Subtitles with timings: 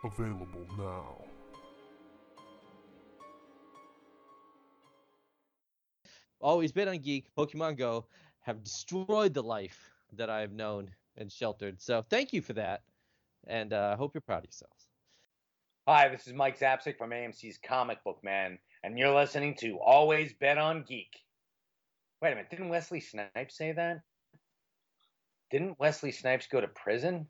[0.03, 1.23] Available now.
[6.41, 8.05] Always been on Geek, Pokemon Go
[8.41, 11.81] have destroyed the life that I have known and sheltered.
[11.81, 12.83] So thank you for that,
[13.45, 14.87] and I uh, hope you're proud of yourselves.
[15.85, 20.33] Hi, this is Mike Zapcic from AMC's Comic Book Men, and you're listening to Always
[20.33, 21.19] Bet on Geek.
[22.21, 24.01] Wait a minute, didn't Wesley Snipes say that?
[25.51, 27.27] Didn't Wesley Snipes go to prison?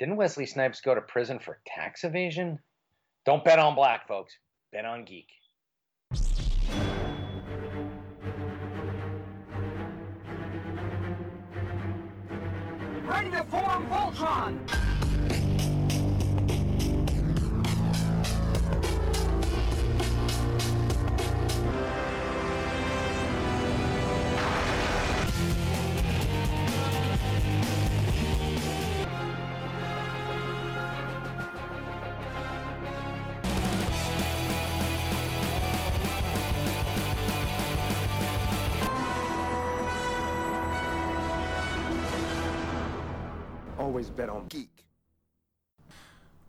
[0.00, 2.58] Didn't Wesley Snipes go to prison for tax evasion?
[3.24, 4.34] Don't bet on black, folks.
[4.72, 5.28] Bet on geek.
[13.04, 15.05] Ready to form Voltron!
[43.96, 44.84] Always bet on geek.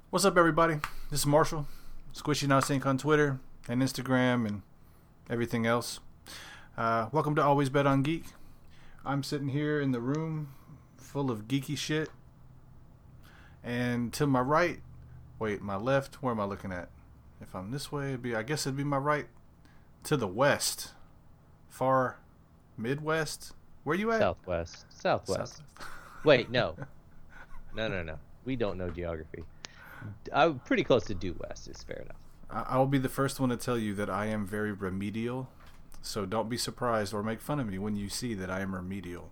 [0.10, 0.82] What's up, everybody?
[1.10, 1.66] This is Marshall,
[2.14, 4.64] Squishy Not Sync on Twitter and Instagram and
[5.30, 6.02] everything else.
[6.78, 8.26] Uh, welcome to Always Bet on Geek.
[9.06, 10.50] I'm sitting here in the room
[10.98, 12.10] full of geeky shit.
[13.64, 14.82] And to my right,
[15.40, 16.90] wait, my left, where am I looking at?
[17.40, 19.28] If I'm this way, it'd be, I guess it'd be my right.
[20.04, 20.92] To the west,
[21.70, 22.18] far
[22.78, 23.54] Midwest.
[23.86, 24.20] Where you at?
[24.20, 24.86] Southwest.
[24.90, 25.56] Southwest.
[25.56, 25.88] South.
[26.26, 26.76] Wait, no.
[27.78, 28.18] No, no, no.
[28.44, 29.44] We don't know geography.
[30.34, 31.68] I'm pretty close to due west.
[31.68, 32.18] Is fair enough.
[32.50, 35.48] I will be the first one to tell you that I am very remedial.
[36.02, 38.74] So don't be surprised or make fun of me when you see that I am
[38.74, 39.30] remedial.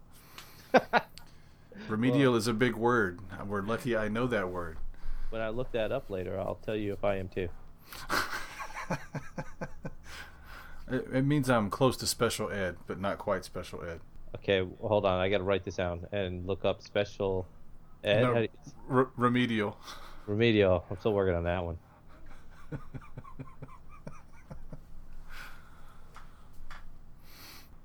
[1.88, 3.20] remedial well, is a big word.
[3.48, 4.78] We're lucky I know that word.
[5.32, 7.50] When I look that up later, I'll tell you if I am too.
[10.92, 14.02] it, it, means I'm close to special ed, but not quite special ed.
[14.36, 15.20] Okay, well, hold on.
[15.20, 17.48] I got to write this down and look up special
[18.06, 18.48] Ed, no, you...
[18.88, 19.78] re- remedial.
[20.28, 20.86] Remedial.
[20.90, 21.78] I'm still working on that one.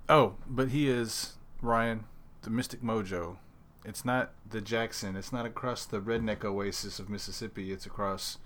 [0.09, 2.05] oh, but he is Ryan,
[2.43, 3.39] the Mystic Mojo.
[3.85, 5.17] It's not the Jackson.
[5.17, 7.73] It's not across the redneck oasis of Mississippi.
[7.73, 8.37] It's across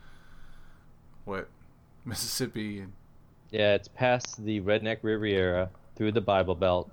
[1.24, 1.48] what
[2.04, 2.92] Mississippi and
[3.50, 6.90] yeah, it's past the redneck Riviera through the Bible Belt.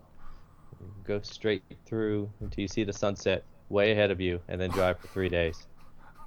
[1.03, 4.99] Go straight through until you see the sunset way ahead of you and then drive
[4.99, 5.67] for three days.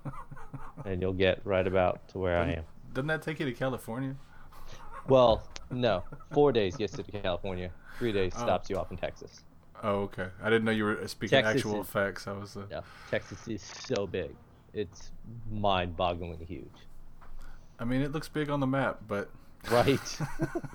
[0.85, 2.65] and you'll get right about to where doesn't, I am.
[2.95, 4.17] Doesn't that take you to California?
[5.09, 6.03] Well, no.
[6.33, 7.71] Four days gets you to California.
[7.99, 8.43] Three days oh.
[8.43, 9.43] stops you off in Texas.
[9.83, 10.29] Oh, okay.
[10.43, 12.27] I didn't know you were speaking Texas actual is, facts.
[12.27, 12.57] I was.
[12.57, 12.63] Uh...
[12.71, 12.81] Yeah,
[13.11, 14.35] Texas is so big.
[14.73, 15.11] It's
[15.53, 16.65] mind-bogglingly huge.
[17.79, 19.31] I mean, it looks big on the map, but.
[19.71, 20.19] Right.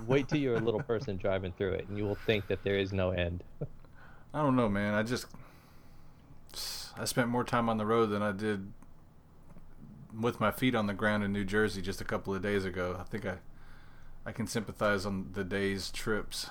[0.08, 2.76] Wait till you're a little person driving through it, and you will think that there
[2.76, 3.44] is no end.
[4.34, 4.96] I don't know, man.
[4.96, 5.28] I just
[6.98, 8.72] I spent more time on the road than I did
[10.20, 12.98] with my feet on the ground in New Jersey just a couple of days ago.
[13.00, 13.36] I think I
[14.26, 16.50] I can sympathize on the days trips.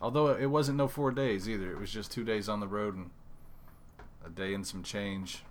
[0.00, 1.70] Although it wasn't no 4 days either.
[1.70, 3.10] It was just 2 days on the road and
[4.26, 5.42] a day and some change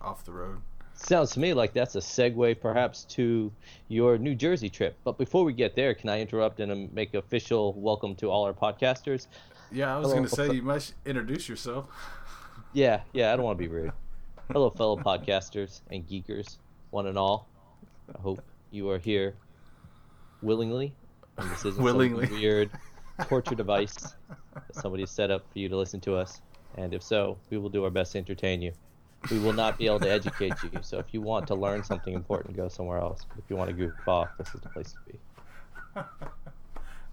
[0.00, 0.60] off the road.
[0.94, 3.50] Sounds to me like that's a segue perhaps to
[3.88, 4.96] your New Jersey trip.
[5.04, 8.44] But before we get there, can I interrupt and um, make official welcome to all
[8.44, 9.26] our podcasters?
[9.70, 11.86] Yeah, I was going to say you must introduce yourself.
[12.74, 13.92] Yeah, yeah, I don't want to be rude.
[14.50, 16.56] Hello, fellow podcasters and geekers,
[16.90, 17.46] one and all.
[18.16, 19.34] I hope you are here
[20.40, 20.94] willingly.
[21.36, 22.26] And this isn't Willingly.
[22.26, 22.70] some weird
[23.28, 24.14] torture device
[24.54, 26.40] that somebody set up for you to listen to us.
[26.78, 28.72] And if so, we will do our best to entertain you.
[29.30, 30.70] We will not be able to educate you.
[30.80, 33.26] So if you want to learn something important, go somewhere else.
[33.28, 35.18] But if you want to goof off, this is the place to be.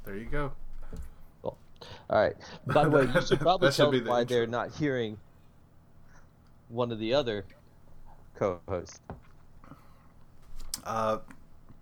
[0.05, 0.53] There you go.
[1.43, 1.57] All
[2.09, 2.35] right.
[2.65, 5.17] By the way, you should probably should tell them the why they're not hearing
[6.69, 7.45] one of the other
[8.35, 9.01] co-hosts.
[10.83, 11.17] Uh,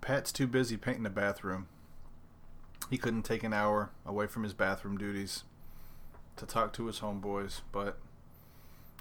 [0.01, 1.67] Pat's too busy painting the bathroom.
[2.89, 5.43] He couldn't take an hour away from his bathroom duties
[6.37, 7.97] to talk to his homeboys, but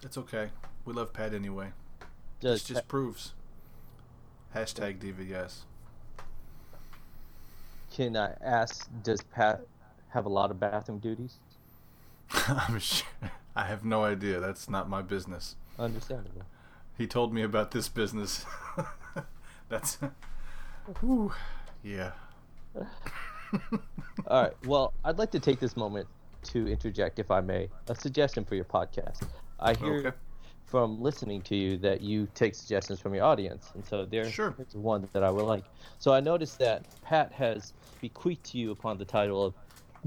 [0.03, 0.51] it's okay.
[0.85, 1.69] We love Pat anyway.
[2.41, 3.33] This Just, just proves.
[4.55, 5.61] Hashtag DVS.
[7.93, 9.61] can I ask, does Pat
[10.09, 11.37] have a lot of bathroom duties?
[12.49, 13.07] I'm sure.
[13.55, 14.41] I have no idea.
[14.41, 15.57] That's not my business.
[15.79, 16.43] Understandable.
[16.97, 18.45] He told me about this business.
[19.69, 19.99] That's.
[21.01, 21.33] Whew.
[21.83, 22.13] Yeah.
[24.27, 24.53] All right.
[24.67, 26.07] Well, I'd like to take this moment
[26.45, 29.27] to interject, if I may, a suggestion for your podcast.
[29.61, 30.13] I hear Okay.
[30.67, 34.55] from listening to you that you take suggestions from your audience, and so there- Sure.
[34.57, 35.65] there's one that I would like.
[35.99, 39.55] So I noticed that Pat has bequeathed to you upon the title of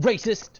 [0.02, 0.60] racist.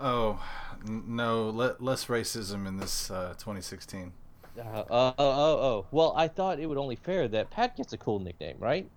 [0.00, 0.42] Oh,
[0.86, 1.48] n- no.
[1.50, 4.12] Le- less racism in this uh, 2016.
[4.58, 5.86] Uh, oh, oh, oh, oh.
[5.90, 8.88] Well, I thought it would only fair that Pat gets a cool nickname, right?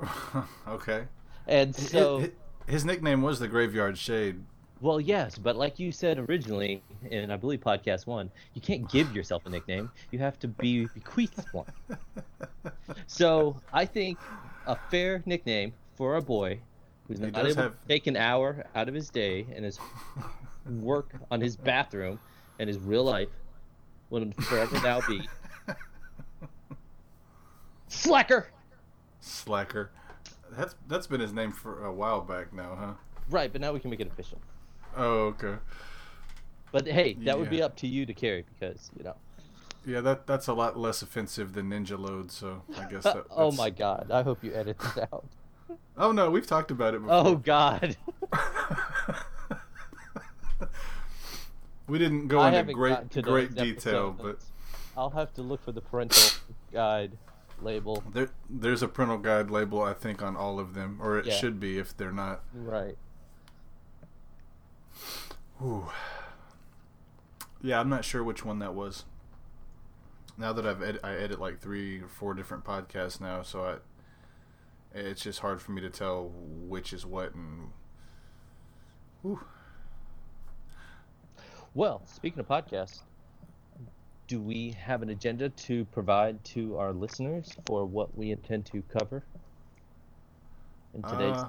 [0.68, 1.04] okay.
[1.46, 2.30] And so, his,
[2.66, 4.42] his nickname was the Graveyard Shade.
[4.80, 9.14] well, yes, but like you said originally, in I believe podcast one, you can't give
[9.14, 9.90] yourself a nickname.
[10.10, 11.66] You have to be bequeathed one.
[13.06, 14.18] So I think
[14.66, 16.60] a fair nickname for a boy
[17.08, 19.78] who's He not able have- to take an hour out of his day and his
[20.66, 22.18] work on his bathroom
[22.58, 23.28] and his real life
[24.10, 25.28] will forever now be
[27.88, 28.48] Slacker.
[29.20, 29.90] Slacker.
[30.56, 32.92] That's that's been his name for a while back now, huh?
[33.30, 34.38] Right, but now we can make it official.
[34.96, 35.54] Oh, okay.
[36.70, 39.16] But hey, that would be up to you to carry because you know.
[39.86, 43.52] Yeah, that that's a lot less offensive than Ninja Load, so I guess that, oh
[43.52, 44.10] my god!
[44.10, 45.24] I hope you edit this out.
[45.96, 47.26] Oh no, we've talked about it oh, before.
[47.26, 47.96] Oh god!
[51.88, 54.38] we didn't go I into great great detail, but.
[54.96, 56.38] I'll have to look for the parental
[56.72, 57.18] guide
[57.60, 58.02] label.
[58.12, 61.34] there there's a parental guide label I think on all of them, or it Yeah.
[61.34, 62.42] should be if they're not.
[62.52, 62.96] Right.
[65.62, 65.90] Ooh.
[67.62, 69.04] Yeah, I'm not sure which one that was.
[70.36, 73.76] Now that I've ed- I edit like three or four different podcasts now, so I
[74.94, 77.70] it's just hard for me to tell which is what and.
[79.26, 79.40] Ooh.
[81.74, 83.00] Well, speaking of podcasts,
[84.28, 88.82] do we have an agenda to provide to our listeners for what we intend to
[88.82, 89.24] cover
[90.94, 91.36] in today's?
[91.36, 91.48] Uh,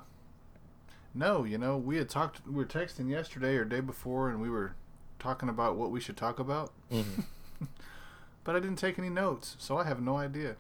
[1.14, 2.46] no, you know, we had talked.
[2.48, 4.76] We were texting yesterday or day before, and we were
[5.20, 6.72] talking about what we should talk about.
[6.92, 7.26] Mhm.
[8.44, 10.56] But I didn't take any notes, so I have no idea.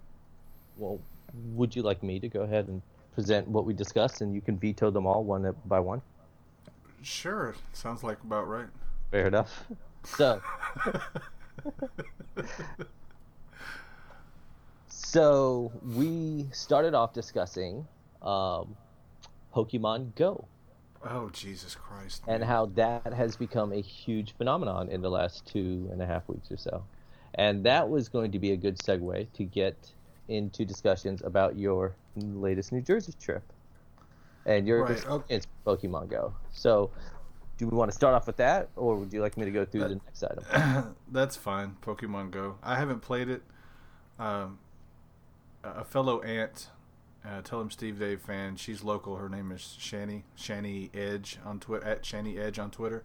[0.75, 1.01] Well,
[1.33, 2.81] would you like me to go ahead and
[3.13, 6.01] present what we discussed, and you can veto them all one by one?
[7.01, 8.67] Sure, sounds like about right.
[9.11, 9.65] Fair enough.
[10.03, 10.41] So,
[14.87, 17.87] so we started off discussing
[18.21, 18.75] um,
[19.53, 20.47] Pokemon Go
[21.09, 22.23] oh Jesus Christ!
[22.27, 26.27] and how that has become a huge phenomenon in the last two and a half
[26.27, 26.83] weeks or so.
[27.35, 29.75] And that was going to be a good segue to get
[30.27, 33.43] into discussions about your latest New Jersey trip
[34.45, 36.33] and your Right, experience with Pokemon Go.
[36.51, 36.91] So,
[37.57, 39.65] do we want to start off with that, or would you like me to go
[39.65, 40.95] through Uh, the next item?
[41.11, 41.77] That's fine.
[41.81, 42.57] Pokemon Go.
[42.63, 43.43] I haven't played it.
[44.19, 44.59] Um,
[45.63, 46.69] a fellow aunt,
[47.25, 48.55] uh, Tell 'Em Steve-Dave fan.
[48.55, 49.15] She's local.
[49.15, 53.03] Her name is Shani Shani Edge on Twitter at Shani Edge on Twitter.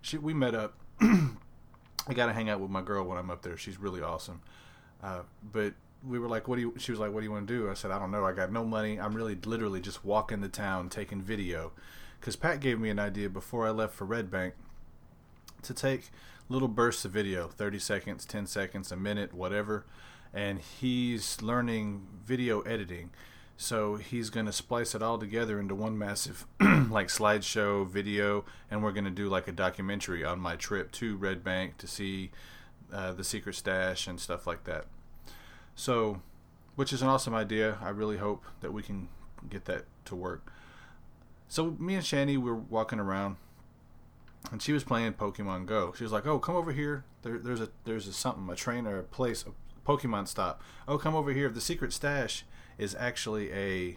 [0.00, 0.74] She we met up.
[1.00, 3.56] I got to hang out with my girl when I'm up there.
[3.58, 4.40] She's really awesome.
[5.02, 5.20] Uh,
[5.52, 5.74] but
[6.06, 7.70] we were like, "What do you?" She was like, "What do you want to do?"
[7.70, 8.24] I said, "I don't know.
[8.24, 9.00] I got no money.
[9.00, 11.72] I'm really literally just walking the town taking video."
[12.20, 14.54] Because Pat gave me an idea before I left for Red Bank
[15.62, 16.10] to take
[16.48, 19.84] little bursts of video 30 seconds 10 seconds a minute whatever
[20.32, 23.10] and he's learning video editing
[23.56, 28.82] so he's going to splice it all together into one massive like slideshow video and
[28.82, 32.30] we're going to do like a documentary on my trip to red bank to see
[32.92, 34.86] uh, the secret stash and stuff like that
[35.78, 36.20] So,
[36.74, 37.78] which is an awesome idea.
[37.80, 39.08] I really hope that we can
[39.48, 40.52] get that to work.
[41.46, 43.36] So me and Shani were walking around,
[44.50, 45.92] and she was playing Pokemon Go.
[45.96, 47.04] She was like, "Oh, come over here.
[47.22, 49.52] There, there's a there's a something, a train or a place, a
[49.88, 50.60] Pokemon stop.
[50.88, 51.48] Oh, come over here.
[51.48, 52.44] The secret stash
[52.76, 53.96] is actually a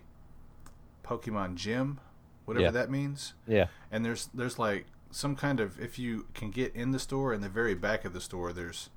[1.03, 1.99] Pokemon gym,
[2.45, 2.71] whatever Yeah.
[2.71, 3.33] that means.
[3.47, 3.67] Yeah.
[3.91, 7.41] And there's there's like some kind of if you can get in the store in
[7.41, 8.89] the very back of the store, there's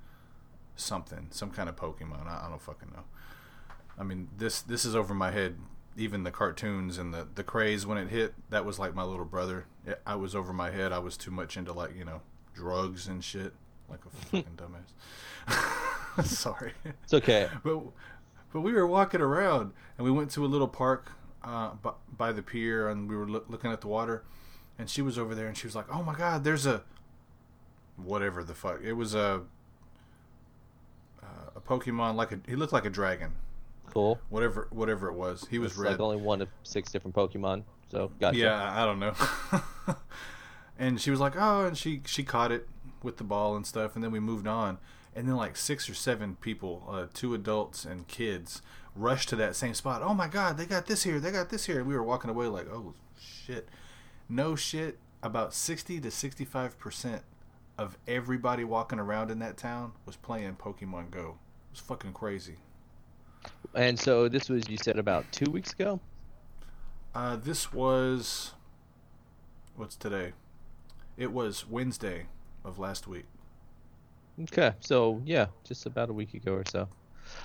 [0.75, 2.27] something, some kind of Pokemon.
[2.27, 3.03] I, I don't fucking know.
[3.97, 5.55] I mean, this this is over my head.
[5.97, 9.23] Even the cartoons and the the craze when it hit, that was like my little
[9.25, 9.65] brother.
[9.85, 10.91] It, I was over my head.
[10.91, 12.21] I was too much into like you know
[12.53, 13.53] drugs and shit,
[13.89, 16.25] like a fucking dumbass.
[16.25, 17.49] Sorry, It's okay.
[17.63, 17.81] but
[18.53, 21.11] but we were walking around and we went to a little park
[21.43, 24.23] uh, by, by the pier and we were loo- looking at the water,
[24.79, 26.83] and she was over there and she was like, "Oh my god, there's a
[27.97, 29.41] whatever the fuck it was a."
[31.67, 33.31] Pokemon like a he looked like a dragon,
[33.93, 34.19] Cool.
[34.29, 35.45] whatever whatever it was.
[35.49, 35.91] He was It's red.
[35.91, 37.63] like only one of six different Pokemon.
[37.91, 38.37] So gotcha.
[38.37, 39.13] Yeah, I don't know.
[40.77, 42.67] and she was like, "Oh," and she she caught it
[43.03, 44.77] with the ball and stuff, and then we moved on.
[45.15, 48.61] And then like six or seven people, uh, two adults and kids,
[48.95, 50.01] rushed to that same spot.
[50.03, 51.79] Oh my God, they got this here, they got this here.
[51.79, 53.69] And we were walking away like, "Oh shit!"
[54.27, 54.97] No shit.
[55.23, 57.23] About sixty to sixty-five percent
[57.77, 61.37] of everybody walking around in that town was playing Pokemon Go.
[61.75, 62.55] Was fucking crazy.
[63.73, 65.99] And so this was you said about two weeks ago.
[67.13, 68.53] Uh, this was
[69.75, 70.31] what's today?
[71.17, 72.27] It was Wednesday
[72.63, 73.25] of last week,
[74.43, 74.71] Okay.
[74.79, 76.87] So yeah, just about a week ago or so.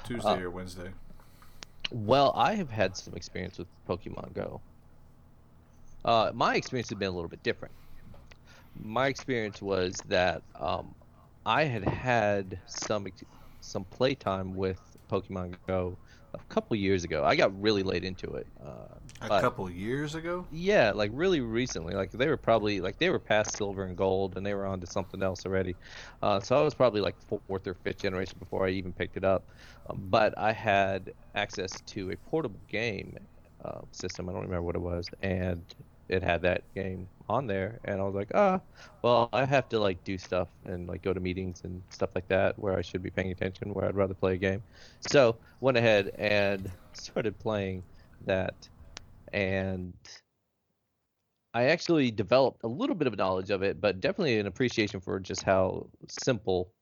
[0.04, 0.90] Tuesday Uh, or Wednesday.
[1.90, 4.60] Well, I have had some experience with Pokemon Go.
[6.04, 7.74] Uh, my experience has been a little bit different.
[8.80, 10.94] My experience was that um,
[11.44, 13.08] I had had some
[13.60, 15.96] some playtime with Pokemon Go
[16.34, 17.24] a couple years ago.
[17.24, 18.46] I got really late into it.
[18.64, 20.46] Uh, A couple years ago.
[20.52, 21.94] yeah, like really recently.
[21.94, 24.80] Like they were probably like they were past silver and gold, and they were on
[24.80, 25.74] to something else already.
[26.22, 29.24] Uh, so I was probably like fourth or fifth generation before I even picked it
[29.24, 29.42] up.
[29.88, 33.16] Um, but I had access to a portable game
[33.64, 34.28] uh, system.
[34.28, 35.62] I don't remember what it was, and
[36.08, 37.80] it had that game on there.
[37.84, 38.60] And I was like, ah,
[39.02, 42.28] well, I have to like do stuff and like go to meetings and stuff like
[42.28, 44.64] that where I should be paying attention, where I'd rather play a game.
[45.00, 47.86] So went ahead and started playing
[48.22, 48.68] that
[49.32, 49.94] and
[51.52, 55.18] I actually developed a little bit of knowledge of it, but definitely an appreciation for
[55.18, 56.74] just how simple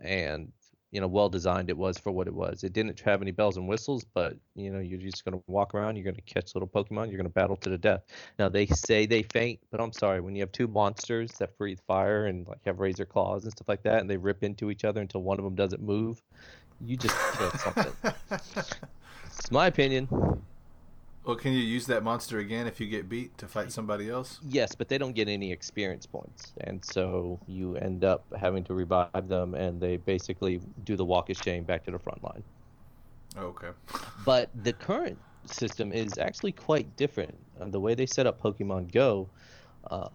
[0.00, 0.52] and
[0.92, 2.62] you know well designed it was for what it was.
[2.62, 5.96] It didn't have any bells and whistles, but you know you're just gonna walk around,
[5.96, 8.02] you're gonna catch little Pokemon, you're gonna battle to the death.
[8.38, 11.80] Now they say they faint, but I'm sorry when you have two monsters that breathe
[11.86, 14.84] fire and like have razor claws and stuff like that, and they rip into each
[14.84, 16.22] other until one of them doesn't move,
[16.84, 17.92] you just killed something.
[19.26, 20.08] it's my opinion.
[21.24, 24.40] Well, can you use that monster again if you get beat to fight somebody else?
[24.42, 28.74] Yes, but they don't get any experience points, and so you end up having to
[28.74, 32.42] revive them, and they basically do the walk of shame back to the front line.
[33.36, 33.70] Okay.
[34.24, 37.36] But the current system is actually quite different.
[37.60, 39.28] Uh, the way they set up Pokemon Go,
[39.90, 40.08] uh,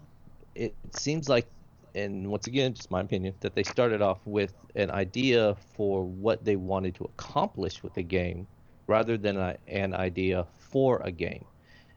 [0.56, 1.48] it seems like,
[1.96, 6.46] and once again, just my opinion, that they started off with an idea for what
[6.46, 8.48] they wanted to accomplish with the game,
[8.88, 11.46] rather than a, an idea for a game.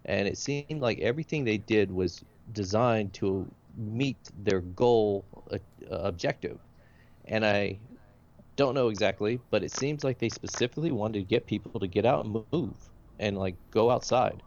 [0.04, 3.46] And it seemed like everything they did was designed to
[3.76, 5.58] meet their goal uh,
[5.90, 6.58] objective.
[7.26, 7.78] And I
[8.56, 12.04] don't know exactly, but it seems like they specifically wanted to get people to get
[12.04, 12.74] out and move
[13.18, 14.42] and like go outside.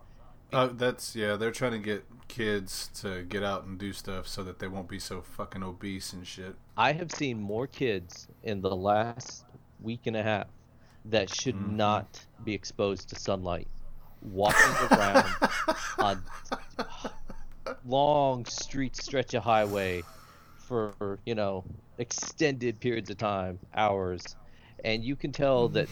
[0.52, 1.36] Uh, that's yeah.
[1.36, 4.88] They're trying to get kids to get out and do stuff so that they won't
[4.88, 6.56] be so fucking obese and shit.
[6.78, 9.46] I have seen more kids in the last
[9.82, 10.48] week and a half
[11.06, 11.74] that should Mhm.
[11.76, 13.68] not be exposed to sunlight
[14.24, 15.26] walking around
[16.00, 16.24] on
[17.86, 20.04] long street stretch of highway
[20.58, 21.64] for you know
[21.98, 24.36] extended periods of time hours.
[24.84, 25.88] And you can tell that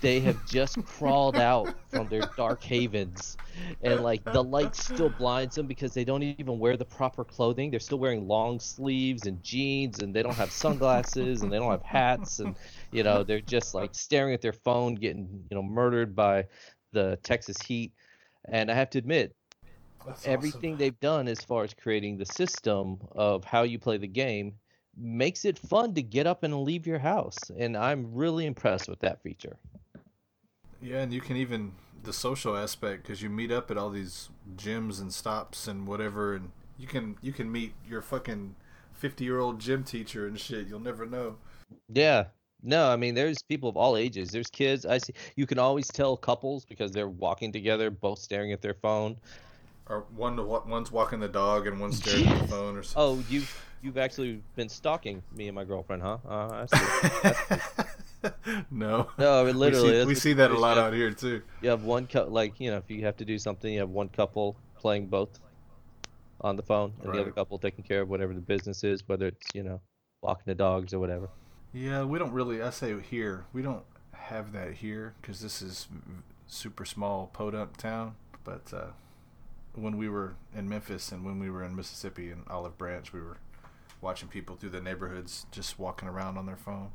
[0.00, 3.36] they have just crawled out from their dark havens.
[3.82, 7.70] And like the light still blinds them because they don't even wear the proper clothing.
[7.70, 11.70] They're still wearing long sleeves and jeans and they don't have sunglasses and they don't
[11.70, 12.54] have hats and
[12.92, 16.44] you know they're just like staring at their phone getting you know murdered by
[16.92, 17.92] the texas heat.
[18.46, 19.34] And i have to admit
[20.24, 24.54] everything they've done as far as creating the system of how you play the game
[24.96, 27.38] makes it fun to get up and leave your house.
[27.56, 29.56] And i'm really impressed with that feature.
[30.80, 34.28] Yeah, and you can even the social aspect because you meet up at all these
[34.56, 38.54] gyms and stops and whatever, and you can you can meet your fucking
[38.92, 40.68] fifty year old gym teacher and shit.
[40.68, 41.36] You'll never know.
[41.92, 42.24] yeah
[42.62, 44.30] No, I mean there's people of all ages.
[44.30, 44.84] There's kids.
[44.84, 45.12] I see.
[45.36, 49.16] You can always tell couples because they're walking together, both staring at their phone.
[49.88, 53.20] Or one one's walking the dog and one's staring at the phone or something.
[53.20, 56.18] Oh, you've you've actually been stalking me and my girlfriend, huh?
[56.28, 58.60] Uh, I see.
[58.70, 59.08] no.
[59.18, 59.92] No, I mean, literally.
[59.92, 61.42] We see, we see that a lot have- out here too.
[61.62, 63.90] You have one cou- like you know if you have to do something, you have
[63.90, 65.38] one couple playing both
[66.40, 69.26] on the phone, and the other couple taking care of whatever the business is, whether
[69.28, 69.80] it's you know
[70.22, 71.28] walking the dogs or whatever.
[71.72, 72.62] Yeah, we don't really.
[72.62, 75.88] I say here, we don't have that here because this is
[76.46, 78.14] super small podunk town.
[78.44, 78.86] But uh,
[79.74, 83.20] when we were in Memphis and when we were in Mississippi and Olive Branch, we
[83.20, 83.36] were
[84.00, 86.90] watching people through the neighborhoods just walking around on their phone.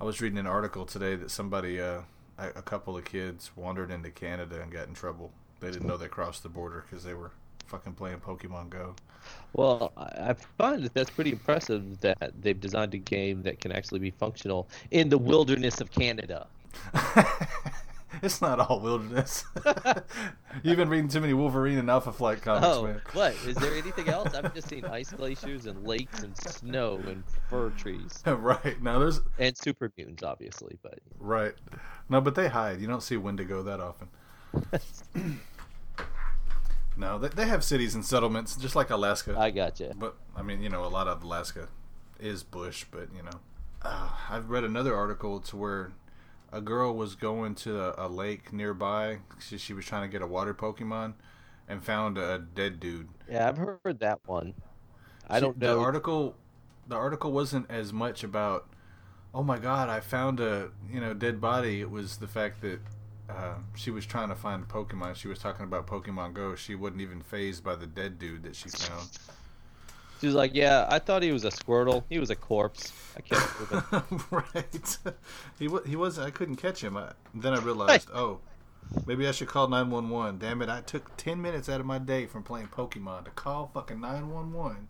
[0.00, 2.00] I was reading an article today that somebody, uh,
[2.38, 5.30] a, a couple of kids, wandered into Canada and got in trouble.
[5.60, 7.30] They didn't know they crossed the border because they were
[7.66, 8.94] fucking playing Pokemon Go.
[9.52, 14.00] Well, I find that that's pretty impressive that they've designed a game that can actually
[14.00, 16.46] be functional in the wilderness of Canada.
[18.22, 19.44] it's not all wilderness.
[20.62, 23.00] You've been reading too many Wolverine and Alpha Flight comics, Oh, man.
[23.12, 23.34] what?
[23.46, 24.34] Is there anything else?
[24.34, 28.82] I've just seen ice glaciers and lakes and snow and fir trees right.
[28.82, 30.78] Now there's and super mutants, obviously.
[30.82, 31.54] But right.
[32.08, 32.80] No, but they hide.
[32.80, 34.08] You don't see Wendigo that often.
[37.02, 39.34] No, they, they have cities and settlements just like Alaska.
[39.38, 39.92] I gotcha.
[39.98, 41.68] But I mean, you know, a lot of Alaska
[42.20, 43.40] is bush, but you know,
[43.82, 45.92] uh, I've read another article to where
[46.52, 49.18] a girl was going to a, a lake nearby.
[49.40, 51.14] She, she was trying to get a water Pokemon,
[51.68, 53.08] and found a dead dude.
[53.28, 54.54] Yeah, I've heard that one.
[55.28, 55.74] I She- don't know.
[55.76, 56.36] The article,
[56.86, 58.68] the article wasn't as much about,
[59.34, 61.80] oh my god, I found a you know dead body.
[61.80, 62.80] It was the fact that
[63.36, 65.16] uh, she was trying to find Pokemon.
[65.16, 66.54] She was talking about Pokemon Go.
[66.54, 69.08] She wasn't even fazed by the dead dude that she found.
[70.20, 72.04] She was like, "Yeah, I thought he was a Squirtle.
[72.08, 72.92] He was a corpse.
[73.16, 74.98] I can't believe it." right.
[75.58, 76.18] He wa- he was.
[76.18, 76.96] I couldn't catch him.
[76.96, 78.38] I, then I realized, oh,
[79.06, 80.38] maybe I should call nine one one.
[80.38, 80.68] Damn it!
[80.68, 84.30] I took ten minutes out of my day from playing Pokemon to call fucking nine
[84.30, 84.88] one one.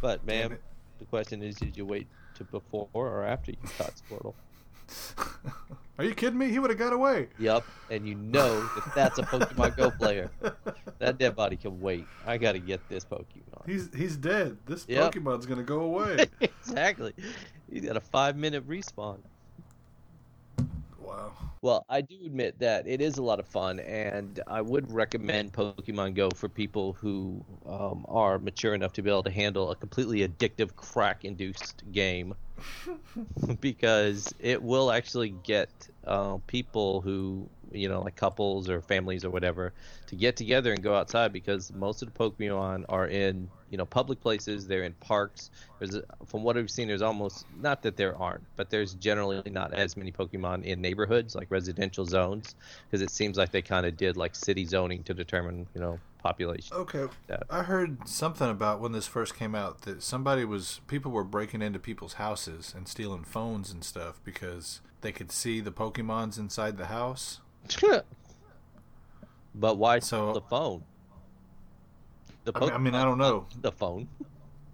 [0.00, 0.58] But ma'am,
[0.98, 4.34] the question is, did you wait to before or after you caught Squirtle?
[5.98, 6.48] Are you kidding me?
[6.48, 7.28] He would have got away.
[7.38, 10.28] Yup, and you know that that's a Pokemon Go player.
[10.98, 12.04] That dead body can wait.
[12.26, 13.64] I gotta get this Pokemon.
[13.66, 14.58] He's he's dead.
[14.66, 15.14] This Yep.
[15.14, 16.26] Pokemon's gonna go away.
[16.40, 17.14] exactly.
[17.70, 19.18] He's got a five minute respawn.
[21.04, 21.34] Wow.
[21.62, 25.52] Well, I do admit that it is a lot of fun, and I would recommend
[25.52, 29.76] Pokemon Go for people who um, are mature enough to be able to handle a
[29.76, 32.34] completely addictive, crack-induced game,
[33.60, 39.30] because it will actually get uh, people who, you know, like couples or families or
[39.30, 39.72] whatever,
[40.06, 43.84] to get together and go outside because most of the Pokemon are in, you know,
[43.84, 44.66] public places.
[44.66, 45.50] They're in parks.
[45.78, 49.74] There's, from what I've seen, there's almost not that there aren't, but there's generally not
[49.74, 52.54] as many Pokemon in neighborhoods like residential zones
[52.86, 55.98] because it seems like they kind of did like city zoning to determine, you know,
[56.24, 56.74] population.
[56.74, 57.06] Okay.
[57.28, 57.40] Yeah.
[57.50, 61.62] I heard something about when this first came out that somebody was people were breaking
[61.62, 66.78] into people's houses and stealing phones and stuff because they could see the Pokemons inside
[66.78, 67.40] the house.
[69.54, 70.84] But why So- the phone?
[72.44, 73.46] The I mean, I mean, I don't know.
[73.62, 74.08] The phone.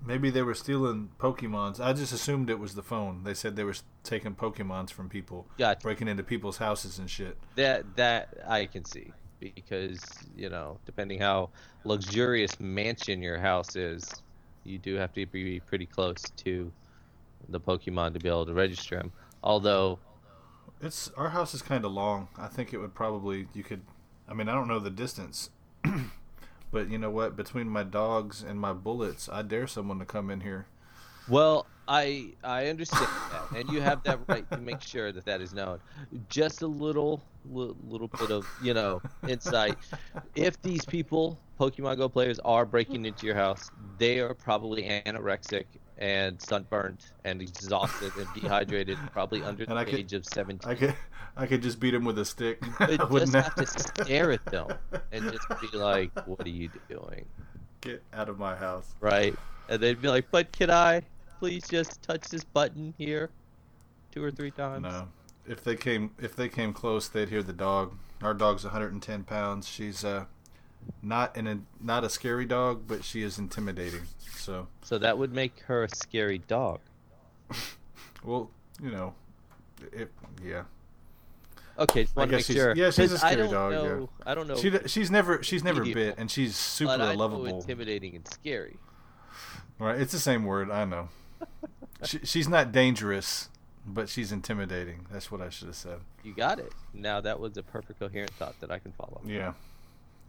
[0.05, 1.79] Maybe they were stealing Pokemons.
[1.79, 3.22] I just assumed it was the phone.
[3.22, 5.79] They said they were taking Pokemons from people, Gotcha.
[5.81, 7.37] breaking into people's houses and shit.
[7.55, 10.00] That that I can see because
[10.35, 11.50] you know, depending how
[11.85, 14.11] luxurious mansion your house is,
[14.64, 16.72] you do have to be pretty close to
[17.48, 19.12] the Pokemon to be able to register them.
[19.44, 19.98] Although,
[20.83, 22.29] It's our house is kind of long.
[22.38, 23.83] I think it would probably you could.
[24.29, 25.51] I mean, I don't know the distance,
[26.73, 27.37] but you know what?
[27.37, 30.66] Between my dogs and my bullets, I dare someone to come in here.
[31.29, 35.40] well, I I understand that, and you have that right to make sure that that
[35.40, 35.81] is known.
[36.29, 39.77] Just a little li- little bit of you know insight.
[40.35, 45.64] If these people, Pokemon Go players, are breaking into your house, they are probably anorexic
[46.01, 50.71] and sunburned and exhausted and dehydrated, probably under And the could- age of seventeen.
[50.71, 50.95] I could,
[51.37, 52.59] I could just beat him with a stick.
[52.81, 54.69] I wouldn't just have to stare at them
[55.13, 57.27] and just be like, "What are you doing?"
[57.83, 58.95] get out of my house.
[59.01, 59.35] Right?
[59.69, 61.03] And they'd be like, "But can I
[61.39, 63.31] please just touch this button here,
[64.11, 65.09] two or three times?" No,
[65.47, 67.95] if they came, if they came close, they'd hear the dog.
[68.23, 69.67] Our dog's 110 pounds.
[69.69, 70.25] She's uh,
[71.03, 74.03] not an not a scary dog, but she is intimidating.
[74.35, 76.81] So, So that would make her a scary dog.
[78.25, 78.51] well,
[78.83, 79.14] you know,
[79.93, 80.11] it,
[80.45, 80.62] yeah.
[81.79, 82.75] Okay, just I want to guess make she's- sure.
[82.77, 83.79] yeah, she's a scary don't dog, yeah.
[83.83, 84.57] Know, I don't know.
[84.57, 87.47] She she's never she's never bit, and she's super but I know lovable.
[87.47, 88.77] intimidating and scary.
[89.79, 90.71] Right, it's the same word.
[90.71, 91.09] I know.
[92.05, 93.49] she, she's not dangerous,
[93.87, 95.07] but she's intimidating.
[95.11, 96.01] That's what I should have said.
[96.23, 96.73] You got it.
[96.93, 99.23] Now that was a perfect coherent thought that I can follow.
[99.25, 99.55] Yeah,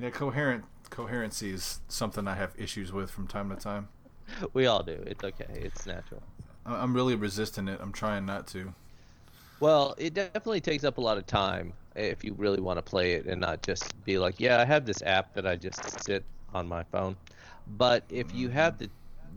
[0.01, 0.09] yeah.
[0.09, 3.87] Coherent coherency is something I have issues with from time to time.
[4.53, 5.03] We all do.
[5.05, 5.47] It's okay.
[5.49, 6.23] It's natural.
[6.65, 7.79] I'm really resisting it.
[7.81, 8.73] I'm trying not to.
[9.59, 13.13] Well, it definitely takes up a lot of time if you really want to play
[13.13, 16.23] it and not just be like, yeah, I have this app that I just sit
[16.53, 17.15] on my phone.
[17.67, 18.89] But if you have the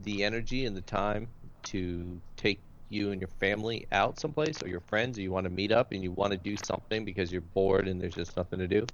[0.02, 1.28] the energy and the time
[1.64, 5.50] to take you and your family out someplace or your friends or you want to
[5.50, 8.58] meet up and you want to do something because you're bored and there's just nothing
[8.58, 8.86] to do,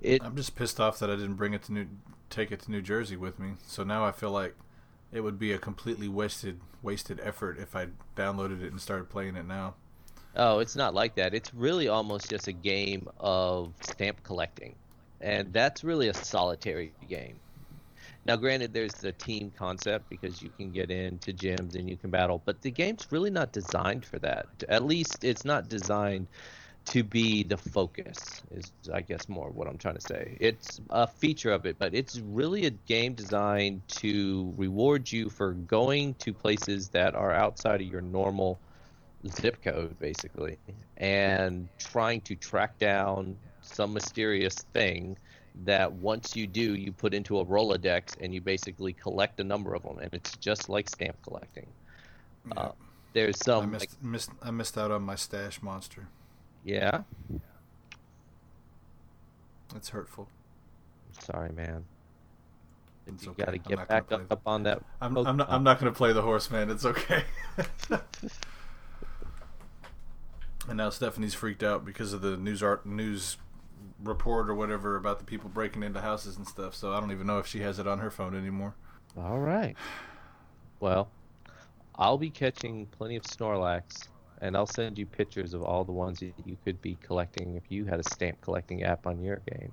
[0.00, 1.86] it I'm just pissed off that I didn't bring it to New,
[2.28, 3.52] take it to New Jersey with me.
[3.66, 4.54] So now I feel like
[5.12, 9.36] it would be a completely wasted wasted effort if I downloaded it and started playing
[9.36, 9.74] it now.
[10.36, 11.34] Oh, it's not like that.
[11.34, 14.76] It's really almost just a game of stamp collecting.
[15.20, 17.40] And that's really a solitary game.
[18.26, 22.10] Now, granted, there's the team concept because you can get into gyms and you can
[22.10, 24.46] battle, but the game's really not designed for that.
[24.68, 26.28] At least it's not designed
[26.86, 30.36] to be the focus, is I guess more what I'm trying to say.
[30.40, 35.52] It's a feature of it, but it's really a game designed to reward you for
[35.52, 38.60] going to places that are outside of your normal
[39.28, 40.56] zip code basically
[40.96, 45.16] and trying to track down some mysterious thing
[45.64, 49.74] that once you do you put into a rolodex and you basically collect a number
[49.74, 51.66] of them and it's just like stamp collecting
[52.56, 52.70] uh,
[53.12, 56.08] there's I some missed, like, missed I missed out on my stash monster.
[56.64, 57.02] yeah
[59.72, 60.28] That's hurtful.
[61.12, 61.84] sorry man
[63.06, 63.44] It's you okay.
[63.44, 65.50] got to get back up, up on that I'm, I'm not.
[65.50, 66.70] I'm not going to play the horse, man.
[66.70, 67.24] It's okay.
[70.68, 73.36] and now Stephanie's freaked out because of the news art news
[74.02, 76.74] report or whatever about the people breaking into houses and stuff.
[76.74, 78.74] So I don't even know if she has it on her phone anymore.
[79.16, 79.76] all right
[80.78, 81.10] well
[81.96, 84.08] i'll be catching plenty of snorlax
[84.40, 87.64] and i'll send you pictures of all the ones that you could be collecting if
[87.68, 89.72] you had a stamp collecting app on your game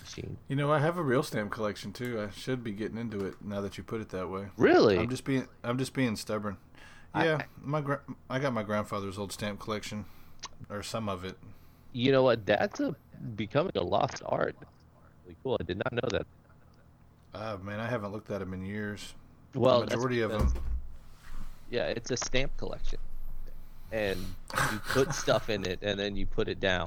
[0.00, 2.20] machine You know, I have a real stamp collection too.
[2.20, 4.46] I should be getting into it now that you put it that way.
[4.56, 5.48] really I'm just being.
[5.64, 6.56] I'm just being stubborn.
[7.14, 10.04] I- Yeah, my gra- I got my grandfather's old stamp collection,
[10.70, 11.36] or some of it.
[11.98, 12.46] You know what?
[12.46, 12.94] That's a
[13.34, 14.56] becoming a lost art.
[15.24, 15.56] Really cool.
[15.60, 16.26] I did not know that.
[17.34, 19.14] Ah, man, I haven't looked at them in years.
[19.54, 20.52] well the majority of them.
[21.70, 22.98] yeah it's a stamp collection.
[23.90, 24.18] And
[24.72, 26.86] you put stuff in it and then you put it down.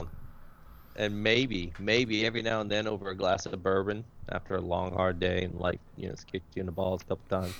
[0.96, 4.94] And maybe maybe every now and then over a glass of bourbon after a long
[4.94, 7.54] hard day and life you know it's kicked you in the balls a couple times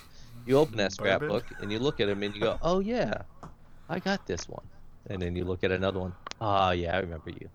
[0.46, 1.30] you open that Bourbon?
[1.30, 3.22] scrapbook and you look at them and you go oh yeah
[3.90, 4.66] i got this one
[5.08, 7.50] and then you look at another one ah yeah i remember you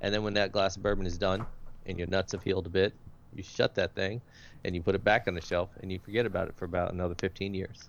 [0.00, 1.44] and then when that glass of bourbon is done
[1.86, 2.94] and your nuts have healed a bit
[3.34, 4.20] you shut that thing
[4.64, 6.92] and you put it back on the shelf and you forget about it for about
[6.92, 7.88] another 15 years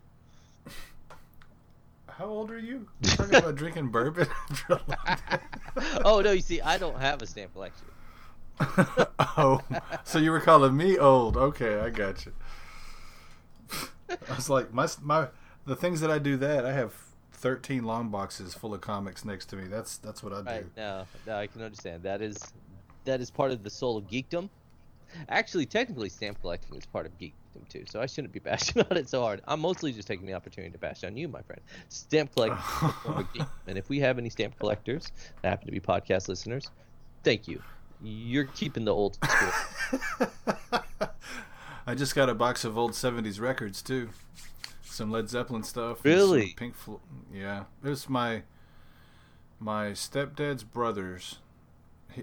[2.18, 2.88] How old are you?
[3.02, 4.28] You're talking about drinking bourbon?
[6.04, 7.86] oh no, you see, I don't have a stamp collection.
[9.20, 9.62] oh,
[10.04, 11.38] so you were calling me old?
[11.38, 12.34] Okay, I got you.
[14.10, 15.28] I was like, my my
[15.66, 16.94] the things that I do that I have
[17.38, 19.68] thirteen long boxes full of comics next to me.
[19.68, 20.46] That's that's what I do.
[20.48, 20.66] Right?
[20.76, 22.04] No, no, I can understand.
[22.04, 22.38] That is
[23.06, 24.50] that is part of the soul of geekdom.
[25.30, 28.98] Actually, technically, stamp collecting is part of geekdom too, so I shouldn't be bashing on
[28.98, 29.42] it so hard.
[29.48, 31.62] I'm mostly just taking the opportunity to bash on you, my friend.
[31.90, 35.50] Stamp collecting is a form of geekdom, and if we have any stamp collectors that
[35.50, 36.70] happen to be podcast listeners,
[37.24, 37.62] thank you.
[38.04, 40.30] You're keeping the old school.
[41.88, 44.10] I just got a box of old '70s records too,
[44.98, 46.04] some Led Zeppelin stuff.
[46.04, 46.54] Really?
[46.58, 47.00] Pink Floyd.
[47.34, 48.44] Yeah, it was my
[49.60, 51.38] my stepdad's brothers.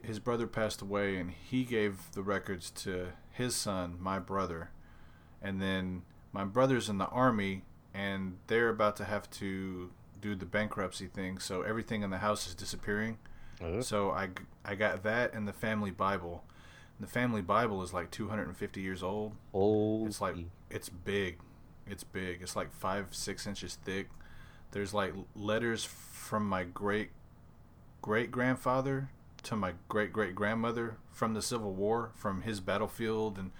[0.02, 4.70] His brother passed away, and he gave the records to his son, my brother,
[5.40, 7.62] and then my brother's in the army,
[7.94, 12.48] and they're about to have to do the bankruptcy thing, so everything in the house
[12.48, 13.18] is disappearing.
[13.62, 13.80] Oh.
[13.82, 14.30] So I,
[14.64, 16.42] I got that and the family Bible.
[16.98, 19.34] The family Bible is like 250 years old.
[19.52, 20.08] Old.
[20.08, 20.36] It's like
[20.70, 21.38] it's big.
[21.86, 22.40] It's big.
[22.42, 24.08] It's like five six inches thick.
[24.72, 27.10] There's like letters from my great
[28.02, 29.08] great grandfather
[29.44, 33.50] to my great great grandmother from the Civil War, from his battlefield, and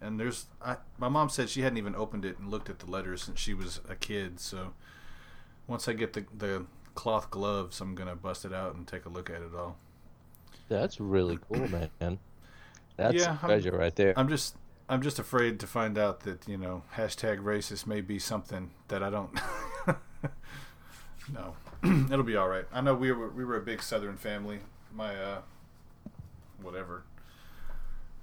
[0.00, 2.90] and there's I, my mom said she hadn't even opened it and looked at the
[2.90, 4.40] letters since she was a kid.
[4.40, 4.72] So
[5.66, 9.08] once I get the the cloth gloves, I'm gonna bust it out and take a
[9.10, 9.76] look at it all.
[10.68, 12.18] That's really cool, man.
[12.96, 14.12] That's Yeah, a I'm- treasure right there.
[14.18, 14.56] I'm just
[14.88, 19.02] I'm just afraid to find out that you know hashtag racist may be something that
[19.02, 19.38] I don't.
[21.32, 21.54] no,
[22.12, 22.64] it'll be all right.
[22.72, 24.60] I know we were we were a big Southern family.
[24.94, 25.40] My uh,
[26.62, 27.04] whatever.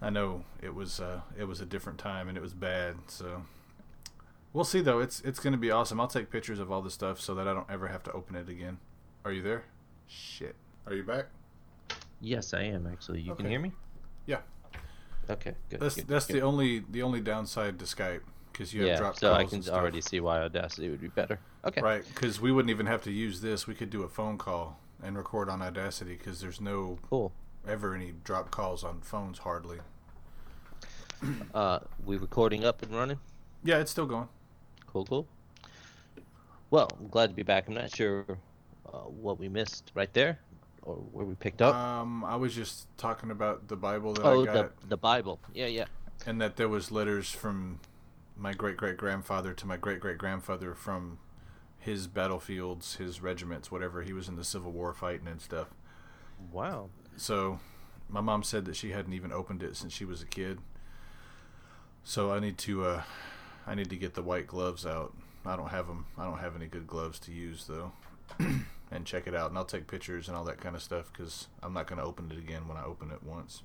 [0.01, 2.95] I know it was uh, it was a different time and it was bad.
[3.07, 3.43] So
[4.55, 4.99] We'll see though.
[4.99, 5.99] It's it's gonna be awesome.
[5.99, 8.37] I'll take pictures of all the stuff so that I don't ever have to open
[8.37, 8.77] it again.
[9.25, 9.65] Are you there?
[10.07, 10.55] Shit.
[10.87, 11.25] Are you back?
[12.21, 13.19] Yes, I am actually.
[13.19, 13.73] You can hear me?
[14.25, 14.39] Yeah.
[15.29, 15.79] Okay, good.
[15.79, 16.37] That's good, that's good.
[16.37, 18.97] the only the only downside to Skype because you have yeah.
[18.97, 21.39] drop So I can already see why Audacity would be better.
[21.65, 21.81] Okay.
[21.81, 23.67] Right, because we wouldn't even have to use this.
[23.67, 27.31] We could do a phone call and record on Audacity because there's no Cool.
[27.67, 29.79] ever any drop calls on phones hardly.
[31.53, 33.19] Uh, we recording up and running.
[33.63, 34.27] Yeah, it's still going.
[34.85, 35.27] Cool, cool.
[36.69, 37.67] Well, I'm glad to be back.
[37.67, 38.25] I'm not sure
[38.93, 40.39] uh, what we missed right there,
[40.85, 41.75] or where we picked up.
[41.75, 45.39] Um, I was just talking about the Bible that oh, I the got, the Bible.
[45.53, 45.85] Yeah, yeah.
[46.25, 47.79] and that there was letters from
[48.37, 51.19] my great great grandfather to my great great grandfather from
[51.79, 55.67] his battlefields, his regiments, whatever he was in the Civil War fighting and stuff.
[56.51, 56.89] Wow.
[57.15, 57.59] So,
[58.09, 60.59] my mom said that she hadn't even opened it since she was a kid.
[62.03, 63.01] So I need to, uh,
[63.65, 65.13] I need to get the white gloves out.
[65.45, 66.05] I don't have them.
[66.17, 67.91] I don't have any good gloves to use though.
[68.91, 71.47] and check it out, and I'll take pictures and all that kind of stuff because
[71.63, 73.63] I'm not going to open it again when I open it once.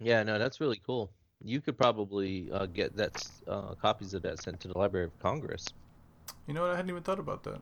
[0.00, 1.10] Yeah, no, that's really cool.
[1.42, 5.18] You could probably uh, get that uh, copies of that sent to the Library of
[5.20, 5.66] Congress.
[6.46, 6.70] You know what?
[6.70, 7.60] I hadn't even thought about that.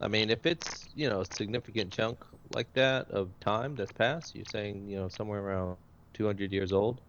[0.00, 2.18] I mean, if it's you know a significant chunk
[2.54, 5.76] like that of time that's passed, you're saying you know somewhere around
[6.14, 7.00] 200 years old,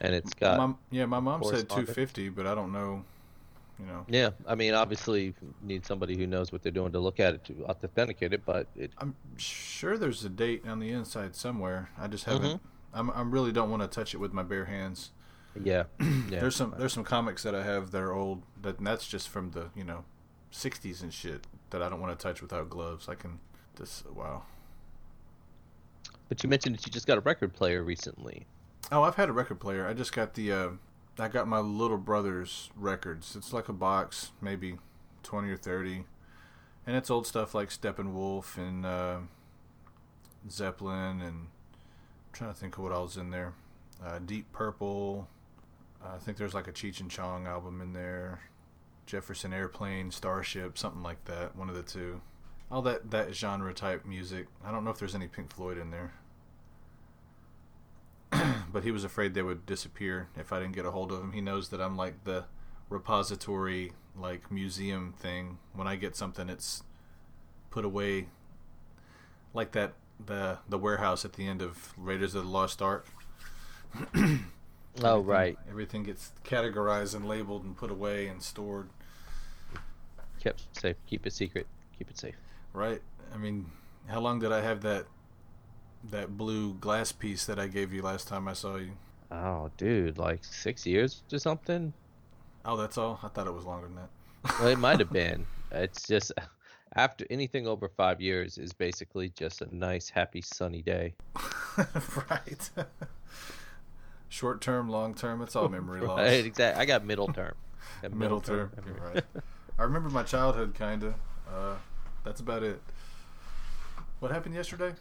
[0.00, 3.04] and it's got my, yeah, my mom said 250, but I don't know.
[3.80, 4.30] You know, yeah.
[4.46, 7.44] I mean, obviously, you need somebody who knows what they're doing to look at it
[7.46, 11.90] to authenticate it, but it I'm sure there's a date on the inside somewhere.
[11.98, 12.42] I just Mm-hmm.
[12.42, 12.62] haven't.
[12.92, 15.12] I'm, I really don't want to touch it with my bare hands.
[15.64, 16.40] yeah, yeah.
[16.40, 19.28] There's some there's some comics that I have that are old that and that's just
[19.28, 20.04] from the you know,
[20.52, 23.08] 60s and shit that I don't want to touch without gloves.
[23.08, 23.38] I can
[23.78, 24.42] just wow.
[26.28, 28.46] But you mentioned that you just got a record player recently.
[28.92, 29.86] Oh, I've had a record player.
[29.86, 30.68] I just got the uh,
[31.18, 33.36] I got my little brother's records.
[33.36, 34.78] It's like a box, maybe
[35.22, 36.04] 20 or 30.
[36.86, 39.18] And it's old stuff like Steppenwolf and uh,
[40.48, 43.52] Zeppelin and I'm trying to think of what else in there.
[44.04, 45.28] Uh, Deep Purple.
[46.02, 48.40] I think there's like a Cheech and Chong album in there.
[49.04, 51.54] Jefferson Airplane, Starship, something like that.
[51.56, 52.22] One of the two.
[52.70, 54.46] All that that genre type music.
[54.64, 56.12] I don't know if there's any Pink Floyd in there
[58.72, 61.32] but he was afraid they would disappear if I didn't get a hold of them.
[61.32, 62.44] He knows that I'm like the
[62.88, 65.58] repository, like museum thing.
[65.74, 66.82] When I get something, it's
[67.70, 68.28] put away,
[69.54, 73.06] like that the the warehouse at the end of Raiders of the Lost Ark.
[75.02, 78.88] Oh right, Everything gets categorized and labeled and put away and stored.
[80.40, 80.96] kept safe.
[81.06, 81.66] Keep it secret.
[81.96, 82.34] Keep it safe.
[82.72, 83.00] Right.
[83.32, 83.70] I mean,
[84.08, 85.06] how long did I have that
[86.10, 88.92] that blue glass piece that I gave you last time I saw you?
[89.30, 91.92] Oh, dude, like six years or something.
[92.64, 93.20] Oh, that's all.
[93.22, 94.58] I thought it was longer than that.
[94.58, 95.46] Well, it might have been.
[95.70, 96.32] It's just
[96.96, 101.14] after anything over five years is basically just a nice, happy, sunny day.
[102.30, 102.70] right.
[104.28, 106.18] Short term, long term, it's all memory loss.
[106.18, 106.80] Right, exactly.
[106.80, 107.54] I got middle term.
[108.02, 108.70] Got Middle term.
[108.76, 109.00] memory.
[109.14, 109.24] Right.
[109.78, 111.14] I remember my childhood, kinda.
[111.48, 111.76] Uh,
[112.24, 112.80] that's about it.
[114.20, 114.94] What happened yesterday?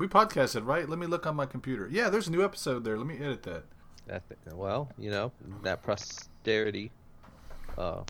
[0.00, 0.88] We podcasted, right?
[0.88, 1.86] Let me look on my computer.
[1.92, 2.96] Yeah, there's a new episode there.
[2.96, 3.64] Let me edit that.
[4.06, 4.22] That
[4.54, 5.30] well, you know,
[5.62, 6.90] that posterity
[7.78, 8.02] uh,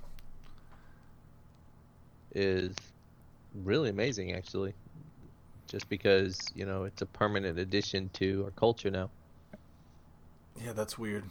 [2.35, 2.75] is
[3.55, 4.73] really amazing, actually.
[5.67, 9.11] Just because you know it's a permanent addition to our culture now.
[10.65, 11.25] Yeah, that's weird.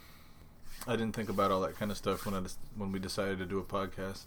[0.88, 2.41] I didn't think about all that kind of stuff when I
[2.76, 4.26] when we decided to do a podcast.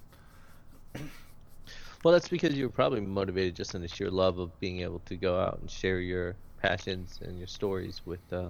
[2.02, 5.00] Well, that's because you were probably motivated just in the sheer love of being able
[5.06, 8.48] to go out and share your passions and your stories with uh,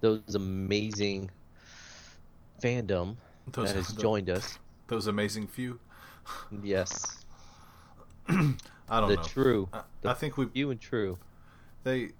[0.00, 1.30] those amazing
[2.62, 3.16] fandom
[3.52, 4.58] Those, that has joined us.
[4.86, 5.80] those amazing few.
[6.62, 7.24] Yes,
[8.28, 8.56] I don't
[8.88, 9.08] know.
[9.08, 9.22] the know.
[9.22, 11.18] true, I, the I think we few and true.
[11.84, 12.10] They,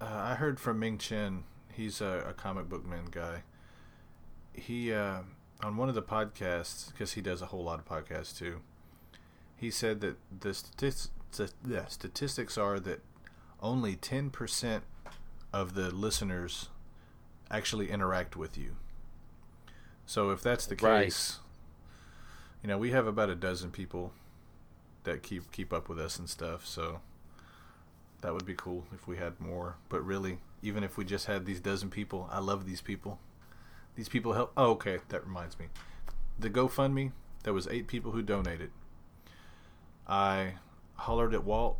[0.00, 1.44] uh, I heard from Ming Chen.
[1.72, 3.42] He's a, a comic book man guy.
[4.52, 5.20] He uh,
[5.62, 8.60] on one of the podcasts because he does a whole lot of podcasts too.
[9.58, 11.10] He said that the statistics,
[11.66, 13.00] yeah, statistics are that
[13.60, 14.84] only ten percent
[15.52, 16.68] of the listeners
[17.50, 18.76] actually interact with you.
[20.06, 21.04] So if that's the Right.
[21.06, 21.40] case,
[22.62, 24.12] you know we have about a dozen people
[25.04, 26.64] that keep keep up with us and stuff.
[26.66, 27.00] So
[28.20, 29.76] that would be cool if we had more.
[29.88, 33.18] But really, even if we just had these dozen people, I love these people.
[33.96, 34.52] These people help.
[34.56, 35.66] Oh, okay, that reminds me.
[36.38, 37.10] The GoFundMe,
[37.42, 38.70] there was eight people who donated.
[40.08, 40.54] I
[40.94, 41.78] hollered at Walt.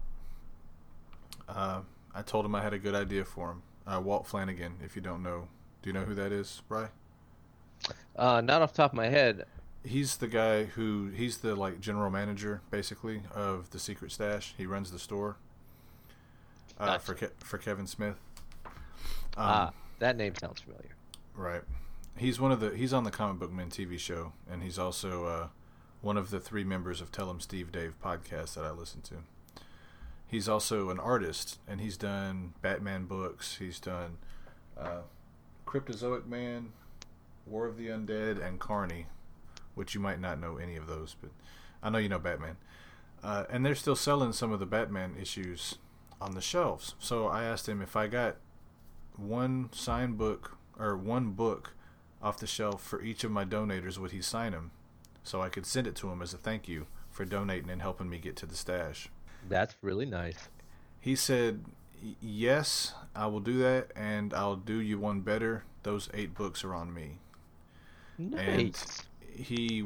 [1.48, 1.80] Uh,
[2.14, 3.62] I told him I had a good idea for him.
[3.86, 5.48] Uh, Walt Flanagan, if you don't know,
[5.82, 6.88] do you know who that is, Bry?
[8.16, 9.46] Uh, not off the top of my head.
[9.84, 14.52] he's the guy who he's the like general manager basically of the Secret Stash.
[14.58, 15.36] He runs the store
[16.78, 17.00] uh, Gotcha.
[17.00, 18.16] for Ke- for Kevin Smith.
[18.66, 18.72] Um,
[19.46, 20.90] ah, that name sounds familiar.
[21.34, 21.62] Right.
[22.16, 25.24] He's one of the he's on the Comic Book Men TV show, and he's also
[25.24, 25.48] uh,
[26.00, 29.14] one of the three members of Tell 'Em Steve-Dave podcast that I listen to.
[30.26, 33.56] He's also an artist, and he's done Batman books.
[33.56, 34.18] He's done
[34.76, 35.02] uh,
[35.66, 36.72] Cryptozoic Man,
[37.46, 39.06] War of the Undead, and Karney,
[39.74, 41.30] which you might not know any of those, but
[41.82, 42.58] I know you know Batman.
[43.22, 45.78] Uh, and they're still selling some of the Batman issues
[46.20, 46.94] on the shelves.
[46.98, 48.36] So I asked him if I got
[49.16, 51.72] one signed book or one book
[52.22, 54.70] off the shelf for each of my donators, would he sign them
[55.28, 58.08] so I could send it to him as a thank you for donating and helping
[58.08, 59.08] me get to the stash?
[59.46, 60.48] That's really nice.
[61.00, 61.64] He said,
[62.20, 65.64] Yes, I will do that, and I'll do you one better.
[65.82, 67.18] Those eight books are on me.
[68.16, 69.02] Nice.
[69.36, 69.84] He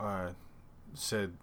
[0.00, 0.30] uh,
[0.94, 1.34] said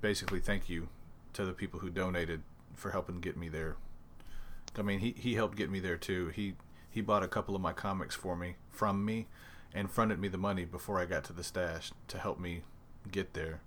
[0.00, 0.88] basically thank you
[1.32, 2.42] to the people who donated
[2.74, 3.76] for helping get me there.
[4.78, 6.28] I mean, he, he helped get me there too.
[6.28, 6.54] He
[6.88, 9.26] he bought a couple of my comics for me from me
[9.74, 12.62] and fronted me the money before I got to the stash to help me
[13.10, 13.60] get there.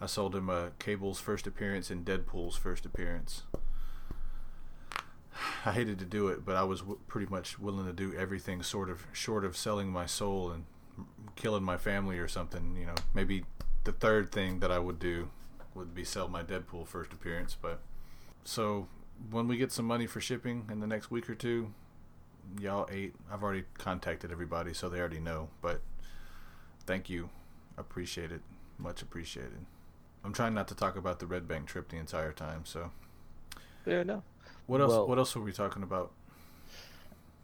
[0.00, 3.42] I sold him uh, Cable's first appearance and Deadpool's first appearance.
[5.66, 8.62] I hated to do it, but I was w- pretty much willing to do everything
[8.62, 10.64] sort of short of selling my soul and
[11.36, 12.76] killing my family or something.
[12.78, 13.44] You know, maybe
[13.84, 15.30] the third thing that I would do
[15.74, 17.56] would be sell my Deadpool first appearance.
[17.60, 17.80] But
[18.44, 18.88] so
[19.30, 21.74] when we get some money for shipping in the next week or two,
[22.58, 23.14] y'all ate.
[23.32, 25.48] I've already contacted everybody, so they already know.
[25.60, 25.80] But
[26.86, 27.28] thank you,
[27.78, 28.40] appreciate it,
[28.78, 29.64] much appreciated.
[30.24, 32.64] I'm trying not to talk about the Red Bank trip the entire time.
[32.64, 32.90] So
[33.84, 34.22] Fair enough.
[34.66, 34.90] what else?
[34.90, 36.12] Well- what else were we talking about?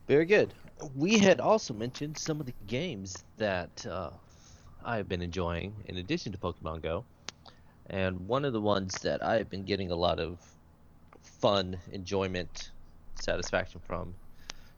[0.06, 0.54] Very good.
[0.94, 4.10] We had also mentioned some of the games that uh,
[4.84, 7.04] I've been enjoying in addition to Pokemon Go.
[7.90, 10.38] And one of the ones that I've been getting a lot of
[11.22, 12.70] fun, enjoyment,
[13.16, 14.14] satisfaction from,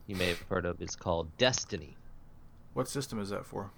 [0.09, 1.95] you may have heard of, is called Destiny.
[2.73, 3.69] What system is that for?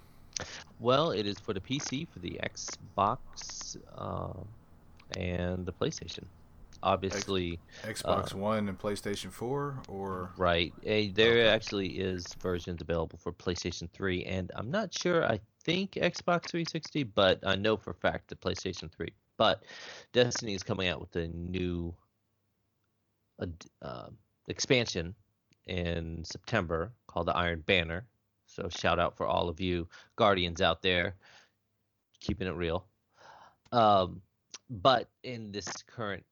[0.80, 4.32] Well, it is for the PC, for the Xbox, uh,
[5.18, 6.24] and the PlayStation.
[6.82, 10.72] Obviously, Xbox One and PlayStation 4, or Right.
[10.84, 11.48] Eh, there Okay.
[11.48, 15.24] actually is versions available for PlayStation 3, and I'm not sure.
[15.24, 19.12] I think Xbox 360, but I know for a fact that PlayStation 3.
[19.36, 19.64] But
[20.12, 21.94] Destiny is coming out with a new
[23.82, 24.08] uh,
[24.48, 25.14] expansion
[25.66, 28.06] in September called the Iron Banner.
[28.46, 31.14] So shout out for all of you Guardians out there,
[32.20, 32.86] keeping it real.
[33.72, 34.20] Um,
[34.68, 36.24] but in this current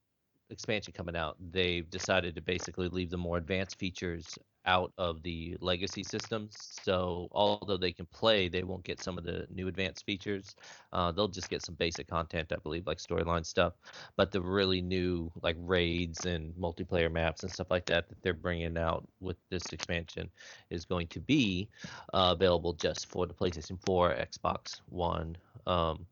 [0.50, 5.56] expansion coming out, they've decided to basically leave the more advanced features out of the
[5.60, 6.56] legacy systems.
[6.82, 10.54] So although they can play, they won't get some of the new advanced features.
[10.92, 13.74] Uh, they'll just get some basic content, I believe, like storyline stuff.
[14.16, 18.34] But the really new like raids and multiplayer maps and stuff like that that they're
[18.34, 20.30] bringing out with this expansion
[20.70, 21.68] is going to be
[22.12, 26.06] uh, available just for the PlayStation 4, Xbox One, um,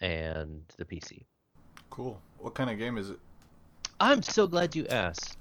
[0.00, 1.24] and the PC.
[1.90, 2.20] cool.
[2.38, 3.18] What kind of game is it?
[4.00, 5.36] I'm so glad you asked.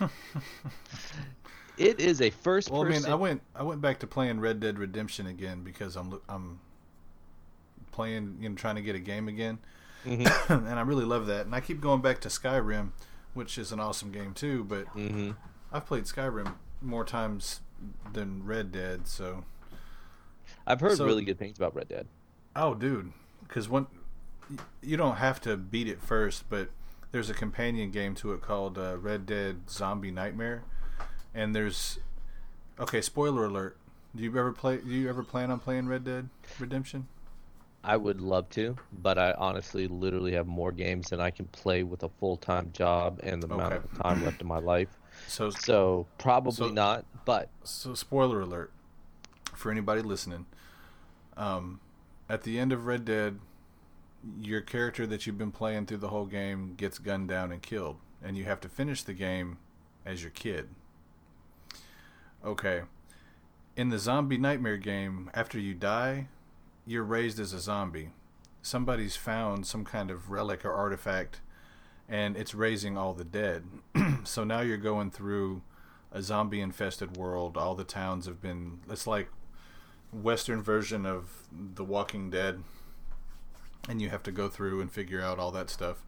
[1.78, 4.60] it is a first Well, I mean, I went I went back to playing Red
[4.60, 6.60] Dead Redemption again because I'm I'm
[7.92, 9.58] playing, you know, trying to get a game again,
[10.04, 10.50] Mhm.
[10.68, 11.46] and I really love that.
[11.46, 12.90] And I keep going back to Skyrim,
[13.34, 14.64] which is an awesome game too.
[14.64, 15.36] But Mhm.
[15.72, 17.60] I've played Skyrim more times
[18.12, 19.44] than Red Dead, so
[20.66, 22.06] I've heard So- really good things about Red Dead.
[22.56, 23.12] Oh, dude,
[23.42, 23.86] because one,
[24.80, 26.70] you don't have to beat it first, but
[27.12, 30.64] there's a companion game to it called uh, Red Dead Zombie Nightmare,
[31.34, 31.98] and there's,
[32.78, 33.76] okay, spoiler alert.
[34.16, 34.78] Do you ever play?
[34.78, 37.06] Do you ever plan on playing Red Dead Redemption?
[37.84, 41.82] I would love to, but I honestly literally have more games than I can play
[41.84, 44.88] with a full time job and the amount of time left in my life.
[45.26, 47.04] So, So probably So- not.
[47.24, 48.70] But so spoiler alert
[49.52, 50.46] for anybody listening.
[51.36, 51.80] Um,
[52.28, 53.38] at the end of Red Dead,
[54.40, 57.96] your character that you've been playing through the whole game gets gunned down and killed,
[58.22, 59.58] and you have to finish the game
[60.06, 60.68] as your kid.
[62.48, 62.80] Okay.
[63.76, 66.28] In the zombie nightmare game, after you die,
[66.86, 68.08] you're raised as a zombie.
[68.62, 71.42] Somebody's found some kind of relic or artifact,
[72.08, 73.64] and it's raising all the dead.
[74.24, 75.60] so now you're going through
[76.10, 77.58] a zombie infested world.
[77.58, 78.80] All the towns have been.
[78.88, 79.28] It's like
[80.10, 82.64] Western version of The Walking Dead,
[83.90, 86.02] and you have to go through and figure out all that stuff.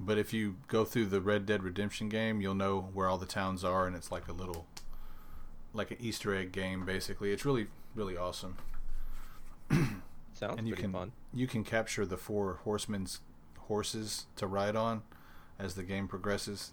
[0.00, 3.26] But if you go through the Red Dead Redemption game, you'll know where all the
[3.26, 4.66] towns are, and it's like a little,
[5.74, 7.32] like an Easter egg game, basically.
[7.32, 8.56] It's really, really awesome.
[9.70, 11.12] Sounds and you pretty can fun.
[11.32, 13.20] you can capture the four horsemen's
[13.58, 15.02] horses to ride on
[15.58, 16.72] as the game progresses.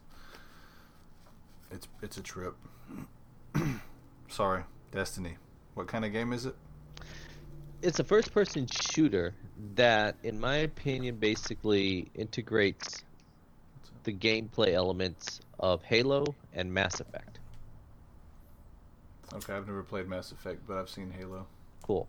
[1.70, 2.56] It's it's a trip.
[4.30, 5.38] Sorry, Destiny.
[5.74, 6.56] What kind of game is it?
[7.82, 9.34] It's a first-person shooter
[9.76, 13.04] that, in my opinion, basically integrates
[14.04, 17.40] the gameplay elements of Halo and Mass Effect.
[19.34, 21.46] Okay, I've never played Mass Effect, but I've seen Halo.
[21.84, 22.08] Cool.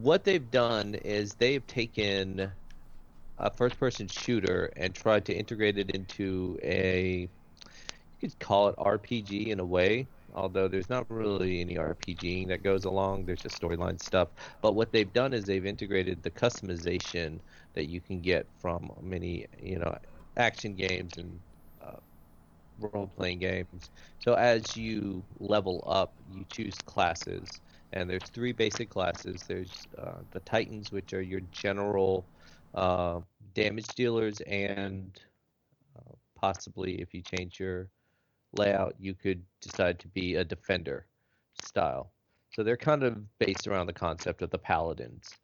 [0.00, 2.50] What they've done is they've taken
[3.38, 7.28] a first person shooter and tried to integrate it into a
[8.20, 12.62] you could call it RPG in a way, although there's not really any RPGing that
[12.62, 13.24] goes along.
[13.24, 14.28] There's just storyline stuff.
[14.60, 17.40] But what they've done is they've integrated the customization
[17.74, 19.98] that you can get from many, you know,
[20.36, 21.40] action games and
[22.82, 23.90] role playing games.
[24.18, 27.60] So as you level up, you choose classes,
[27.92, 29.44] and there's three basic classes.
[29.48, 32.28] There's uh, the Titans, which are your general
[32.74, 33.20] uh,
[33.54, 35.18] damage dealers, and
[35.96, 37.88] uh, possibly if you change your
[38.52, 41.06] layout, you could decide to be a defender
[41.60, 42.12] style.
[42.50, 45.38] So they're kind of based around the concept of the paladins.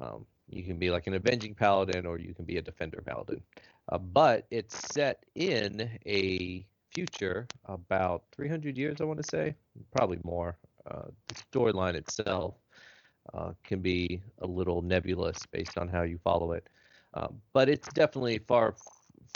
[0.00, 3.42] Um, you can be like an avenging paladin, or you can be a defender paladin.
[3.88, 9.54] Uh, but it's set in a future about 300 years, I want to say,
[9.92, 10.56] probably more.
[10.90, 12.54] Uh, the storyline itself
[13.34, 16.68] uh, can be a little nebulous based on how you follow it,
[17.14, 18.74] um, but it's definitely far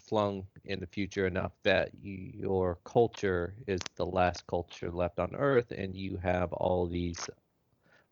[0.05, 5.35] flung in the future enough that you, your culture is the last culture left on
[5.35, 7.29] Earth, and you have all these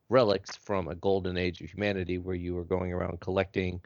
[0.08, 3.80] relics from a golden age of humanity where you were going around collecting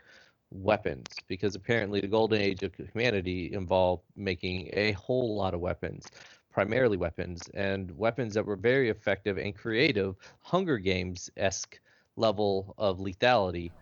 [0.52, 6.06] weapons because apparently the golden age of humanity involved making a whole lot of weapons
[6.52, 11.80] primarily weapons and weapons that were very effective and creative hunger games esque
[12.16, 13.72] level of lethality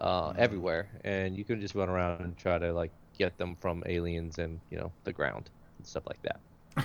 [0.00, 3.82] uh, everywhere and you could just run around and try to like get them from
[3.86, 6.40] aliens and you know the ground and stuff like that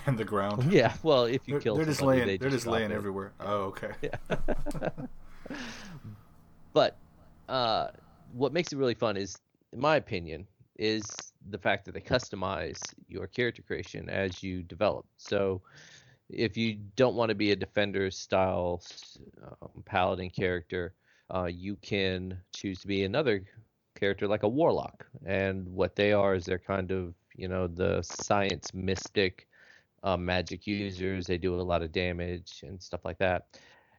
[0.06, 0.64] and the ground.
[0.72, 2.26] yeah well if you They're, kill they're just laying.
[2.26, 2.92] they They're just drop laying it.
[2.92, 3.34] everywhere.
[3.40, 3.92] Oh, okay.
[4.02, 4.18] yeah.
[6.74, 6.98] but
[7.50, 7.88] uh,
[8.34, 9.42] what makes it really fun is,
[9.74, 15.06] in my opinion, is the fact that they customize your character creation as you develop.
[15.18, 15.62] So,
[16.30, 18.82] if you don't want to be a defender style
[19.62, 20.94] um, paladin character,
[21.34, 23.44] uh, you can choose to be another
[23.96, 25.06] character like a warlock.
[25.26, 29.48] And what they are is they're kind of you know the science mystic
[30.04, 31.28] uh, magic users.
[31.28, 33.48] They do a lot of damage and stuff like that.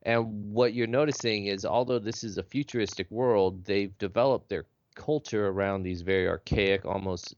[0.04, 5.48] And what you're noticing is, although this is a futuristic world, they've developed their culture
[5.48, 7.34] around these very archaic, almost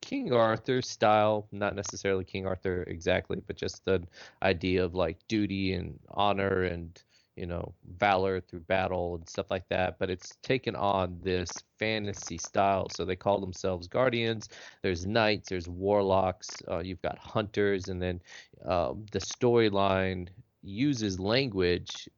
[0.00, 4.02] King Arthur style, not necessarily King Arthur exactly, but just the
[4.42, 7.02] idea of like duty and honor and
[7.36, 9.98] you know valor through battle and stuff like that.
[9.98, 14.48] But it's taken on this fantasy style, so they call themselves guardians.
[14.82, 18.20] There's knights, there's warlocks, uh, you've got hunters, and then
[18.64, 20.28] um, the storyline
[20.62, 22.08] uses language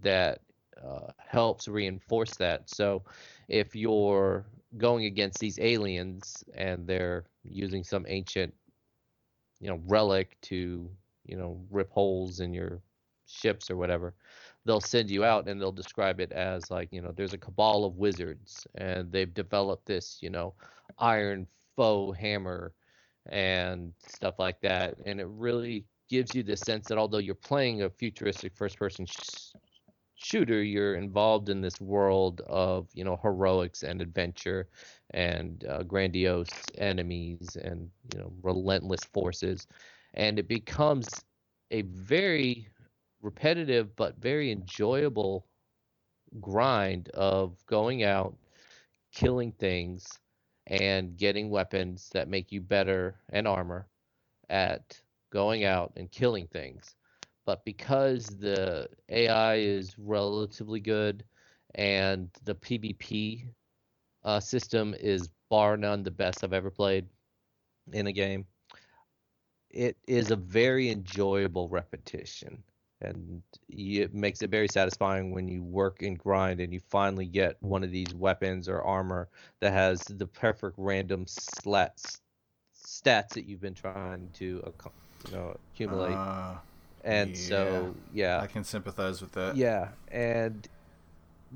[0.00, 0.40] that
[0.82, 2.68] uh, helps reinforce that.
[2.68, 3.02] So
[3.48, 4.46] if you're
[4.78, 8.54] going against these aliens and they're using some ancient,
[9.60, 10.90] you know, relic to,
[11.24, 12.80] you know, rip holes in your
[13.26, 14.14] ships or whatever,
[14.64, 17.84] they'll send you out and they'll describe it as like, you know, there's a cabal
[17.84, 20.54] of wizards and they've developed this, you know,
[20.98, 22.72] iron foe hammer
[23.28, 24.96] and stuff like that.
[25.04, 29.06] And it really gives you the sense that although you're playing a futuristic first person
[29.06, 29.54] sh-
[30.16, 34.68] shooter, you're involved in this world of you know heroics and adventure
[35.14, 39.66] and uh, grandiose enemies and you know relentless forces,
[40.14, 41.24] and it becomes
[41.70, 42.68] a very
[43.22, 45.46] repetitive but very enjoyable
[46.40, 48.36] grind of going out,
[49.12, 50.20] killing things,
[50.66, 53.88] and getting weapons that make you better and armor
[54.50, 55.00] at
[55.32, 56.96] going out and killing things.
[57.46, 61.24] But because the AI is relatively good
[61.74, 63.48] and the PvP
[64.24, 67.08] uh, system is bar none the best I've ever played
[67.92, 68.46] in a game,
[69.70, 72.64] it is a very enjoyable repetition.
[73.00, 77.62] And it makes it very satisfying when you work and grind and you finally get
[77.62, 79.30] one of these weapons or armor
[79.60, 82.22] that has the perfect random slats,
[82.74, 84.94] stats that you've been trying to ac-
[85.28, 86.14] you know, accumulate.
[86.14, 86.54] Uh,
[87.04, 89.56] and so, yeah, I can sympathize with that.
[89.56, 90.68] yeah, and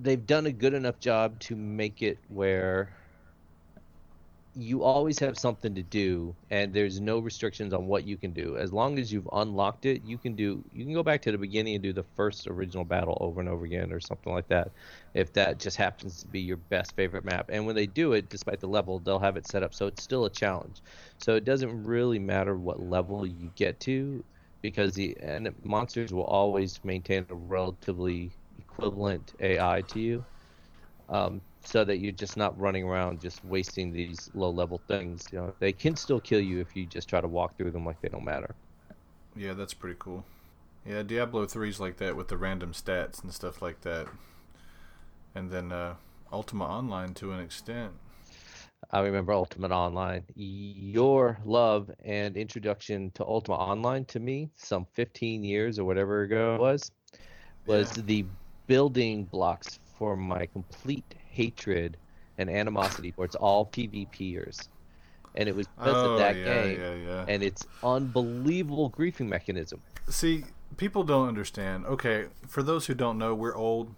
[0.00, 2.95] they've done a good enough job to make it where
[4.56, 8.56] you always have something to do and there's no restrictions on what you can do.
[8.56, 11.38] As long as you've unlocked it you can do you can go back to the
[11.38, 14.72] beginning and do the first original battle over and over again or something like that
[15.14, 17.46] if that just happens to be your best favorite map.
[17.50, 20.02] And when they do it despite the level they'll have it set up so it's
[20.02, 20.82] still a challenge.
[21.18, 24.24] So it doesn't really matter what level you get to
[24.62, 30.26] because the and monsters will always maintain a relatively equivalent ai to you.
[31.08, 35.26] Um, so that you're just not running around just wasting these low level things.
[35.32, 37.84] You know, they can still kill you if you just try to walk through them
[37.84, 38.54] like they don't matter.
[39.34, 40.24] Yeah, that's pretty cool.
[40.86, 44.06] Yeah, Diablo 3's like that with the random stats and stuff like that.
[45.34, 45.94] And then uh,
[46.32, 47.92] Ultima Online to an extent.
[48.92, 50.22] I remember Ultima Online.
[50.36, 56.54] Your love and introduction to Ultima Online to me, some 15 years or whatever ago
[56.54, 56.92] it was,
[57.66, 58.02] was Yeah.
[58.06, 58.24] the
[58.68, 61.96] building blocks for my complete hatred
[62.38, 64.68] and animosity towards all PvPers.
[65.34, 67.24] And it was because oh, of that yeah, game yeah, yeah.
[67.28, 69.82] and its unbelievable griefing mechanism.
[70.08, 70.44] See,
[70.76, 71.84] people don't understand.
[71.86, 73.94] Okay, for those who don't know, we're old.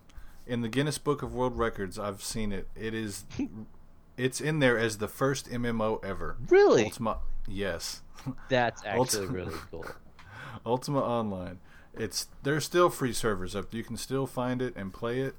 [0.46, 2.68] In the Guinness Book of World Records, I've seen it.
[2.74, 3.26] It is,
[4.16, 6.38] it's in there as the first MMO ever.
[6.48, 6.84] Really?
[6.84, 8.00] Ultima, yes,
[8.48, 9.86] That's actually Ultima- really cool.
[10.66, 11.58] Ultima Online.
[11.94, 13.72] It's there's still free servers up.
[13.74, 15.34] You can still find it and play it.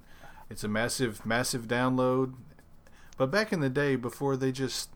[0.50, 2.34] It's a massive, massive download.
[3.18, 4.90] But back in the day, before they just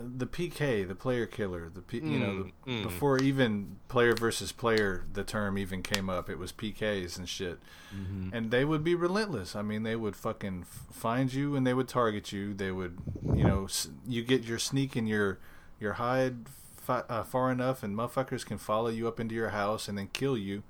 [0.00, 2.82] the PK, the player killer, the P, you know, the, Mm, mm.
[2.84, 6.30] before even player versus player, the term even came up.
[6.30, 7.58] It was PKs and shit,
[7.92, 8.30] Mm-hmm.
[8.32, 9.56] and they would be relentless.
[9.56, 12.54] I mean, they would fucking find you and they would target you.
[12.54, 12.98] They would,
[13.34, 13.66] you know,
[14.06, 15.38] you get your sneak and your
[15.80, 19.88] your hide fi- uh, far enough, and motherfuckers can follow you up into your house
[19.88, 20.62] and then kill you,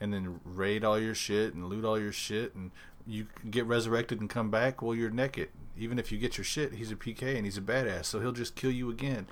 [0.00, 2.72] and then raid all your shit and loot all your shit, and
[3.06, 4.82] you can get resurrected and come back.
[4.82, 5.48] Well, you're naked.
[5.76, 8.32] Even if you get your shit, he's a PK and he's a badass, so he'll
[8.32, 9.26] just kill you again.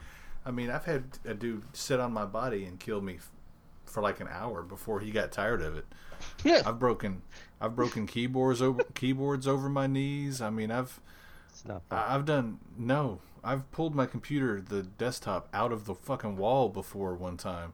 [0.44, 3.30] I mean, I've had a dude sit on my body and kill me f-
[3.84, 5.84] for like an hour before he got tired of it.
[6.44, 6.62] Yeah.
[6.64, 7.22] I've broken,
[7.60, 10.40] I've broken keyboards over keyboards over my knees.
[10.40, 10.98] I mean, I've.
[11.90, 13.20] I- I've done no.
[13.44, 17.72] I've pulled my computer, the desktop, out of the fucking wall before one time.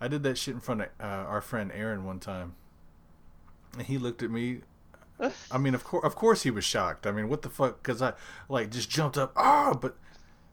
[0.00, 2.54] I did that shit in front of uh, our friend Aaron one time,
[3.76, 4.60] and he looked at me.
[5.50, 7.06] I mean, of course, of course, he was shocked.
[7.06, 7.82] I mean, what the fuck?
[7.82, 8.12] Because I
[8.48, 9.96] like just jumped up, ah, but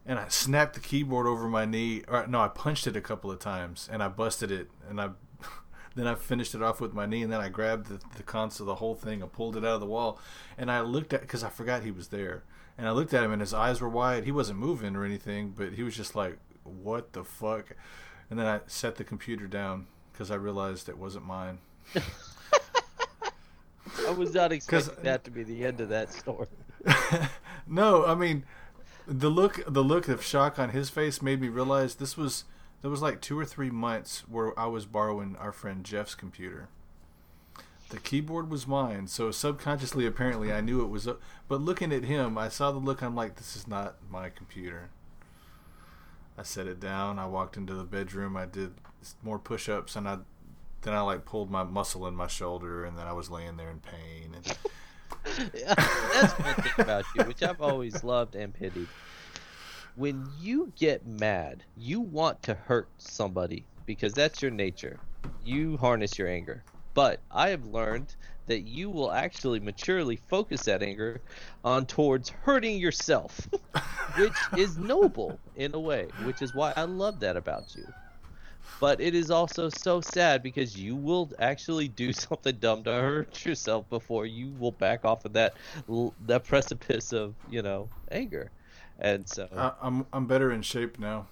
[0.04, 2.02] and I snapped the keyboard over my knee.
[2.08, 5.10] Or no, I punched it a couple of times, and I busted it, and I
[5.94, 8.66] then I finished it off with my knee, and then I grabbed the, the console,
[8.66, 10.18] the whole thing, and pulled it out of the wall,
[10.58, 12.42] and I looked at because I forgot he was there,
[12.76, 14.24] and I looked at him, and his eyes were wide.
[14.24, 17.76] He wasn't moving or anything, but he was just like, "What the fuck?"
[18.28, 21.58] And then I set the computer down because I realized it wasn't mine.
[24.06, 26.48] I was not expecting that to be the end of that story.
[27.66, 28.44] no, I mean,
[29.06, 32.44] the look the look of shock on his face made me realize this was
[32.82, 36.68] there was like two or three months where I was borrowing our friend Jeff's computer.
[37.88, 41.06] The keyboard was mine, so subconsciously, apparently, I knew it was.
[41.06, 41.16] A,
[41.46, 43.00] but looking at him, I saw the look.
[43.00, 44.90] I'm like, this is not my computer.
[46.36, 47.18] I set it down.
[47.18, 48.36] I walked into the bedroom.
[48.36, 48.74] I did
[49.22, 50.18] more push-ups, and I
[50.86, 53.70] then I like pulled my muscle in my shoulder, and then I was laying there
[53.70, 54.34] in pain.
[54.36, 54.56] And
[55.66, 58.86] That's one thing about you, which I've always loved and pitied.
[59.96, 65.00] When you get mad, you want to hurt somebody because that's your nature.
[65.44, 66.62] You harness your anger.
[66.94, 68.14] But I have learned
[68.46, 71.20] that you will actually maturely focus that anger
[71.64, 73.48] on towards hurting yourself,
[74.16, 77.86] which is noble in a way, which is why I love that about you.
[78.80, 83.44] But it is also so sad because you will actually do something dumb to hurt
[83.44, 85.54] yourself before you will back off of that
[86.26, 88.50] that precipice of you know anger,
[88.98, 91.26] and so I, I'm I'm better in shape now,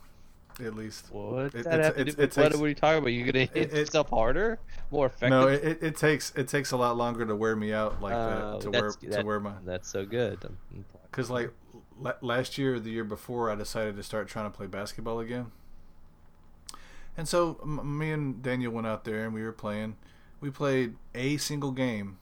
[0.61, 1.07] at least.
[1.13, 3.09] what it- that it's- it's- it what are we talking about?
[3.09, 4.59] You're gonna hit it- yourself harder,
[4.91, 5.31] more effective.
[5.31, 8.53] No, it, it, takes it takes a lot longer to wear me out like Oh,
[8.53, 10.39] that to that's- wear that- to wear my That's so good.
[11.11, 11.51] Because like
[12.23, 15.53] last year or the year before I decided to start trying to play basketball again,
[17.17, 19.97] and so m- me and Daniel went out there and we were playing.
[20.41, 22.19] We played a single game.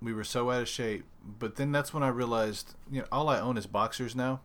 [0.00, 3.28] We were so out of shape, but then that's when I realized you know all
[3.28, 4.40] I own is boxers now.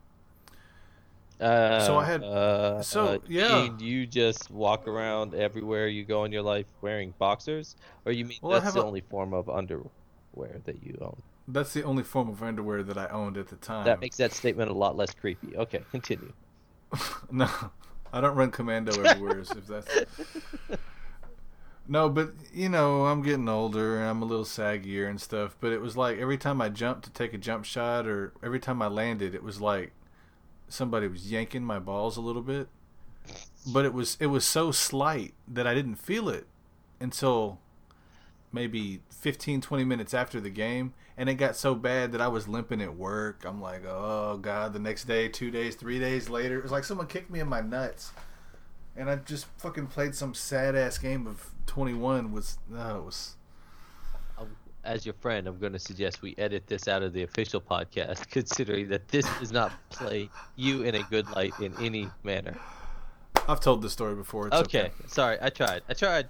[1.40, 3.70] Uh, So I had- uh, so, uh, yeah.
[3.80, 7.76] You just walk around everywhere you go in your life wearing boxers,
[8.06, 11.22] or you mean Well, that's the a- only form of underwear that you own?
[11.48, 13.86] That's the only form of underwear that I owned at the time.
[13.86, 15.58] That makes that statement a lot less creepy.
[15.58, 16.32] Okay, continue.
[17.32, 17.50] No,
[18.14, 19.40] I don't run commando everywhere.
[19.40, 19.88] if that's
[21.88, 25.56] no, but you know, I'm getting older and I'm a little saggier and stuff.
[25.60, 28.60] But it was like every time I jumped to take a jump shot, or every
[28.60, 29.94] time I landed, it was like
[30.68, 32.68] somebody was yanking my balls a little bit,
[33.66, 36.48] but it was it was so slight that I didn't feel it
[37.00, 37.60] until
[38.52, 42.48] maybe 15 20 minutes after the game and it got so bad that I was
[42.48, 43.46] limping at work.
[43.46, 46.84] I'm like, "Oh god, the next day, 2 days, 3 days later, it was like
[46.84, 48.12] someone kicked me in my nuts."
[48.98, 53.04] And I just fucking played some sad ass game of 21 was no, uh, it
[53.06, 53.36] was
[54.40, 54.48] um,
[54.84, 58.28] As your friend, I'm going to suggest we edit this out of the official podcast,
[58.32, 62.58] considering that this does not play you in a good light in any manner.
[63.48, 64.48] I've told this story before.
[64.48, 64.92] It's Okay, okay.
[65.06, 65.84] sorry, I tried.
[65.88, 66.30] I tried.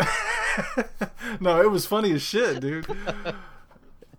[1.40, 2.86] no, it was funny as shit, dude.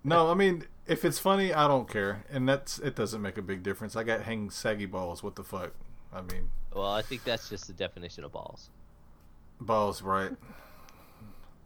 [0.04, 2.96] no, I mean, if it's funny, I don't care, and that's it.
[2.96, 3.96] Doesn't make a big difference.
[3.96, 5.22] I got hang saggy balls.
[5.22, 5.72] What the fuck?
[6.12, 8.70] I mean, Well, I think that's just the definition of balls.
[9.60, 10.30] balls, right?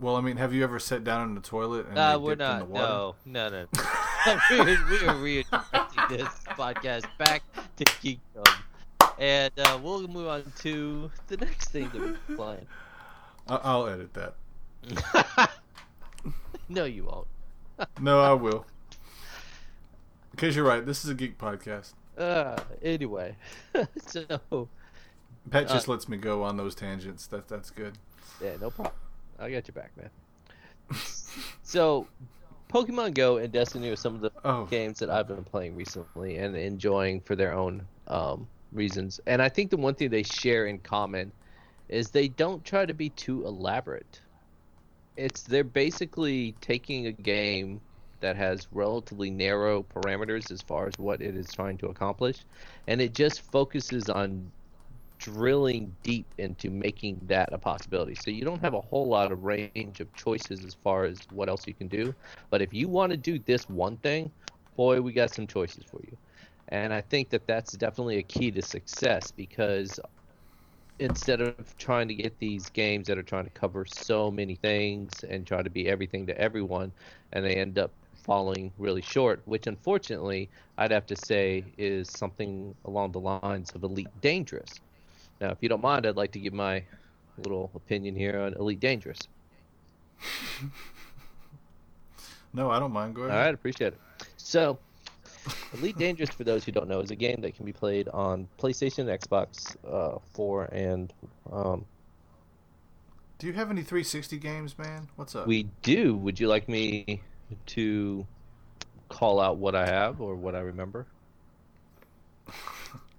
[0.00, 2.50] Well, I mean, have you ever sat down in the toilet and Uh, we're dipped
[2.50, 2.86] in the water?
[2.86, 3.66] No, no, no.
[4.50, 7.42] we're, we're redirecting this podcast back
[7.76, 8.52] to geekdom,
[9.18, 12.66] and uh, we'll move on to the next thing that we're playing.
[13.48, 14.34] I- I'll edit that.
[16.68, 17.28] no, you won't.
[18.00, 18.66] No, I will.
[20.30, 20.84] Because you're right.
[20.84, 21.92] This is a geek podcast.
[22.16, 23.36] Uh, anyway,
[24.06, 24.68] so
[25.50, 27.26] Pat just Uh, lets me go on those tangents.
[27.26, 27.98] That that's good.
[28.42, 28.94] yeah, no problem.
[29.38, 30.10] I got your back, man.
[31.62, 32.06] so,
[32.70, 36.36] Pokemon Go and Destiny are some of the Oh, games that I've been playing recently
[36.38, 39.20] and enjoying for their own um, reasons.
[39.26, 41.32] And I think the one thing they share in common
[41.88, 44.20] is they don't try to be too elaborate.
[45.16, 47.82] It's they're basically taking a game
[48.20, 52.44] that has relatively narrow parameters as far as what it is trying to accomplish,
[52.88, 54.52] and it just focuses on
[55.18, 58.14] drilling deep into making that a possibility.
[58.14, 61.48] So you don't have a whole lot of range of choices as far as what
[61.48, 62.14] else you can do.
[62.50, 64.32] But if you want to do this one thing,
[64.76, 66.16] boy, we got some choices for you.
[66.68, 70.00] And I think that that's definitely a key to success because
[71.02, 75.24] instead of trying to get these games that are trying to cover so many things
[75.24, 76.92] and try to be everything to everyone,
[77.32, 80.48] and they end up falling really short, which unfortunately
[80.78, 84.80] I'd have to say is something along the lines of Elite Dangerous.
[85.40, 86.84] Now, if you don't mind, I'd like to give my
[87.36, 89.26] little opinion here on Elite Dangerous.
[92.54, 93.16] no, I don't mind.
[93.16, 93.46] Go All ahead.
[93.46, 94.00] right, appreciate it.
[94.36, 94.78] So,
[95.74, 98.46] Elite Dangerous, for those who don't know, is a game that can be played on
[98.58, 101.12] PlayStation, Xbox uh, 4, and
[101.50, 101.84] um,
[103.38, 105.08] Do you have any 360 games, man?
[105.16, 105.46] What's up?
[105.46, 106.16] we do.
[106.16, 107.22] Would you like me
[107.66, 108.26] to
[109.08, 111.06] call out what I have or what I remember?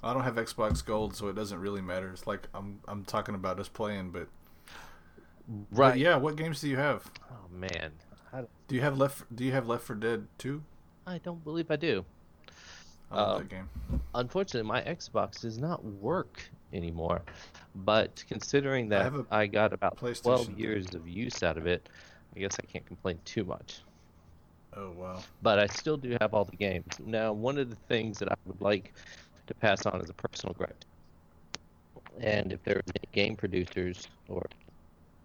[0.03, 2.09] I don't have Xbox Gold, so it doesn't really matter.
[2.09, 4.27] It's like I'm I'm talking about us playing, but
[5.71, 6.17] but yeah.
[6.17, 7.09] What games do you have?
[7.31, 7.93] Oh man,
[8.67, 9.33] Do you have left?
[9.33, 10.61] Do you have Left 4 Dead 2?
[11.07, 12.03] I don't believe I do.
[13.13, 13.69] I love Um, that game.
[14.15, 17.21] Unfortunately, my Xbox does not work anymore.
[17.75, 20.53] But considering that I, got about 12 too.
[20.53, 21.89] years of use out of it,
[22.35, 23.81] I guess I can't complain too much.
[24.75, 25.23] Oh wow.
[25.43, 26.85] but I still do have all the games.
[26.99, 28.93] Now, one of the things that I would like
[29.45, 30.83] to pass on as a personal gripe,
[32.19, 34.43] and if there are any game producers or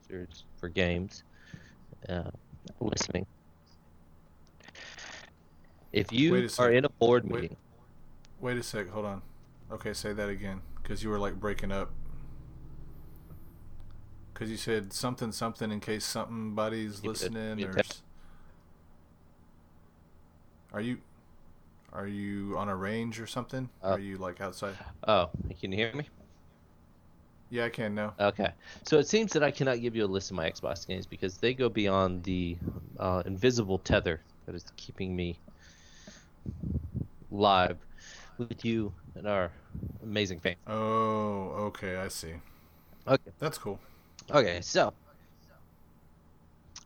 [0.07, 1.23] producers for games
[2.09, 2.31] uh,
[2.81, 3.27] listening,
[5.93, 7.43] if you are in a board Wait.
[7.43, 7.57] meeting,
[8.41, 8.89] Wait a sec.
[8.89, 9.23] Hold on.
[9.71, 11.91] Okay, say that again, because you were like breaking up.
[14.33, 17.83] Because you said something something in case somebody's a- listening give me a or.
[20.73, 20.99] Are you?
[21.93, 23.69] Are you on a range or something?
[23.83, 24.75] Uh, are you like outside?
[25.07, 25.31] oh,
[25.61, 26.07] can you hear me?
[27.51, 28.15] Yeah, I can now.
[28.21, 28.53] Okay,
[28.85, 31.39] so it seems that I cannot give you a list of my Xbox games because
[31.39, 32.59] they go beyond the
[32.99, 35.39] uh, invisible tether that is keeping me
[37.31, 37.79] live
[38.39, 39.51] with you and our
[40.03, 40.57] amazing fans.
[40.67, 42.35] Oh, okay, I see.
[43.07, 43.79] Okay, That's cool.
[44.31, 44.93] okay, so,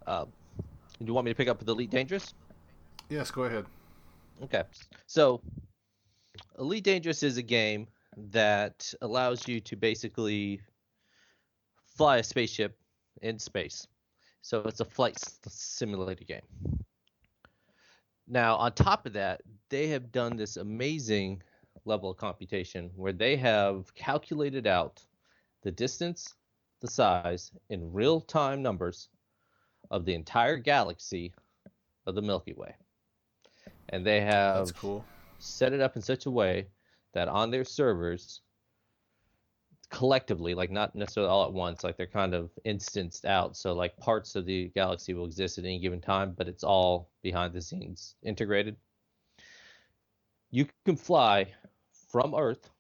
[0.07, 2.35] uh, do you want me to pick up with Elite Dangerous?
[3.09, 3.67] Yes, go ahead.
[4.43, 4.63] Okay.
[5.07, 5.41] So,
[6.59, 7.87] Elite Dangerous is a game
[8.17, 10.61] that allows you to basically
[11.87, 12.77] fly a spaceship
[13.23, 13.87] in space.
[14.43, 16.43] So, it's a flight simulator game.
[18.33, 21.43] Now, on top of that, they have done this amazing
[21.85, 25.05] level of computation where they have calculated out
[25.63, 26.35] the distance,
[26.81, 29.11] the size, in real time numbers
[29.91, 31.35] of the entire galaxy
[32.07, 32.75] of the Milky Way.
[33.91, 35.05] And they have cool.
[35.39, 36.69] set it up in such a way
[37.13, 38.41] that on their servers
[39.93, 43.97] collectively like not necessarily all at once like they're kind of instanced out so like
[43.99, 47.61] parts of the galaxy will exist at any given time but it's all behind the
[47.61, 48.75] scenes integrated
[50.53, 51.47] you can fly
[52.11, 52.71] from Earth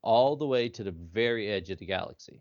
[0.00, 2.40] all the way to the very edge of the galaxy.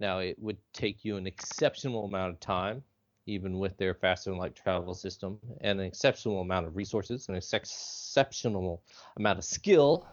[0.00, 2.82] Now, it would take you an exceptional amount of time,
[3.26, 7.36] even with their faster than light travel system, and an exceptional amount of resources and
[7.36, 8.82] an exceptional
[9.18, 10.06] amount of skill,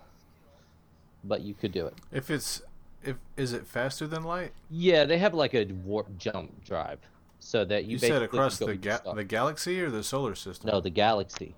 [1.28, 1.94] but you could do it.
[2.12, 2.62] If it's
[3.04, 4.52] if is it faster than light?
[4.70, 7.00] Yeah, they have like a warp jump drive,
[7.40, 10.70] so that you, You, said across the ga- the galaxy or the solar system?
[10.72, 11.56] no the galaxy.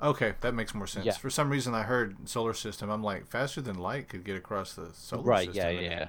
[0.00, 1.06] Okay, that makes more sense.
[1.06, 1.12] Yeah.
[1.12, 2.88] For some reason, I heard solar system.
[2.88, 5.64] I'm like, faster than light could get across the solar right system.
[5.74, 6.06] yeah yeah yeah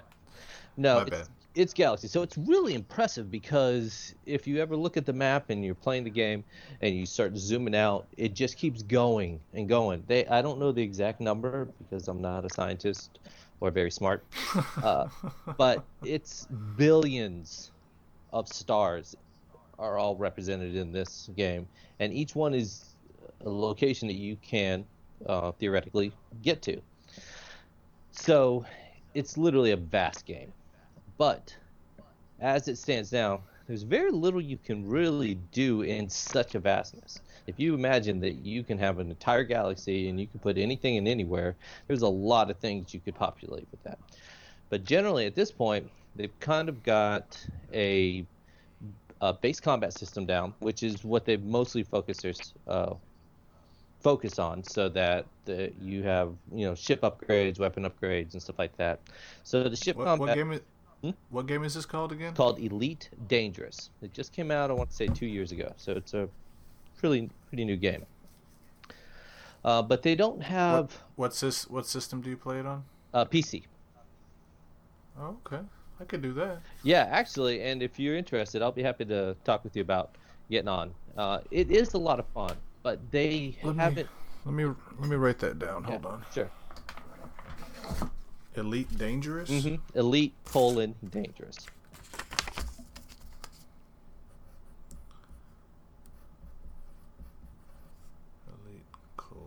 [0.78, 1.28] no My it's, bad.
[1.56, 2.08] It's galaxy.
[2.08, 6.04] So it's really impressive because if you ever look at the map and you're playing
[6.04, 6.44] the game
[6.82, 10.04] and you start zooming out it just keeps going and going.
[10.08, 13.20] They i don't know the exact number because i'm not a scientist
[13.62, 14.24] or very smart
[14.84, 15.08] uh,
[15.58, 16.48] but it's
[16.78, 17.72] billions
[18.32, 19.16] of stars
[19.80, 21.68] are all represented in this game.
[22.00, 22.96] And each one is
[23.46, 24.86] a location that you can
[25.26, 26.12] uh, theoretically
[26.44, 26.82] get to.
[28.12, 28.66] So
[29.14, 30.52] it's literally a vast game.
[31.20, 31.54] But
[32.40, 37.22] as it stands now, there's very little you can really do in such a vastness.
[37.46, 40.96] If you imagine that you can have an entire galaxy and you can put anything
[40.96, 41.58] in anywhere,
[41.88, 44.00] there's a lot of things you could populate with that.
[44.70, 48.26] But generally, at this point, they've kind of got a,
[49.20, 52.34] a base combat system down, which is what they've mostly focused their
[52.68, 52.94] uh,
[54.00, 58.58] focus on so that the, you have you know ship upgrades weapon upgrades and stuff
[58.58, 58.98] like that
[59.44, 60.62] so the ship What, combat what game is
[61.02, 61.12] Hmm?
[61.30, 62.34] what game is this called again?
[62.34, 65.94] called elite dangerous it just came out i want to say two years ago so
[65.94, 66.28] it's a
[66.98, 68.06] pretty pretty new game
[69.64, 71.68] uh, but they don't have What's this?
[71.70, 72.84] What system do you play it on?
[73.14, 73.64] uh, pc
[75.22, 75.62] Oh, okay,
[76.00, 76.60] I could do that.
[76.84, 80.16] yeah actually and if you're interested i'll be happy to talk with you about
[80.50, 84.10] getting on uh, it is a lot of fun but they Let me- haven't
[84.46, 84.66] Let me
[85.00, 85.84] let me write that down.
[85.84, 86.26] Hold yeah, on.
[86.34, 86.52] sure
[88.60, 89.50] Elite Dangerous.
[89.50, 89.98] Mm-hmm.
[89.98, 91.58] elite colon dangerous
[98.48, 98.86] Elite
[99.18, 99.44] colon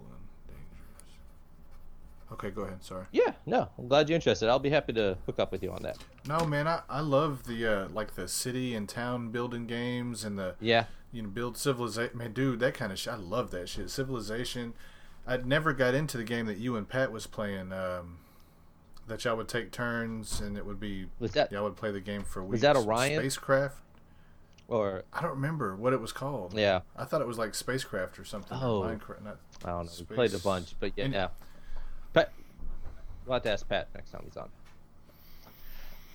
[0.47, 2.33] dangerous.
[2.33, 2.83] Okay, go ahead.
[2.83, 3.07] Sorry.
[3.13, 5.83] yeah no i'm glad you're interested i'll be happy to hook up with you on
[5.83, 10.25] that No, man, I, I love the uh, like the city and town building games
[10.25, 12.17] and the yeah you know build civilization.
[12.17, 13.13] Man, dude, that kind of shit.
[13.13, 13.91] I love that shit.
[13.91, 14.73] Civilization.
[15.27, 17.71] I'd never got into the game that you and Pat was playing.
[17.73, 18.19] Um,
[19.09, 22.01] that y'all would take turns and it would be was that y'all would play the
[22.01, 22.53] game for weeks.
[22.53, 23.21] Was that Orion?
[23.21, 23.79] Spacecraft.
[24.69, 26.55] or I don't remember what it was called.
[26.55, 28.57] yeah I thought it was like spacecraft or something.
[28.61, 28.83] Oh.
[28.83, 29.25] Minecraft.
[29.25, 29.93] Not, I don't know.
[30.09, 31.29] We played a bunch, but yeah, and- yeah.
[32.13, 32.33] Pat,
[33.27, 34.49] we'll have to ask Pat next time he's on.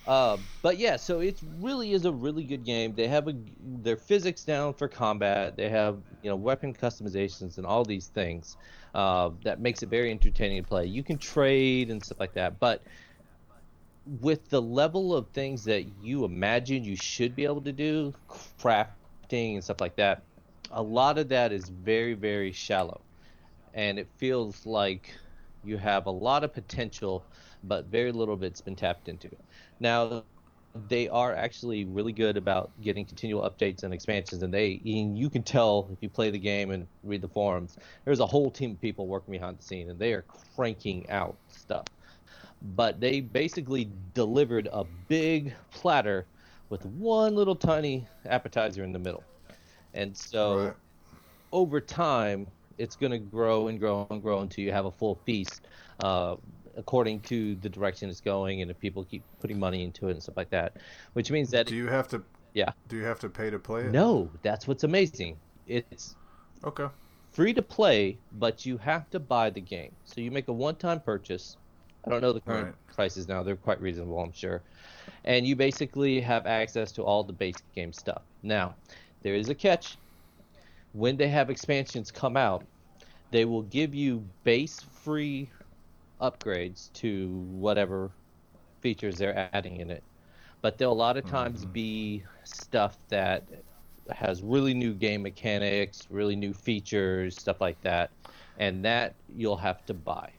[0.06, 2.94] Uh, but yeah, so it really is a really good game.
[2.94, 3.34] They have a
[3.82, 5.54] their physics down for combat.
[5.54, 8.56] They have you know weapon customizations and all these things
[8.98, 10.84] uh, that makes it very entertaining to play.
[10.86, 12.82] You can trade and stuff like that, but
[14.20, 19.54] with the level of things that you imagine you should be able to do, crafting
[19.54, 20.24] and stuff like that,
[20.72, 23.00] a lot of that is very very shallow
[23.74, 25.14] and it feels like
[25.62, 27.22] you have a lot of potential,
[27.62, 29.30] but very little of it's been tapped into.
[29.78, 30.24] Now,
[30.74, 35.30] they are actually really good about getting continual updates and expansions, and they and you
[35.30, 37.76] can tell if you play the game and read the forums.
[38.04, 41.38] There's a whole team of people working behind the scene, and they are cranking out
[41.48, 41.86] stuff.
[42.62, 46.28] But they basically delivered a big platter
[46.70, 49.28] with one little tiny appetizer in the middle,
[49.94, 50.76] and so Right.
[51.52, 52.48] over time,
[52.78, 55.66] it's going to grow and grow and grow until you have a full feast,
[56.00, 56.36] uh,
[56.78, 60.22] according to the direction it's going, and if people keep putting money into it and
[60.22, 60.76] stuff like that,
[61.12, 62.22] which means that Do you have to?
[62.54, 62.70] Yeah.
[62.88, 63.92] Do you have to pay to play it?
[63.92, 65.36] no, that's what's amazing.
[65.66, 66.16] It's
[66.64, 66.86] Okay.
[67.32, 69.94] free to play, but you have to buy the game.
[70.04, 71.56] So you make a one-time purchase.
[72.06, 72.94] I don't know the current Right.
[72.94, 74.62] prices now; they're quite reasonable, I'm sure.
[75.24, 78.22] And you basically have access to all the base game stuff.
[78.42, 78.74] Now,
[79.22, 79.98] there is a catch.
[80.92, 82.64] When they have expansions come out,
[83.30, 85.50] they will give you base free
[86.20, 88.10] upgrades to whatever
[88.80, 90.02] features they're adding in it.
[90.60, 93.44] But there'll a lot of times be stuff that
[94.10, 98.10] has really new game mechanics, really new features, stuff like that,
[98.58, 100.30] and that you'll have to buy.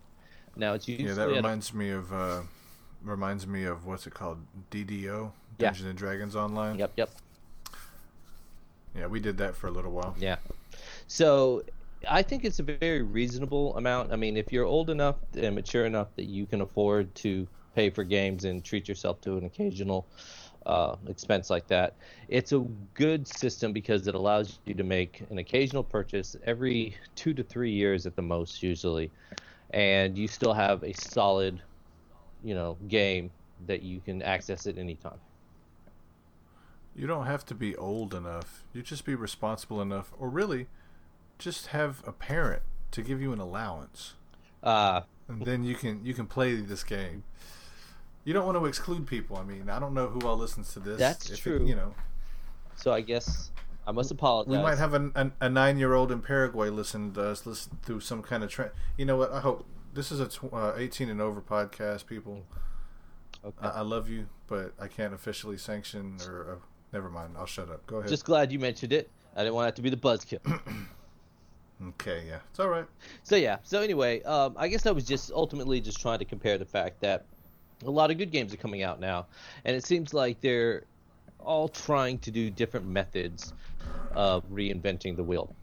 [0.55, 2.41] Now it's usually Yeah, that at a- reminds me of uh,
[3.03, 4.39] reminds me of what's it called?
[4.71, 5.67] DDO, Yeah.
[5.67, 6.77] Dungeons and Dragons Online.
[6.77, 7.09] Yep, yep,
[8.97, 10.15] Yeah, we did that for a little while.
[10.19, 10.37] yeah.
[11.07, 11.63] So
[12.07, 14.13] I think it's a very reasonable amount.
[14.13, 17.89] I mean, if you're old enough and mature enough that you can afford to pay
[17.89, 20.07] for games and treat yourself to an occasional
[20.65, 21.95] uh, expense like that,
[22.29, 22.59] it's a
[22.93, 27.71] good system because it allows you to make an occasional purchase every two to three
[27.71, 29.11] years at the most, usually.
[29.71, 31.61] and you still have a solid,
[32.43, 33.29] you know, game
[33.67, 35.19] that you can access at any time.
[36.95, 38.63] You don't have to be old enough.
[38.73, 40.67] You just be responsible enough, or really,
[41.39, 42.61] just have a parent
[42.91, 44.13] to give you an allowance,
[44.61, 47.23] Uh, and then you can you can play this game.
[48.25, 49.37] You don't want to exclude people.
[49.37, 50.99] I mean, I don't know who all listens to this.
[50.99, 51.65] That's If it- true.
[51.65, 51.95] you know,
[52.75, 53.51] so I guess
[53.87, 54.51] I must apologize.
[54.51, 57.79] we might have an, an, a nine year old in Paraguay listen to us, listen
[57.83, 58.71] through some kind of trend.
[58.97, 59.31] You know what?
[59.31, 62.05] I hope this is a tw- uh, eighteen and over podcast.
[62.05, 62.45] People,
[63.45, 63.55] Okay.
[63.65, 66.51] I, I love you, but I can't officially sanction or.
[66.51, 66.55] Uh,
[66.91, 67.35] never mind.
[67.37, 67.85] I'll shut up.
[67.87, 68.09] Go ahead.
[68.09, 69.09] Just glad you mentioned it.
[69.35, 70.41] I didn't want it to be the buzzkill.
[71.87, 72.23] okay.
[72.27, 72.85] Yeah, it's all right.
[73.23, 73.57] so yeah.
[73.63, 77.01] So anyway, um, I guess I was just ultimately just trying to compare the fact
[77.01, 77.25] that
[77.85, 79.27] a lot of good games are coming out now,
[79.65, 80.83] and it seems like they're
[81.39, 83.53] all trying to do different methods
[84.11, 85.55] of reinventing the wheel.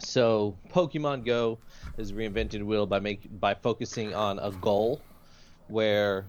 [0.00, 1.58] So Pokemon Go
[1.96, 5.00] has reinvented wheel by make by focusing on a goal,
[5.68, 6.24] where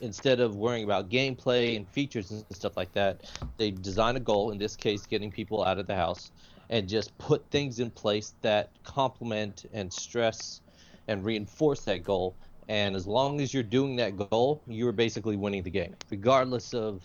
[0.00, 4.50] instead of worrying about gameplay and features and stuff like that, they design a goal.
[4.50, 6.30] In this case, getting people out of the house,
[6.70, 10.60] and just put things in place that complement and stress
[11.08, 12.34] and reinforce that goal.
[12.68, 17.02] And as long as you're doing that goal, you're basically winning the game, regardless of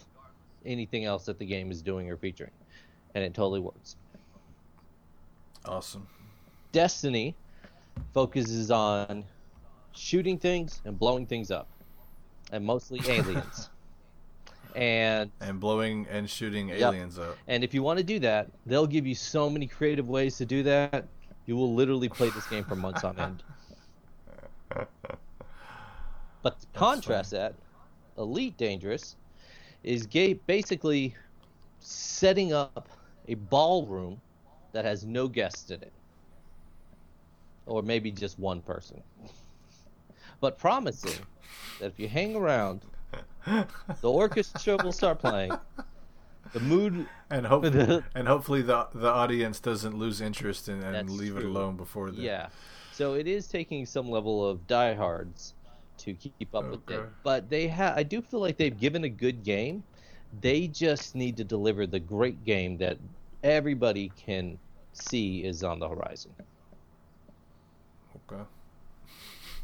[0.66, 2.52] anything else that the game is doing or featuring.
[3.14, 3.96] And it totally works.
[5.66, 6.08] Awesome.
[6.72, 7.36] Destiny
[8.14, 9.26] focuses on
[9.94, 11.68] shooting things and blowing things up,
[12.52, 13.70] and mostly aliens.
[14.76, 17.38] And And blowing and shooting aliens up.
[17.48, 20.46] and if you want to do that, they'll give you so many creative ways to
[20.46, 21.06] do that.
[21.46, 23.44] You will literally play this game for months on end.
[26.44, 27.54] But to contrast that,
[28.18, 29.16] Elite Dangerous
[29.84, 31.14] is ga- basically
[31.80, 32.90] setting up
[33.28, 34.20] a ballroom
[34.72, 35.92] that has no guests in it.
[37.68, 39.04] Or maybe just one person.
[40.40, 41.20] But promising
[41.80, 42.82] that if you hang around,
[43.46, 45.52] the orchestra will start playing.
[46.54, 51.38] The mood And hope and hopefully the the audience doesn't lose interest in, and leave
[51.38, 52.50] it alone before the Yeah.
[52.92, 55.54] So it is taking some level of diehards
[56.00, 57.02] to keep up with it.
[57.24, 59.84] But they have I do feel like they've given a good game.
[60.42, 62.98] They just need to deliver the great game that
[63.44, 64.58] everybody can
[64.92, 66.32] see is on the horizon.
[68.30, 68.44] Okay.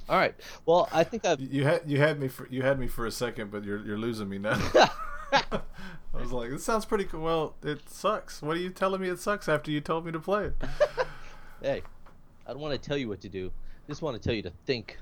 [0.10, 0.36] All right.
[0.66, 3.12] Well, I think I've You had you had me for you had me for a
[3.12, 4.58] second, but you're you're losing me now.
[5.34, 7.22] I was like, this sounds pretty cool.
[7.22, 8.41] Well, it sucks.
[8.41, 9.10] What are you telling me?
[9.10, 10.55] It sucks after you told me to play it.
[11.62, 11.82] hey,
[12.45, 13.51] I don't want to tell you what to do.
[13.86, 14.97] I just want to tell you to think.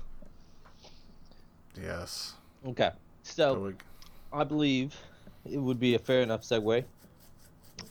[1.80, 2.34] Yes.
[2.66, 2.90] Okay.
[3.22, 3.72] So So we,
[4.32, 4.96] I believe
[5.50, 6.84] it would be a fair enough segue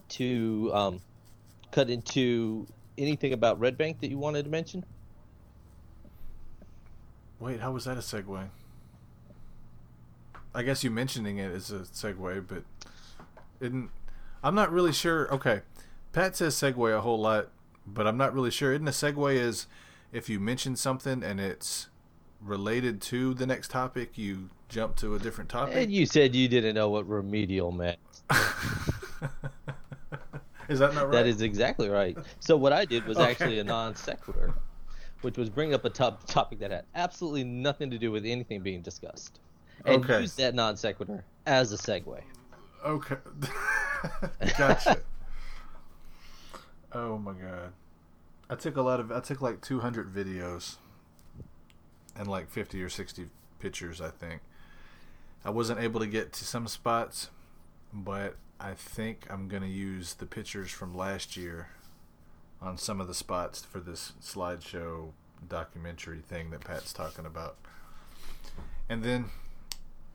[0.09, 1.01] to um,
[1.71, 4.83] cut into anything about Red Bank that you wanted to mention.
[7.45, 8.47] Wait, how was that a segue?
[10.53, 12.63] I guess you mentioning it is a segue, but
[13.59, 13.89] isn't
[14.43, 15.31] I'm not really sure.
[15.33, 15.61] Okay,
[16.11, 17.49] Pat says segue a whole lot,
[17.85, 18.73] but I'm not really sure.
[18.73, 19.67] Isn't a segue is
[20.11, 21.87] if you mention something and it's
[22.41, 25.75] related to the next topic, you jump to a different topic.
[25.75, 27.99] And you said you didn't know what remedial meant.
[30.69, 31.11] is that not right?
[31.11, 32.17] That is exactly right.
[32.39, 33.29] So what I did was Okay.
[33.31, 34.53] actually a non sequitur,
[35.25, 38.61] which was bring up a top topic that had absolutely nothing to do with anything
[38.61, 39.39] being discussed,
[39.83, 40.21] and Okay.
[40.21, 42.21] use that non sequitur as a segue.
[42.85, 43.15] Okay.
[44.57, 45.01] gotcha.
[46.93, 47.73] oh my god.
[48.51, 50.75] I took a lot of I took like 200 videos
[52.15, 53.27] and like 50 or 60
[53.59, 54.41] pictures, I think.
[55.43, 57.31] I wasn't able to get to some spots,
[57.91, 61.69] but I think I'm going to use the pictures from last year
[62.65, 65.11] on some of the spots for this slideshow
[65.47, 67.57] documentary thing that Pat's talking about.
[68.89, 69.25] And then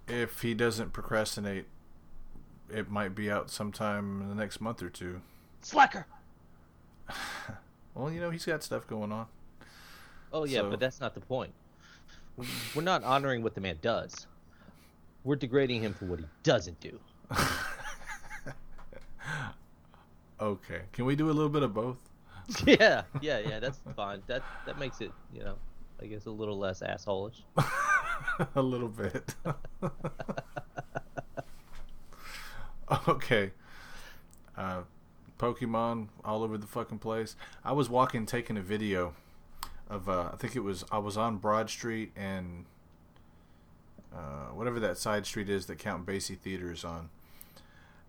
[0.09, 1.67] if he doesn't procrastinate
[2.73, 5.21] it might be out sometime in the next month or two.
[5.63, 6.07] Slacker.
[7.93, 9.27] Well, you know, he's got stuff going on.
[10.33, 11.53] Oh yeah, So- but that's not the point.
[12.75, 14.29] We're not honoring what the man does.
[15.25, 16.99] We're degrading him for what he doesn't do.
[20.41, 20.81] Okay.
[20.93, 21.99] Can we do a little bit of both?
[22.67, 23.61] yeah, yeah, yeah.
[23.61, 24.23] That's fine.
[24.27, 25.57] That that makes it, you know,
[26.01, 27.43] I guess a little less assholeish.
[28.55, 29.35] a little bit.
[33.09, 33.53] okay.
[34.57, 34.83] Uh,
[35.39, 37.37] Pokemon all over the fucking place.
[37.65, 39.15] I was walking, taking a video
[39.89, 40.09] of.
[40.09, 40.85] Uh, I think it was.
[40.91, 42.65] I was on Broad Street and
[44.15, 47.11] uh, whatever that side street is that Count Basie Theater is on.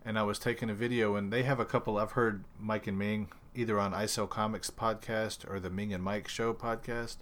[0.04, 1.96] And I was taking a video, and they have a couple.
[1.96, 6.02] I've heard Mike and Ming either on I Sell Comics podcast or the Ming and
[6.02, 7.16] Mike Show podcast.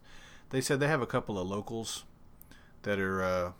[0.50, 2.04] they said they have a couple of locals
[2.82, 3.52] that are uh,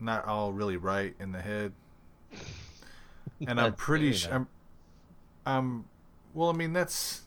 [0.00, 1.72] not all really right in the head,
[3.46, 4.32] and I'm pretty sure.
[4.34, 4.48] I'm,
[5.46, 5.84] I'm,
[6.34, 7.22] well, I mean that's.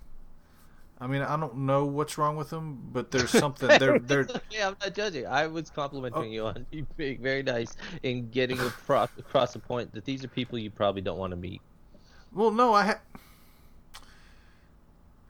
[1.01, 3.67] I mean, I don't know what's wrong with them, but there's something.
[3.67, 5.25] They're they're yeah, I'm not judging.
[5.27, 6.31] I was complimenting Oh.
[6.31, 10.29] you on you being very nice in getting across, across the point that these are
[10.29, 11.61] people you probably don't want to meet.
[12.31, 12.99] Well, no, I ha-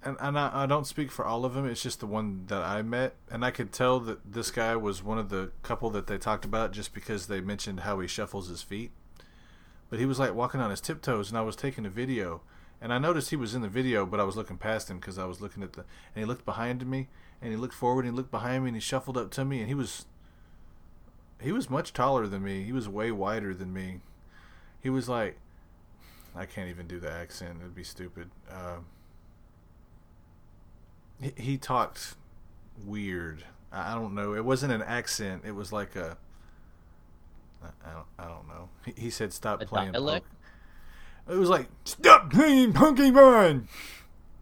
[0.06, 1.66] and and I, I don't speak for all of them.
[1.66, 5.04] It's just the one that I met, and I could tell that this guy was
[5.04, 8.50] one of the couple that they talked about just because they mentioned how he shuffles
[8.50, 8.92] his feet.
[9.90, 12.42] But he was like walking on his tiptoes, and I was taking a video,
[12.82, 15.18] and I noticed he was in the video, but I was looking past him because
[15.18, 15.82] I was looking at the,
[16.16, 17.10] and he looked behind me,
[17.42, 19.60] and he looked forward, and he looked behind me, and he shuffled up to me,
[19.60, 20.06] and he was,
[21.40, 22.64] he was much taller than me.
[22.64, 24.00] He was way wider than me.
[24.82, 25.38] He was like,
[26.36, 27.60] I can't even do the accent.
[27.62, 28.30] It'd be stupid.
[28.50, 28.86] Um,
[31.24, 32.16] he, he talked
[32.86, 33.44] weird.
[33.72, 34.36] I don't know.
[34.36, 35.44] It wasn't an accent.
[35.46, 36.18] It was like a.
[37.64, 38.70] I don't, I don't know.
[38.86, 40.26] He, he said, "Stop A playing." dialect?
[41.26, 43.68] Poke-" It was like, "Stop playing Pokemon."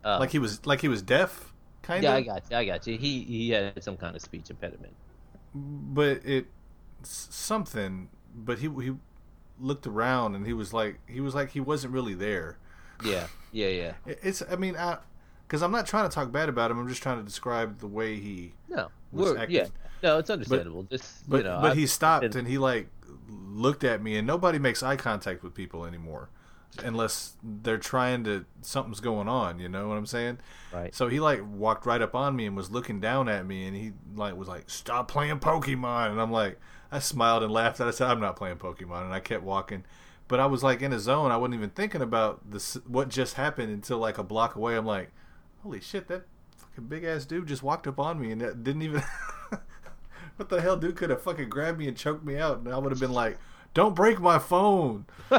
[0.04, 1.54] Uh, Like he was, like he was deaf,
[1.84, 2.18] kind yeah, of.
[2.18, 2.58] I got you.
[2.58, 2.98] I got you.
[2.98, 4.94] He he had some kind of speech impediment.
[5.54, 6.48] but it
[7.04, 8.10] something.
[8.36, 8.94] But he he
[9.60, 12.58] looked around and he was like he was like he wasn't really there.
[13.04, 13.94] Yeah, yeah, yeah.
[14.06, 14.98] It's I mean I
[15.52, 16.80] because I'm not trying to talk bad about him.
[16.80, 18.54] I'm just trying to describe the way he.
[18.70, 19.68] No, Was we're, yeah.
[20.02, 20.84] No, it's understandable.
[20.84, 22.88] Just But you know, but he stopped and- and he like
[23.28, 26.30] looked at me and nobody makes eye contact with people anymore
[26.86, 29.60] unless they're trying to something's going on.
[29.60, 30.38] You know what I'm saying?
[30.72, 30.96] Right.
[30.96, 33.76] So he like walked right up on me and was looking down at me and
[33.76, 36.62] he like was like stop playing Pokemon and I'm like
[36.94, 39.84] I smiled and laughed and I said I'm not playing Pokemon and I kept walking.
[40.30, 41.30] But I was like in a zone.
[41.30, 44.78] I wasn't even thinking about this what just happened until like a block away.
[44.78, 45.12] I'm like,
[45.64, 46.24] holy shit, that
[46.58, 49.02] fucking big ass dude just walked up on me and didn't even.
[50.36, 50.96] what the hell, dude?
[50.96, 53.38] Could have fucking grabbed me and choked me out, and I would have been like,
[53.74, 55.06] "Don't break my phone."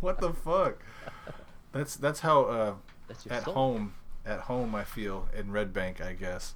[0.00, 0.82] what the fuck?
[1.72, 2.74] That's that's how uh,
[3.08, 3.54] That's at soul.
[3.54, 6.54] home at home I feel in Red Bank, I guess.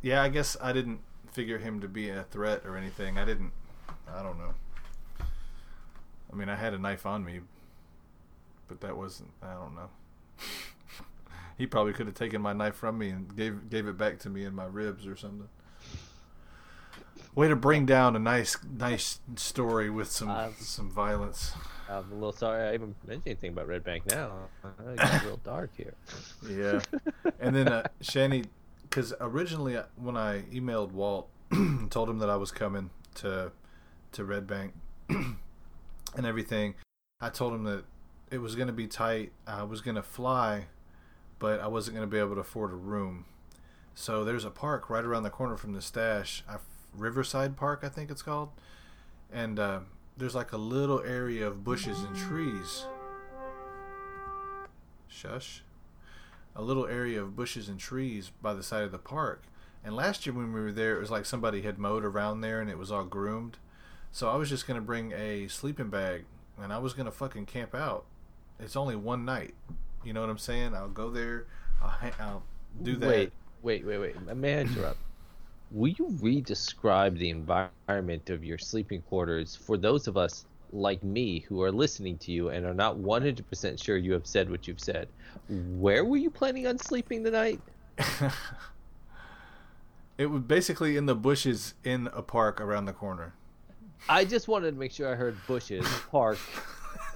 [0.00, 3.18] Yeah, I guess I didn't figure him to be a threat or anything.
[3.18, 3.52] I didn't.
[4.12, 4.54] I don't know.
[5.20, 7.40] I mean, I had a knife on me,
[8.68, 9.30] but that wasn't.
[9.42, 9.90] I don't know.
[11.58, 14.30] he probably could have taken my knife from me and gave gave it back to
[14.30, 15.48] me in my ribs or something.
[17.34, 21.52] Way to bring down a nice nice story with some Um, some violence.
[21.88, 24.48] I'm a little sorry I even mentioned anything about Red Bank now.
[24.86, 25.94] It got real dark here.
[26.48, 26.80] Yeah.
[27.40, 28.46] and then uh, Shani,
[28.82, 31.28] because originally uh, when I emailed Walt,
[31.90, 33.52] told him that I was coming to
[34.12, 34.74] to Red Bank
[35.08, 35.36] and
[36.24, 36.74] everything,
[37.20, 37.84] I told him that
[38.32, 39.32] it was going to be tight.
[39.46, 40.66] I was going to fly,
[41.38, 43.26] but I wasn't going to be able to afford a room.
[43.94, 46.56] So there's a park right around the corner from the stash, I,
[46.96, 48.48] Riverside Park, I think it's called,
[49.30, 49.80] and uh,
[50.16, 52.86] there's like a little area of bushes and trees.
[55.08, 55.62] Shush
[56.54, 59.42] a little area of bushes and trees by the side of the park.
[59.84, 62.60] And last year when we were there, it was like somebody had mowed around there
[62.60, 63.58] and it was all groomed.
[64.10, 66.24] So I was just gonna bring a sleeping bag
[66.60, 68.04] and I was gonna fucking camp out.
[68.60, 69.54] It's only one night.
[70.04, 70.74] You know what I'm saying?
[70.74, 71.46] I'll go there.
[71.82, 72.42] I'll, I'll
[72.82, 73.08] do that.
[73.08, 73.32] Wait,
[73.62, 74.36] wait, wait, wait.
[74.36, 74.98] May I interrupt?
[75.70, 81.40] Will you re-describe the environment of your sleeping quarters for those of us like me
[81.40, 84.80] who are listening to you and are not 100% sure you have said what you've
[84.80, 85.08] said?
[85.48, 87.60] Where were you planning on sleeping tonight?
[90.18, 93.34] It was basically in the bushes in a park around the corner.
[94.08, 96.38] I just wanted to make sure I heard bushes, park,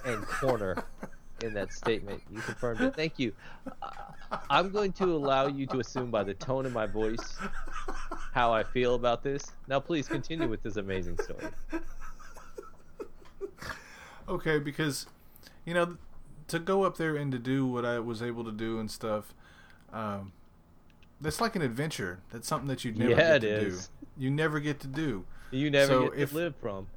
[0.03, 0.83] and corner
[1.43, 2.21] in that statement.
[2.31, 2.95] You confirmed it.
[2.95, 3.33] Thank you.
[3.81, 3.89] Uh,
[4.49, 7.37] I'm going to allow you to assume by the tone of my voice
[8.33, 9.45] how I feel about this.
[9.67, 11.47] Now, please continue with this amazing story.
[14.29, 15.05] Okay, because
[15.65, 15.97] you know
[16.49, 19.33] to go up there and to do what I was able to do and stuff,
[19.93, 20.33] um,
[21.21, 22.19] that's like an adventure.
[22.31, 23.87] That's something that you never Yeah, get to is.
[23.87, 24.07] do.
[24.25, 25.23] You never get to do.
[25.51, 26.87] You never So get if- to live from.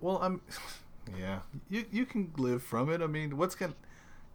[0.00, 0.40] Well, I'm.
[1.18, 1.40] Yeah,
[1.70, 3.00] you you can live from it.
[3.02, 3.74] I mean, what's gonna?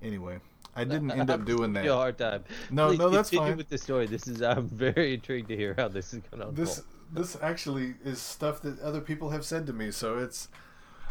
[0.01, 0.39] Anyway,
[0.75, 1.91] I didn't end up doing you a that.
[1.93, 2.43] hard time.
[2.69, 3.57] No, Please no, that's continue fine.
[3.57, 4.07] with the story.
[4.07, 4.41] This is.
[4.41, 6.55] I'm very intrigued to hear how this is going to unfold.
[6.55, 9.91] This this actually is stuff that other people have said to me.
[9.91, 10.47] So it's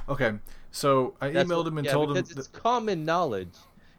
[0.08, 0.34] okay.
[0.70, 2.16] So I That's emailed what- him and yeah, told him.
[2.16, 3.54] it's common knowledge,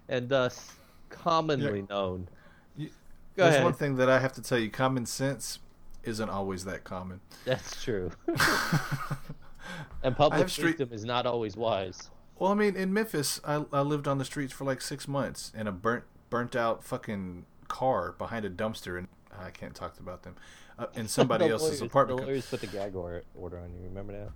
[0.10, 0.72] and thus
[1.10, 2.28] commonly known.
[2.76, 2.90] You-
[3.38, 3.64] Go There's ahead.
[3.66, 5.60] one thing that I have to tell you: common sense
[6.04, 7.22] isn't always that common.
[7.46, 8.12] That's true.
[10.04, 12.10] and public street- wisdom is not always wise.
[12.38, 15.52] Well, I mean, in Memphis, I, I lived on the streets for like six months
[15.56, 19.08] in a burnt burnt out fucking car behind a dumpster, and
[19.38, 20.36] I can't talk about them.
[20.80, 22.20] Uh, in somebody else's lawyers- apartment.
[22.22, 23.24] The lawyers put the gag order
[23.60, 23.84] on you.
[23.84, 24.30] Remember that?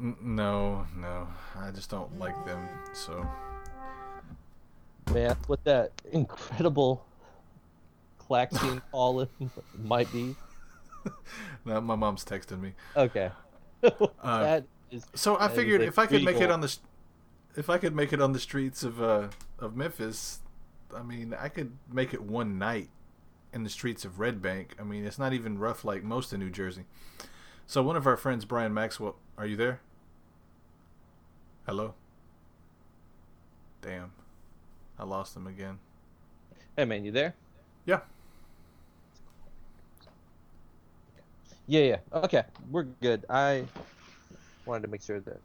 [0.00, 2.66] N- no, no, I just don't like them.
[2.92, 3.24] So
[5.12, 7.04] Man, what that incredible
[8.18, 9.30] klaxon all it
[9.78, 10.34] might be.
[11.64, 12.72] no, my mom's texting me.
[12.96, 13.30] Okay.
[13.82, 14.08] Uh,
[14.42, 14.64] that
[14.94, 15.06] is.
[15.14, 16.76] So I figured a if I could make it on the,
[17.56, 19.28] if I could make it on the streets of uh
[19.58, 20.40] of Memphis,
[20.94, 22.88] I mean I could make it one night
[23.52, 24.74] in the streets of Red Bank.
[24.80, 26.84] I mean it's not even rough like most of New Jersey.
[27.66, 29.80] So one of our friends, Brian Maxwell, are you there?
[31.66, 31.94] Hello.
[33.80, 34.12] Damn,
[34.98, 35.78] I lost him again.
[36.76, 37.34] Hey man, you there?
[37.86, 38.00] Yeah.
[41.66, 41.96] Yeah, yeah.
[42.12, 43.24] Okay, we're good.
[43.28, 43.64] I
[44.66, 45.40] wanted to make sure that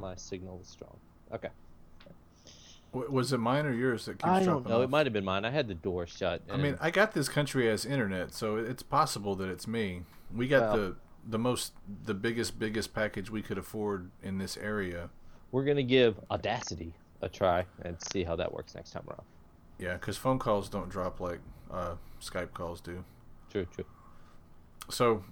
[0.00, 0.96] my signal was strong.
[1.32, 1.48] Okay.
[2.92, 4.78] Was it mine or yours that keeps I don't dropping know.
[4.78, 4.84] off?
[4.84, 5.46] It might have been mine.
[5.46, 6.42] I had the door shut.
[6.50, 10.02] I mean, I got this country as internet, so it's possible that it's me.
[10.34, 11.72] We got Well- the the most
[12.04, 15.08] the biggest biggest package we could afford in this area.
[15.52, 19.22] we're gonna give Audacity a try and see how that works next time around.
[19.78, 21.38] Yeah, because phone calls don't drop like
[21.70, 23.04] uh, Skype calls do.
[23.50, 23.84] True, true.
[24.90, 25.22] So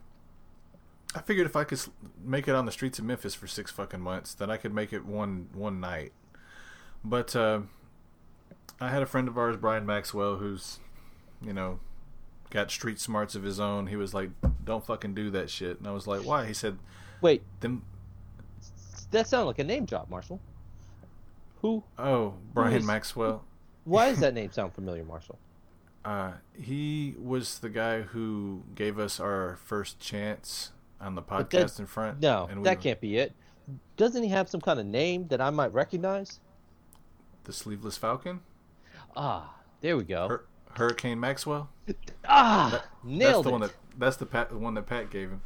[1.14, 1.80] I figured if I could
[2.24, 4.92] make it on the streets of Memphis for six fucking months, then I could make
[4.92, 6.12] it one one night.
[7.04, 7.62] But uh,
[8.80, 10.78] I had a friend of ours, Brian Maxwell, who's
[11.42, 11.80] you know
[12.50, 13.88] got street smarts of his own.
[13.88, 14.30] He was like,
[14.64, 16.78] "Don't fucking do that shit," and I was like, "Why?" He said,
[17.20, 17.82] Wait, "Them."
[19.10, 20.40] that sounded like a name drop, Marshall.
[21.62, 21.82] Who?
[21.98, 23.44] Oh, Brian is- Maxwell.
[23.84, 25.38] Why does that name sound familiar, Marshall?
[26.04, 30.70] Uh, he was the guy who gave us our first chance
[31.00, 32.20] on the podcast that- in front.
[32.20, 33.32] No, we that can't be it.
[33.96, 36.40] Doesn't he have some kind of name that I might recognize?
[37.44, 38.40] The Sleeveless Falcon,
[39.16, 40.28] Ah, there we go.
[40.28, 40.44] Hur-
[40.74, 41.68] Hurricane Maxwell.
[42.28, 43.52] ah, That's nailed the it.
[43.52, 45.42] one that that's the Pat, the one that Pat gave him.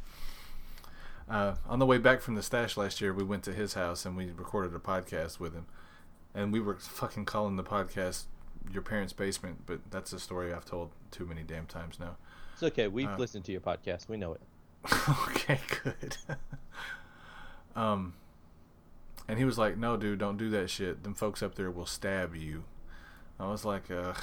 [1.27, 4.05] Uh, on the way back from the stash last year, we went to his house
[4.05, 5.65] and we recorded a podcast with him,
[6.35, 8.25] and we were fucking calling the podcast
[8.71, 12.17] "Your Parents' Basement," but that's a story I've told too many damn times now.
[12.53, 12.87] It's okay.
[12.87, 14.07] We've Uh, listened to your podcast.
[14.07, 14.41] We know it.
[15.27, 16.17] okay, good.
[17.75, 18.13] um,
[19.27, 21.03] and he was like, "No, dude, don't do that shit.
[21.03, 22.63] Them folks up there will stab you."
[23.39, 24.17] I was like, "Ugh."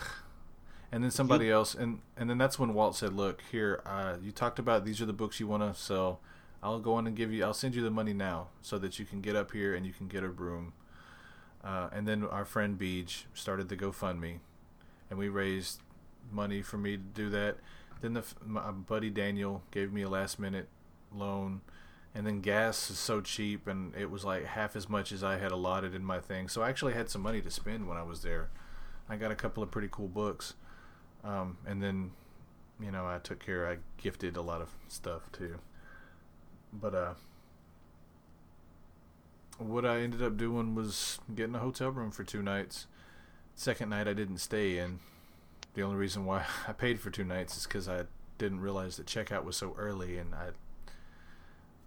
[0.91, 4.31] And then somebody else, and and then that's when Walt said, "Look, here, uh, you
[4.31, 6.21] talked about these are the books you want to sell.
[6.63, 7.45] I'll go in and give you.
[7.45, 9.93] I'll send you the money now, so that you can get up here and you
[9.93, 10.75] can get a room."
[11.65, 14.41] Uh, and then our friend Beej started the GoFundMe,
[15.09, 15.81] and we raised
[16.31, 17.57] money for me to do that.
[18.03, 20.69] Then the my buddy Daniel gave me a last minute
[21.15, 21.61] loan,
[22.15, 25.39] and then gas is so cheap, and it was like half as much as I
[25.39, 26.49] had allotted in my thing.
[26.49, 28.51] So I actually had some money to spend when I was there.
[29.09, 30.55] I got a couple of pretty cool books,
[31.23, 32.11] um, and then
[32.81, 33.71] you know I took care.
[33.71, 35.61] I gifted a lot of stuff too.
[36.73, 37.15] But uh,
[39.59, 42.89] what I ended up doing was getting a hotel room for two nights.
[43.55, 44.99] Second night I didn't stay in.
[45.75, 48.05] The only reason why I paid for two nights is because I
[48.39, 50.49] didn't realize that checkout was so early, and I.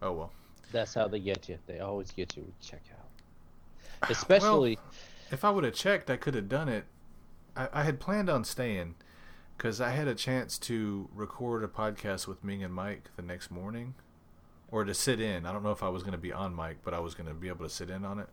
[0.02, 0.32] Oh well.
[0.72, 1.58] That's how they get you.
[1.68, 3.06] They always get you with checkout.
[4.10, 4.78] Especially,
[5.32, 6.86] If I would have checked, I could have done it.
[7.56, 8.96] I, I had planned on staying
[9.58, 13.50] because I had a chance to record a podcast with Ming and Mike the next
[13.52, 13.94] morning,
[14.70, 15.46] or to sit in.
[15.46, 17.28] I don't know if I was going to be on Mike, but I was going
[17.30, 18.28] to be able to sit in on it,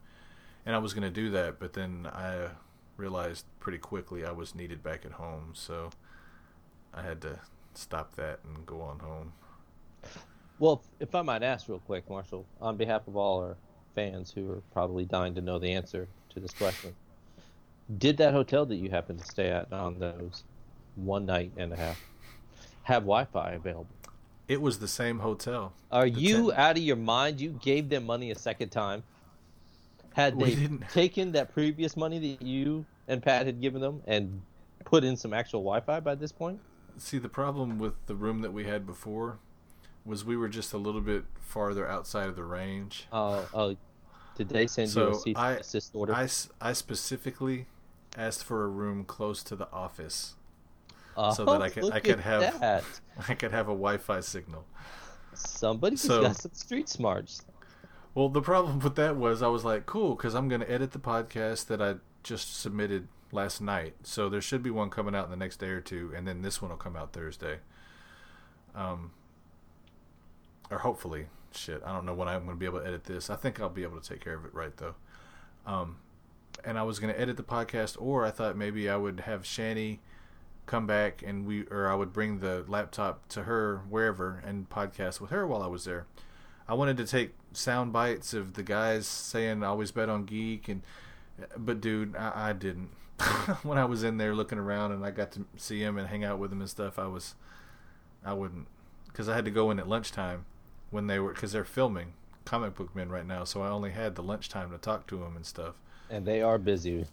[0.67, 1.61] and I was going to do that.
[1.61, 2.49] But then I
[2.97, 5.91] realized pretty quickly I was needed back at home, so
[6.95, 7.39] I had to
[7.75, 9.33] stop that and go on home.
[10.59, 13.57] well, if I might ask real quick, Marshall, on behalf of all our
[13.95, 16.95] fans who are probably dying to know the answer to this question,
[17.99, 20.45] did that hotel that you happened to stay at on those
[20.97, 22.01] one night and a half
[22.85, 23.87] have Wi-Fi available?
[24.49, 25.73] It was the same hotel.
[25.91, 27.41] Are The you ten- out of your mind?
[27.41, 29.03] You gave them money a second time.
[30.15, 34.03] Had We they didn't- taken that previous money that you and Pat had given them
[34.07, 34.43] and
[34.85, 36.61] put in some actual Wi-Fi by this point?
[36.99, 39.39] See, the problem with the room that we had before
[40.05, 43.07] was we were just a little bit farther outside of the range.
[43.13, 43.77] Oh, oh,
[44.37, 46.15] did they send you a cease I- and desist order?
[46.15, 46.29] I,
[46.61, 47.67] I specifically
[48.17, 50.35] asked for a room close to the office
[51.17, 52.85] oh, so that I could- I could have- that.
[53.29, 54.65] I could have a Wi-Fi signal.
[55.35, 57.43] Somebody's So- got some street smarts.
[58.15, 60.93] Well, the problem with that was I was like, cool, because I'm going to edit
[60.93, 63.95] the podcast that I just submitted last night.
[64.03, 66.43] So there should be one coming out in the next day or two, and then
[66.43, 67.59] this one will come out Thursday.
[68.75, 69.13] Um,
[70.71, 73.31] or hopefully, shit, I don't know when I'm going to be able to edit this.
[73.31, 74.95] I think I'll be able to take care of it right though.
[75.67, 75.97] Um,
[76.65, 79.43] and I was going to edit the podcast, or I thought maybe I would have
[79.43, 79.99] Shani
[80.67, 85.21] come back and we or I would bring the laptop to her wherever and podcast
[85.21, 86.07] with her while I was there.
[86.73, 90.81] I wanted to take sound bites of the guys saying always bet on geek and
[91.55, 92.89] but dude, I, I didn't.
[93.63, 96.25] when I was in there looking around and I got to see him and hang
[96.25, 97.35] out with him and stuff, I was
[98.25, 98.69] I wouldn't
[99.05, 100.47] because I had to go in at lunchtime
[100.89, 102.15] when they were because they're filming
[102.47, 105.37] comic book men right now, so I only had the lunchtime to talk to them
[105.37, 105.75] and stuff.
[106.09, 107.05] And they are busy.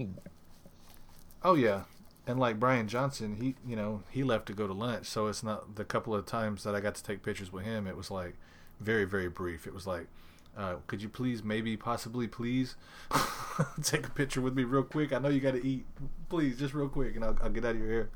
[1.44, 1.84] Oh yeah,
[2.26, 5.44] and like Bryan Johnson, he you know he left to go to lunch, so it's
[5.44, 7.88] not the couple of times that I got to take pictures with him.
[7.88, 8.36] It was like
[8.80, 9.68] very very brief.
[9.68, 10.08] It was like,
[10.58, 12.76] uh, could you please, maybe, possibly, please,
[13.84, 15.14] take a picture with me real quick?
[15.14, 15.86] I know you got to eat,
[16.28, 18.10] please, just real quick, and I'll, I'll get out of your hair.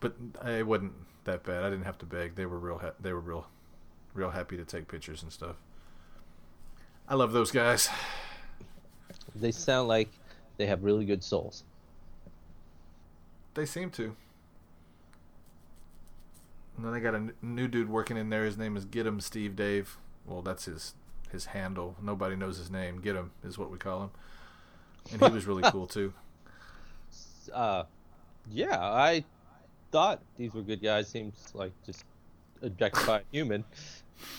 [0.00, 0.14] But
[0.46, 1.62] it wasn't that bad.
[1.62, 2.34] I didn't have to beg.
[2.34, 2.78] They were real.
[2.78, 3.46] Ha- they were real,
[4.14, 5.56] real happy to take pictures and stuff.
[7.08, 7.88] I love those guys.
[9.34, 10.08] they sound like
[10.56, 11.64] they have really good souls.
[13.54, 14.16] They seem to.
[16.80, 18.46] And then they got a n- new dude working in there.
[18.46, 19.98] His name is Get 'em Steve Dave.
[20.24, 20.94] Well, that's his
[21.30, 21.94] his handle.
[22.00, 23.02] Nobody knows his name.
[23.02, 24.10] Get 'em is what we call him.
[25.12, 26.14] And he was really cool too.
[27.52, 27.82] Uh,
[28.48, 29.24] yeah, I
[29.90, 31.08] thought these were good guys.
[31.08, 32.04] Seems like just
[32.62, 33.64] objectified human.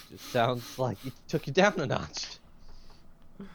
[0.10, 2.38] Just sounds like he took you down a notch.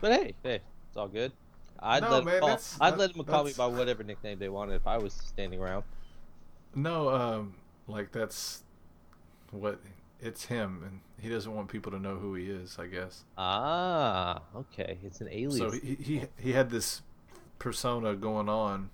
[0.02, 1.32] But hey, hey, it's all good.
[1.80, 4.50] I'd No, let man, call, that's- I'd let him call me by whatever nickname they
[4.50, 5.84] wanted if I was standing around.
[6.74, 7.54] No, um,
[7.88, 8.62] like that's
[9.51, 9.81] what
[10.20, 12.78] it's him, and he doesn't want people to know who he is.
[12.78, 13.24] I guess.
[13.36, 15.59] Ah, okay, it's an alias.
[15.59, 17.02] So he he he had this
[17.59, 18.90] persona going on.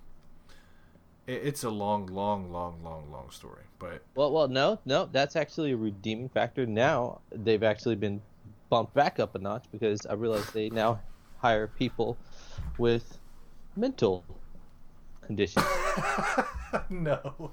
[1.26, 5.36] It, it's a long, long, long, long, long story, but Well, well, no, no, that's
[5.36, 6.66] actually a redeeming factor.
[6.66, 8.22] Now they've actually been
[8.70, 11.00] bumped back up a notch because I realize they now
[11.38, 12.16] hire people
[12.78, 13.18] with
[13.76, 14.24] mental
[15.26, 15.66] conditions.
[16.90, 17.52] no.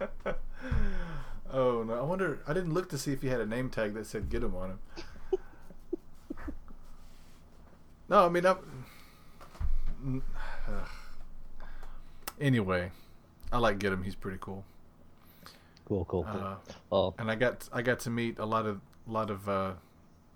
[1.56, 1.94] oh no!
[1.94, 2.38] I wonder.
[2.46, 4.54] I didn't look to see if he had a name tag that said "Get him"
[4.54, 4.78] on him.
[8.08, 10.22] no, I mean, I'm.
[12.40, 12.90] Anyway,
[13.50, 14.02] I like Get him.
[14.02, 14.64] He's pretty cool.
[15.86, 16.40] Cool, cool, cool.
[16.40, 16.56] Uh,
[16.90, 19.72] well, and I got I got to meet a lot of a lot of uh,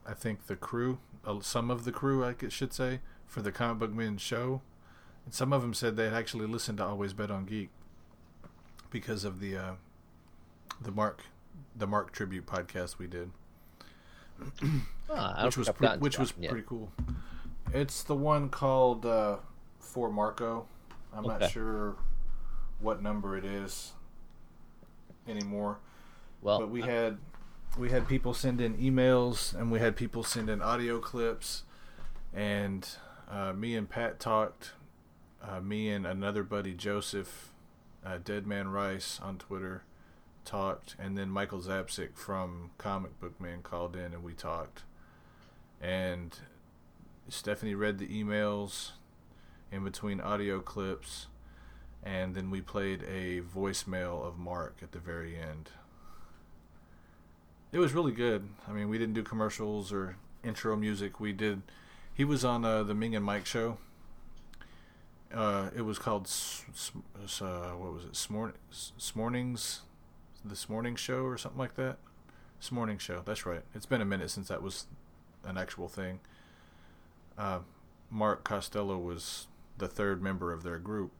[0.07, 3.79] I think the crew, uh, some of the crew I should say for the comic
[3.79, 4.63] book men show,
[5.25, 7.69] and some of them said they had actually listened to Always Bet on Geek
[8.91, 9.73] because of the uh,
[10.81, 11.24] the Mark
[11.77, 13.31] the Mark tribute podcast we did,
[15.11, 16.51] ah, which was pre- which was yet.
[16.51, 16.90] pretty cool.
[17.73, 19.36] It's the one called uh,
[19.78, 20.66] For Marco.
[21.12, 21.39] I'm Okay.
[21.39, 21.97] not sure
[22.81, 23.93] what number it is
[25.28, 25.78] anymore
[26.40, 27.19] Well, but we had
[27.78, 31.65] we had people send in emails and we had people send in audio clips
[32.32, 32.89] and
[33.31, 34.73] uh, me and pat talked
[35.43, 37.52] uh, me and another buddy joseph
[38.05, 39.82] uh, dead man rice on twitter
[40.51, 44.82] talked and then michael Zapcic from Comic Book Men called in and we talked
[45.81, 46.36] and
[47.28, 48.90] stephanie read the emails
[49.70, 51.28] in between audio clips
[52.02, 55.70] and then we played a voicemail of Mark at the very end.
[57.72, 58.48] It was really good.
[58.66, 61.20] I mean, we didn't do commercials or intro music.
[61.20, 61.62] We did.
[62.14, 63.78] He was on uh, the Ming and Mike show.
[65.32, 68.12] Uh, it was called uh, what was it?
[68.12, 69.81] Smorn- Smornings,
[70.45, 71.99] this morning show or something like that.
[72.59, 73.23] This morning show.
[73.25, 73.62] That's right.
[73.75, 74.87] It's been a minute since that was
[75.45, 76.21] an actual thing.
[77.39, 77.61] Uh,
[78.11, 79.47] Mark Costello was
[79.81, 81.11] the third member of their group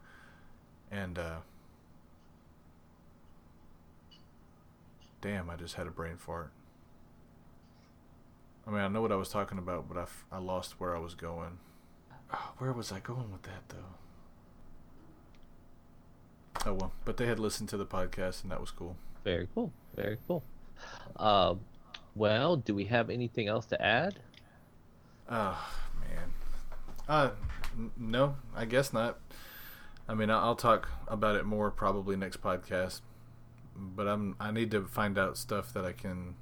[0.91, 1.39] and uh
[5.21, 6.51] damn i just had a brain fart
[8.67, 10.95] i mean i know what i was talking about but i, f- I lost where
[10.95, 11.59] i was going
[12.33, 13.95] oh, where was i going with that though
[16.67, 19.73] oh well but they had listened to the podcast and that was cool very cool,
[19.97, 20.43] very cool.
[21.17, 21.61] Um,
[22.15, 24.19] well, do we have anything else to add?
[25.33, 25.71] oh
[26.01, 26.33] man.
[27.09, 27.31] Uh
[27.79, 29.19] n- no i guess not.
[30.09, 33.01] I mean i'll talk about it more probably next podcast
[33.77, 36.35] but i'm i need to find out stuff that i can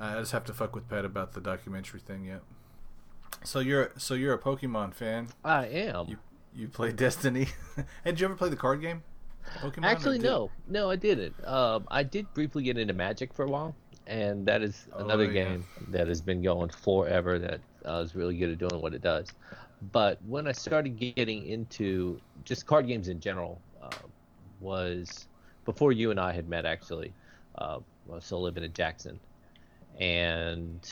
[0.00, 2.40] i just have to fuck with pat about the documentary thing yet.
[3.44, 5.28] So you're so you're a pokemon fan?
[5.44, 6.08] I am.
[6.08, 6.16] you
[6.54, 7.46] you play destiny.
[7.76, 9.02] Hey, did you ever play the card game
[9.52, 11.36] pokemon Actually, no, no, I didn't.
[11.46, 15.30] Um, I did briefly get into Magic for a while, and that is another Oh,
[15.30, 15.44] yeah.
[15.44, 17.38] game that has been going forever.
[17.38, 19.34] That uh, is really good at doing what it does.
[19.80, 24.06] But when I started getting into just card games in general, uh,
[24.58, 25.28] was
[25.64, 26.64] before you and I had met.
[26.64, 27.14] Actually,
[27.58, 27.80] uh,
[28.10, 29.20] I was still living in Jackson,
[29.98, 30.86] and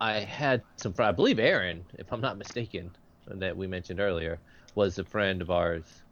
[0.00, 0.94] I had some.
[0.98, 4.42] I believe Aaron, if I'm not mistaken, that we mentioned earlier
[4.74, 6.04] was a friend of ours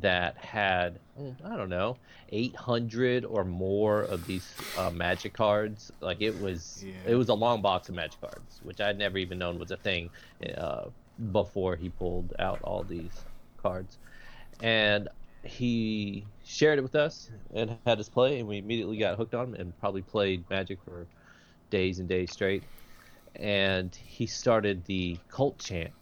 [0.00, 1.98] that had mm, I don't know
[2.28, 5.90] 800 or more of these uh, magic cards.
[6.00, 6.98] Like it was Yeah.
[7.04, 9.76] it was a long box of magic cards, which I'd never even known was a
[9.76, 10.10] thing
[10.56, 10.90] uh,
[11.32, 13.98] before he pulled out all these cards,
[14.60, 15.08] and
[15.44, 19.34] he shared it with us and had us play, and we immediately got hooked on
[19.36, 21.08] 'em and probably played Magic for
[21.70, 22.66] days and days straight.
[23.36, 25.94] And he started the cult chant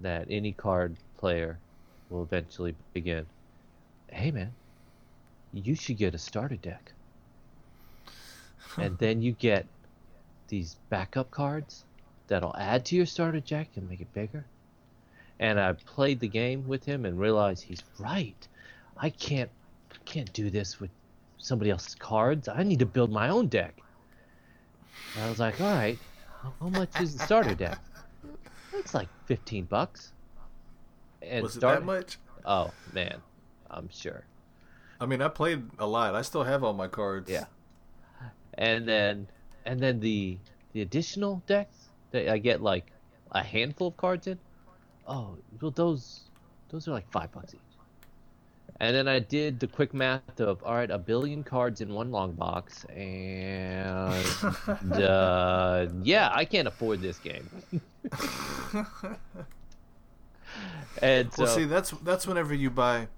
[0.00, 1.60] that any card player
[2.10, 3.24] will eventually begin.
[4.08, 4.52] Hey man,
[5.52, 6.92] you should get a starter deck.
[8.76, 9.66] and then you get
[10.48, 11.84] these backup cards
[12.26, 14.44] that'll add to your starter deck and make it bigger.
[15.38, 18.46] And I played the game with him and realized he's right.
[18.96, 19.50] I can't
[20.04, 20.90] can't do this with
[21.38, 22.48] somebody else's cards.
[22.48, 23.80] I need to build my own deck.
[25.14, 25.98] And I was like, all right,
[26.60, 27.78] how, much is the starter deck?
[28.74, 30.12] It's like fifteen bucks.
[31.30, 32.18] And Was it start- that much?
[32.44, 33.22] Oh man,
[33.70, 34.24] I'm sure.
[35.00, 36.14] I mean, I played a lot.
[36.14, 37.30] I still have all my cards.
[37.30, 37.44] Yeah.
[38.54, 39.28] And then
[39.64, 40.38] and then the
[40.72, 42.92] the additional decks that I get like
[43.30, 44.38] a handful of cards in.
[45.06, 46.22] Oh, well those
[46.70, 47.60] those are like five bucks each.
[48.80, 52.10] And then I did the quick math of all right, a billion cards in one
[52.10, 54.24] long box, and
[54.92, 57.48] uh, yeah, I can't afford this game.
[61.02, 63.08] and so, Well, see, that's that's whenever you buy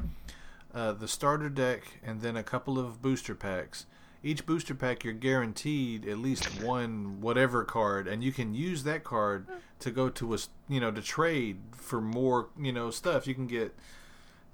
[0.75, 3.87] uh, the starter deck and then a couple of booster packs.
[4.25, 9.03] Each booster pack, you're guaranteed at least one whatever card, and you can use that
[9.03, 9.47] card
[9.81, 10.39] to go to a
[10.69, 13.27] you know to trade for more you know stuff.
[13.27, 13.75] You can get,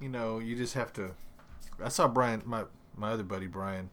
[0.00, 1.10] you know, you just have to.
[1.82, 2.64] I saw Brian, my
[2.96, 3.90] my other buddy Brian.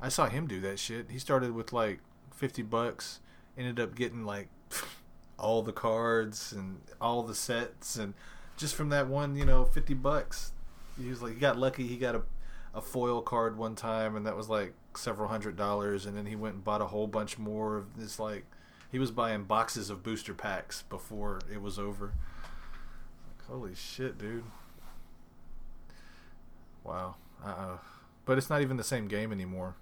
[0.00, 1.10] I saw him do that shit.
[1.10, 2.00] He started with like
[2.34, 3.20] fifty bucks,
[3.56, 4.48] ended up getting like
[5.38, 8.14] all the cards and all the sets and
[8.56, 10.52] just from that one, you know, fifty bucks.
[11.00, 11.86] He was like, he got lucky.
[11.86, 12.22] He got a,
[12.72, 16.06] a foil card one time, and that was like several hundred dollars.
[16.06, 18.18] And then he went and bought a whole bunch more of this.
[18.18, 18.44] Like,
[18.92, 22.12] he was buying boxes of booster packs before it was over.
[23.26, 24.44] Like, holy shit, dude!
[26.84, 27.16] Wow.
[27.44, 27.48] Uh.
[27.48, 27.76] uh
[28.24, 29.74] But it's not even the same game anymore.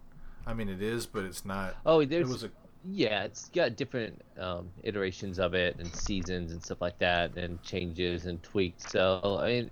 [0.46, 1.76] I mean, it is, but it's not.
[1.84, 2.50] oh, It was a
[2.84, 7.62] Yeah, it's got different um, iterations of it and seasons and stuff like that, and
[7.62, 8.90] changes and tweaks.
[8.90, 9.70] So I mean,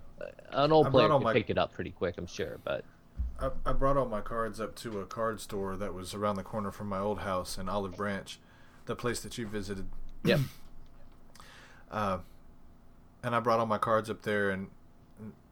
[0.50, 2.58] an old I player can my- pick it up pretty quick, I'm sure.
[2.64, 2.84] But
[3.40, 6.42] I, I brought all my cards up to a card store that was around the
[6.42, 8.38] corner from my old house in Olive Branch,
[8.86, 9.86] the place that you visited.
[10.24, 10.40] Yep.
[11.90, 12.18] Uh,
[13.24, 14.68] and I brought all my cards up there, and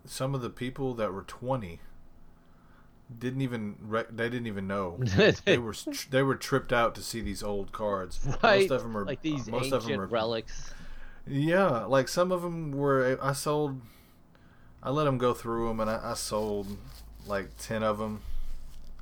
[0.05, 1.81] some of the people that were twenty
[3.17, 4.99] didn't even rec- they didn't even know
[5.45, 5.75] they were
[6.11, 8.21] they were tripped out to see these old cards.
[8.43, 10.75] right, Most of them are like these most ancient of them are relics.
[11.27, 13.19] yeah, like some of them were.
[13.23, 13.81] I sold.
[14.83, 16.67] I let them go through them, and I, I sold
[17.27, 18.23] like ten of them.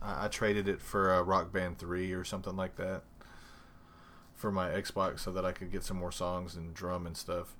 [0.01, 3.03] I, I traded it for a Rock Band three or something like that
[4.35, 7.57] for my Xbox, so that I could get some more songs and drum and stuff.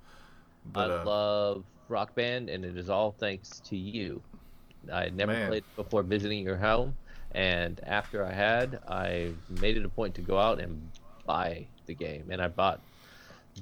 [0.65, 4.21] But I uh, love Rock Band, and it is all thanks to you.
[4.91, 5.47] I had never Man.
[5.49, 6.95] played it before visiting your home,
[7.31, 9.31] and after I had, I
[9.61, 10.89] made it a point to go out and
[11.25, 12.81] buy the game, and I bought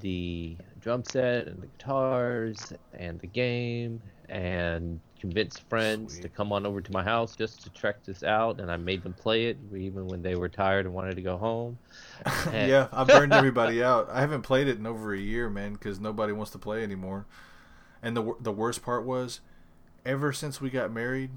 [0.01, 6.65] the drum set and the guitars and the game, and convinced friends to come on
[6.65, 9.57] over to my house just to check this out, and I made them play it
[9.75, 11.77] even when they were tired and wanted to go home.
[12.51, 14.09] And- yeah, I burned everybody out.
[14.09, 17.25] I haven't played it in over a year, man, because nobody wants to play anymore.
[18.03, 19.39] And the the worst part was,
[20.05, 21.31] ever since we got married,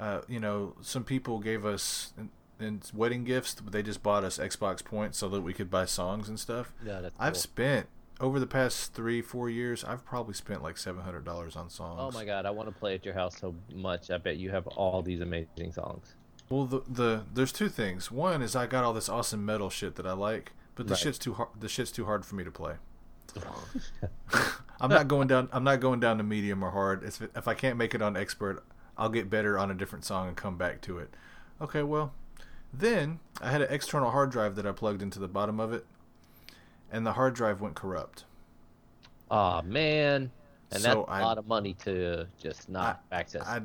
[0.00, 2.30] uh, you know, some people gave us in,
[2.64, 3.54] in wedding gifts.
[3.54, 6.72] They just bought us Xbox points so that we could buy songs and stuff.
[6.84, 7.40] Yeah, that's I've cool.
[7.40, 7.86] spent
[8.20, 9.84] over the past three, four years.
[9.84, 11.98] I've probably spent like seven hundred dollars on songs.
[12.00, 14.10] Oh my god, I want to play at your house so much.
[14.10, 16.14] I bet you have all these amazing songs.
[16.48, 18.10] Well, the the there's two things.
[18.10, 21.00] One is I got all this awesome metal shit that I like, but the Right.
[21.00, 21.48] shit's too hard.
[21.58, 22.74] The shit's too hard for me to play.
[24.80, 25.48] I'm not going down.
[25.52, 27.04] I'm not going down to medium or hard.
[27.04, 28.62] If if I can't make it on expert,
[28.98, 31.10] I'll get better on a different song and come back to it.
[31.60, 32.12] Okay, well,
[32.72, 35.86] then I had an external hard drive that I plugged into the bottom of it,
[36.90, 38.24] and the hard drive went corrupt.
[39.30, 40.30] Aw man,
[40.70, 43.42] and that's So a I- lot of money to just not access.
[43.46, 43.62] I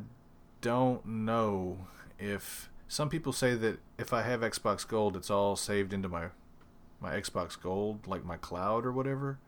[0.61, 1.77] don't know
[2.19, 6.27] if some people say that if I have Xbox Gold, it's all saved into my
[6.99, 9.39] my Xbox Gold, like my cloud or whatever.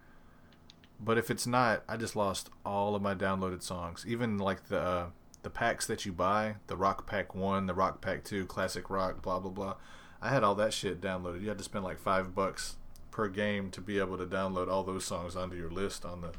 [0.99, 4.80] But if it's not, I just lost all of my downloaded songs, even like the
[4.80, 5.05] uh,
[5.41, 9.21] the packs that you buy, the Rock Pack One, the Rock Pack Two, Classic Rock,
[9.21, 9.76] blah blah blah.
[10.21, 11.41] I had all that shit downloaded.
[11.41, 12.76] You had to spend like five bucks
[13.11, 16.34] per game to be able to download all those songs onto your list on the.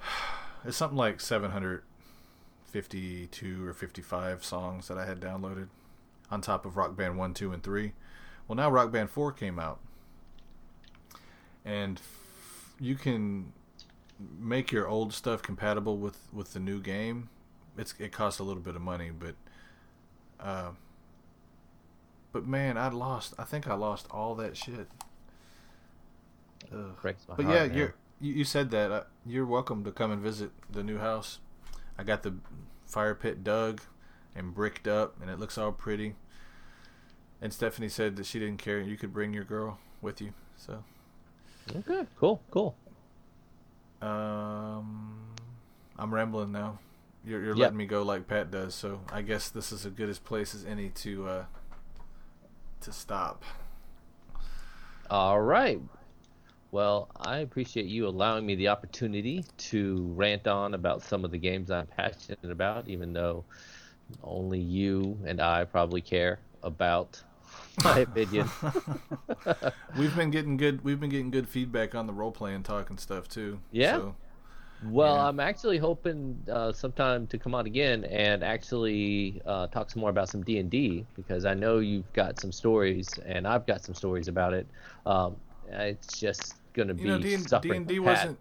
[0.64, 5.66] It's something like 752 or 55 songs that I had downloaded
[6.30, 7.94] on top of Rock Band 1, 2, and 3.
[8.46, 9.80] Well, now Rock Band 4 came out.
[11.64, 12.00] And
[12.80, 13.52] you can
[14.38, 17.28] make your old stuff compatible with, with the new game.
[17.76, 19.34] It's it costs a little bit of money, but
[20.38, 20.70] uh,
[22.32, 23.34] but man, I lost.
[23.38, 24.88] I think I lost all that shit.
[26.72, 26.96] Ugh.
[27.00, 27.76] Breaks my But heart, yeah, man.
[27.76, 28.90] you're you, you said that.
[28.90, 31.38] Uh, you're welcome to come and visit the new house.
[31.98, 32.34] I got the
[32.86, 33.80] fire pit dug
[34.34, 36.14] and bricked up, and it looks all pretty.
[37.40, 38.80] And Stephanie said that she didn't care.
[38.80, 40.32] You could bring your girl with you.
[40.56, 40.84] So,
[41.70, 42.76] Okay, cool, cool.
[44.00, 45.18] um,
[45.98, 46.78] I'm rambling now.
[47.24, 47.56] You're, you're Yep.
[47.56, 48.74] letting me go like Pat does.
[48.74, 51.44] So I guess this is as good as place as any to uh,
[52.80, 53.44] to stop.
[55.10, 55.80] All right.
[56.70, 61.38] Well, I appreciate you allowing me the opportunity to rant on about some of the
[61.38, 63.44] games I'm passionate about, even though
[64.22, 67.22] only you and I probably care about
[67.84, 68.48] my opinion.
[69.98, 70.84] We've been getting good.
[70.84, 73.60] We've been getting good feedback on the role playing talk and stuff too.
[73.70, 73.96] Yeah?
[73.96, 74.16] So,
[74.84, 75.28] Well, Yeah.
[75.28, 80.10] I'm actually hoping uh, sometime to come on again and actually uh, talk some more
[80.10, 83.82] about some D and D because I know you've got some stories and I've got
[83.84, 84.66] some stories about it.
[85.06, 85.36] Um,
[85.68, 88.38] it's just gonna be you know, D and D wasn't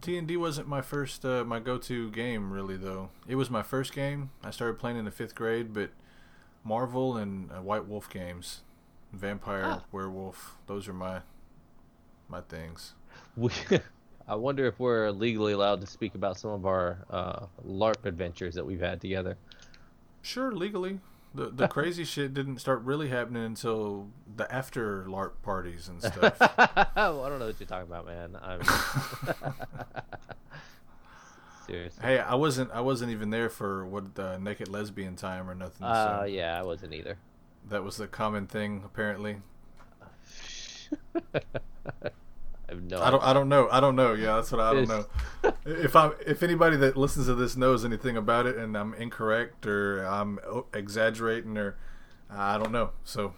[0.00, 3.10] D and D wasn't my first uh, my go to game really though.
[3.26, 4.30] It was my first game.
[4.44, 5.90] I started playing in the fifth grade, but
[6.64, 8.62] Marvel and uh, White Wolf games,
[9.16, 9.82] Vampire, Ah.
[9.92, 11.20] Werewolf, those are my
[12.28, 12.94] my things.
[13.36, 13.50] We,
[14.28, 18.54] I wonder if we're legally allowed to speak about some of our uh, LARP adventures
[18.54, 19.36] that we've had together.
[20.22, 21.00] Sure, legally.
[21.34, 26.38] The the crazy shit didn't start really happening until the after LARP parties and stuff.
[26.40, 28.36] well, I don't know what you're talking about, man.
[28.42, 28.62] I'm...
[31.66, 32.00] Seriously.
[32.04, 35.84] hey, I wasn't I wasn't even there for what the naked lesbian time or nothing.
[35.84, 37.18] Uh, so yeah, I wasn't either.
[37.68, 39.38] That was the common thing apparently.
[41.34, 43.22] I no I don't.
[43.22, 43.68] I don't know.
[43.70, 44.14] I don't know.
[44.14, 45.06] Yeah, that's what I, don't know.
[45.64, 49.66] if I if anybody that listens to this knows anything about it and I'm incorrect
[49.66, 50.38] or I'm
[50.74, 51.76] exaggerating or
[52.30, 52.90] I don't know.
[53.04, 53.34] So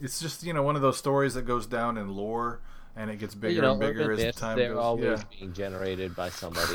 [0.00, 2.60] it's just you know one of those stories that goes down in lore
[2.96, 4.82] and it gets bigger you know, and bigger as time they're goes.
[4.82, 6.74] always yeah, being generated by somebody.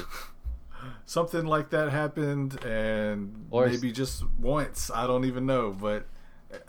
[1.06, 4.90] something like that happened and Or- maybe just once.
[4.94, 6.06] I don't even know, but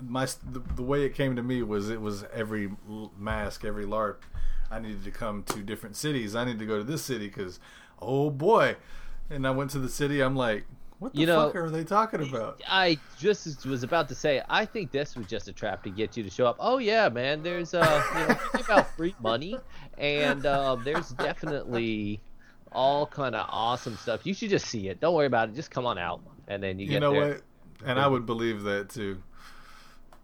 [0.02, 2.70] my the, the way it came to me was it was every
[3.18, 4.16] mask, every LARP.
[4.70, 6.34] I needed to come to different cities.
[6.34, 7.60] I need to go to this city because,
[8.02, 8.76] oh boy!
[9.30, 10.20] And I went to the city.
[10.20, 10.64] I'm like,
[10.98, 12.60] what the You know, fuck are they talking about?
[12.68, 16.16] I just was about to say, I think this was just a trap to get
[16.16, 16.56] you to show up.
[16.58, 19.56] Oh yeah, man, there's uh, you know, about free money,
[19.98, 22.20] and uh, there's definitely
[22.72, 24.26] all kind of awesome stuff.
[24.26, 25.00] You should just see it.
[25.00, 25.54] Don't worry about it.
[25.54, 27.28] Just come on out, and then you, You get know there.
[27.34, 27.42] what?
[27.84, 29.22] And I would believe that too.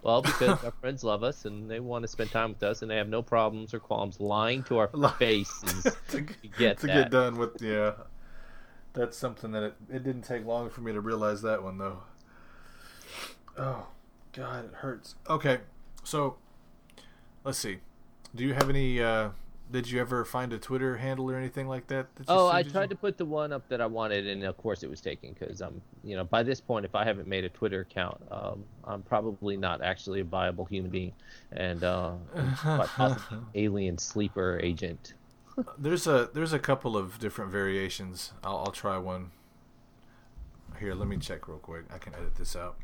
[0.02, 2.90] Well, because our friends love us and they want to spend time with us, and
[2.90, 4.88] they have no problems or qualms lying to our
[5.18, 6.22] faces to, to
[6.58, 6.94] get to that.
[6.94, 7.92] get done with yeah.
[8.94, 12.02] That's something that it, it didn't take long for me to realize that one though.
[13.56, 13.86] Oh,
[14.32, 15.14] God, it hurts.
[15.28, 15.60] Okay,
[16.04, 16.36] so
[17.44, 17.78] let's see.
[18.34, 19.00] Do you have any?
[19.00, 19.30] uh
[19.72, 22.14] Did you ever find a Twitter handle or anything like that?
[22.16, 22.88] that Oh, I tried you?
[22.90, 25.62] to put the one up that I wanted, and of course it was taken because
[25.62, 29.02] I'm, you know, by this point, if I haven't made a Twitter account, um, I'm
[29.02, 31.12] probably not actually a viable human being,
[31.52, 32.12] and uh,
[33.54, 35.14] alien sleeper agent.
[35.78, 38.32] There's a there's a couple of different variations.
[38.42, 39.32] I'll, I'll try one.
[40.80, 41.84] Here, let me check real quick.
[41.94, 42.76] I can edit this out.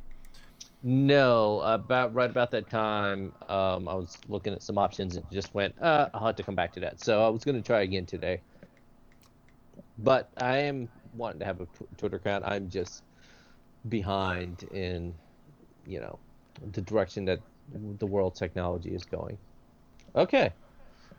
[0.83, 5.53] No, about right about that time, um, I was looking at some options and just
[5.53, 7.01] went, uh, I'll have to come back to that.
[7.01, 8.41] So I was going to try again today,
[9.99, 12.45] but I am wanting to have a Twitter account.
[12.47, 13.03] I'm just
[13.89, 15.15] behind in,
[15.85, 16.19] you know,
[16.73, 17.41] the direction that
[17.99, 19.37] the world technology is going.
[20.15, 20.53] Okay,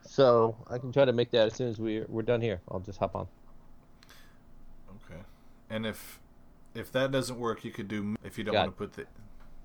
[0.02, 2.62] so I can try to make that as soon as we're we're done here.
[2.72, 3.28] I'll just hop on.
[5.06, 5.22] Okay.
[5.70, 6.20] And if
[6.74, 9.06] if that doesn't work, you could do if you don't Got want to put the.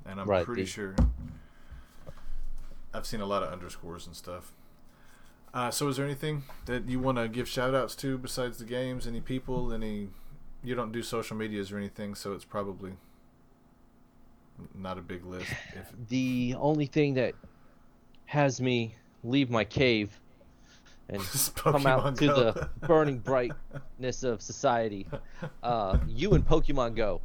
[0.06, 0.94] And I'm Right, pretty the- sure.
[2.93, 4.52] I've seen a lot of underscores and stuff.
[5.52, 8.64] Uh, so, is there anything that you want to give shout outs to besides the
[8.64, 9.06] games?
[9.06, 9.72] Any people?
[9.72, 10.09] Any?
[10.62, 12.93] You don't do social medias or anything, so it's probably
[14.74, 15.51] not a big list.
[15.74, 17.35] If The only thing that
[18.26, 20.18] has me leave my cave
[21.09, 21.20] and
[21.55, 25.06] come out Pokemon to the burning brightness of society.
[25.62, 27.20] Uh, you and Pokemon Go,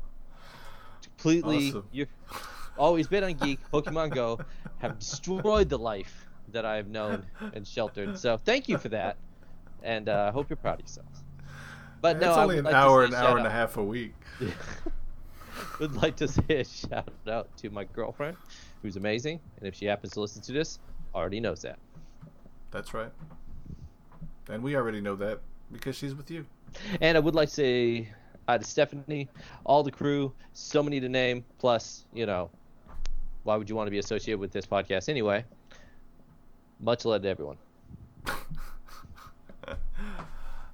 [1.17, 1.69] completely.
[1.69, 1.85] Awesome.
[1.91, 2.09] You've
[2.79, 3.59] always been on Geek.
[3.71, 4.39] Pokemon Go
[4.79, 8.17] have destroyed the life that I've known and sheltered.
[8.17, 9.17] So thank you for that,
[9.83, 11.23] and uh, I hope you're proud of yourselves.
[12.01, 14.13] But it's no, I only an like hour, an hour and a half a week.
[15.79, 18.37] would like to say a shout out to my girlfriend,
[18.81, 20.79] who's amazing, and if she happens to listen to this,
[21.13, 21.77] already knows that.
[22.71, 23.11] That's right.
[24.49, 25.41] And we already know that
[25.71, 26.45] because she's with you.
[27.01, 28.09] And I would like to say
[28.47, 29.27] uh, to Stephanie,
[29.65, 31.43] all the crew, so many to name.
[31.59, 32.49] Plus, you know,
[33.43, 35.45] why would you want to be associated with this podcast anyway?
[36.79, 37.57] Much love to everyone.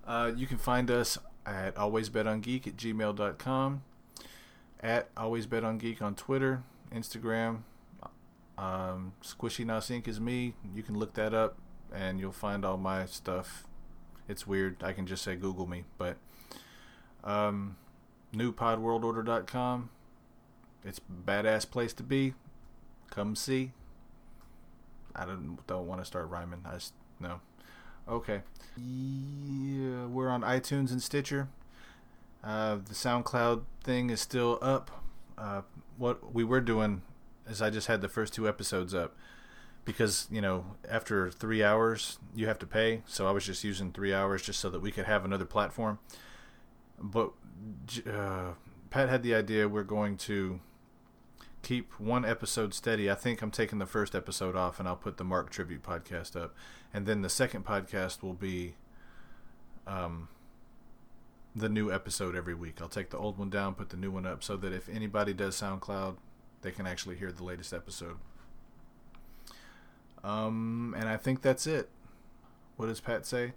[0.08, 1.18] Uh, you can find us
[1.48, 3.82] at alwaysbetongeek at gmail.com,
[4.80, 6.62] at alwaysbetongeek on Twitter,
[6.94, 7.62] Instagram.
[8.58, 10.08] Um, Squishy Nos Inc.
[10.08, 10.54] is me.
[10.74, 11.58] You can look that up
[11.94, 13.66] and you'll find all my stuff.
[14.30, 14.84] It's weird.
[14.84, 15.84] I can just say Google me.
[15.98, 16.18] But
[17.24, 17.76] um,
[18.34, 19.90] newpodworldorder.com.
[20.84, 22.36] It's a badass place to be.
[23.16, 23.72] Come see.
[25.16, 26.60] I don't, don't want to start rhyming.
[26.66, 27.40] I just, no.
[28.10, 28.42] Okay.
[28.78, 31.48] Yeah, we're on iTunes and Stitcher.
[32.44, 34.92] Uh, the SoundCloud thing is still up.
[35.38, 35.62] Uh,
[35.98, 37.02] what we were doing
[37.50, 39.16] is I just had the first two episodes up
[39.86, 43.02] because you know after three hours you have to pay.
[43.06, 46.00] So I was just using three hours just so that we could have another platform.
[47.00, 47.32] But
[48.08, 48.52] uh,
[48.90, 50.60] Pat had the idea we're going to
[51.66, 53.10] keep one episode steady.
[53.10, 56.40] I think I'm taking the first episode off and I'll put the Mark Tribute podcast
[56.40, 56.54] up.
[56.94, 58.76] And then the second podcast will be
[59.88, 60.28] um,
[61.56, 62.76] the new episode every week.
[62.82, 65.34] I'll take the old one down, put the new one up so that if anybody
[65.34, 66.18] does SoundCloud,
[66.62, 68.18] they can actually hear the latest episode.
[70.24, 71.90] Um, and I think that's it.
[72.78, 73.54] What does Pat say?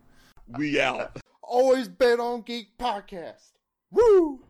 [0.49, 1.19] We out.
[1.43, 3.53] Always Bet on Geek podcast.
[3.91, 4.48] Woo!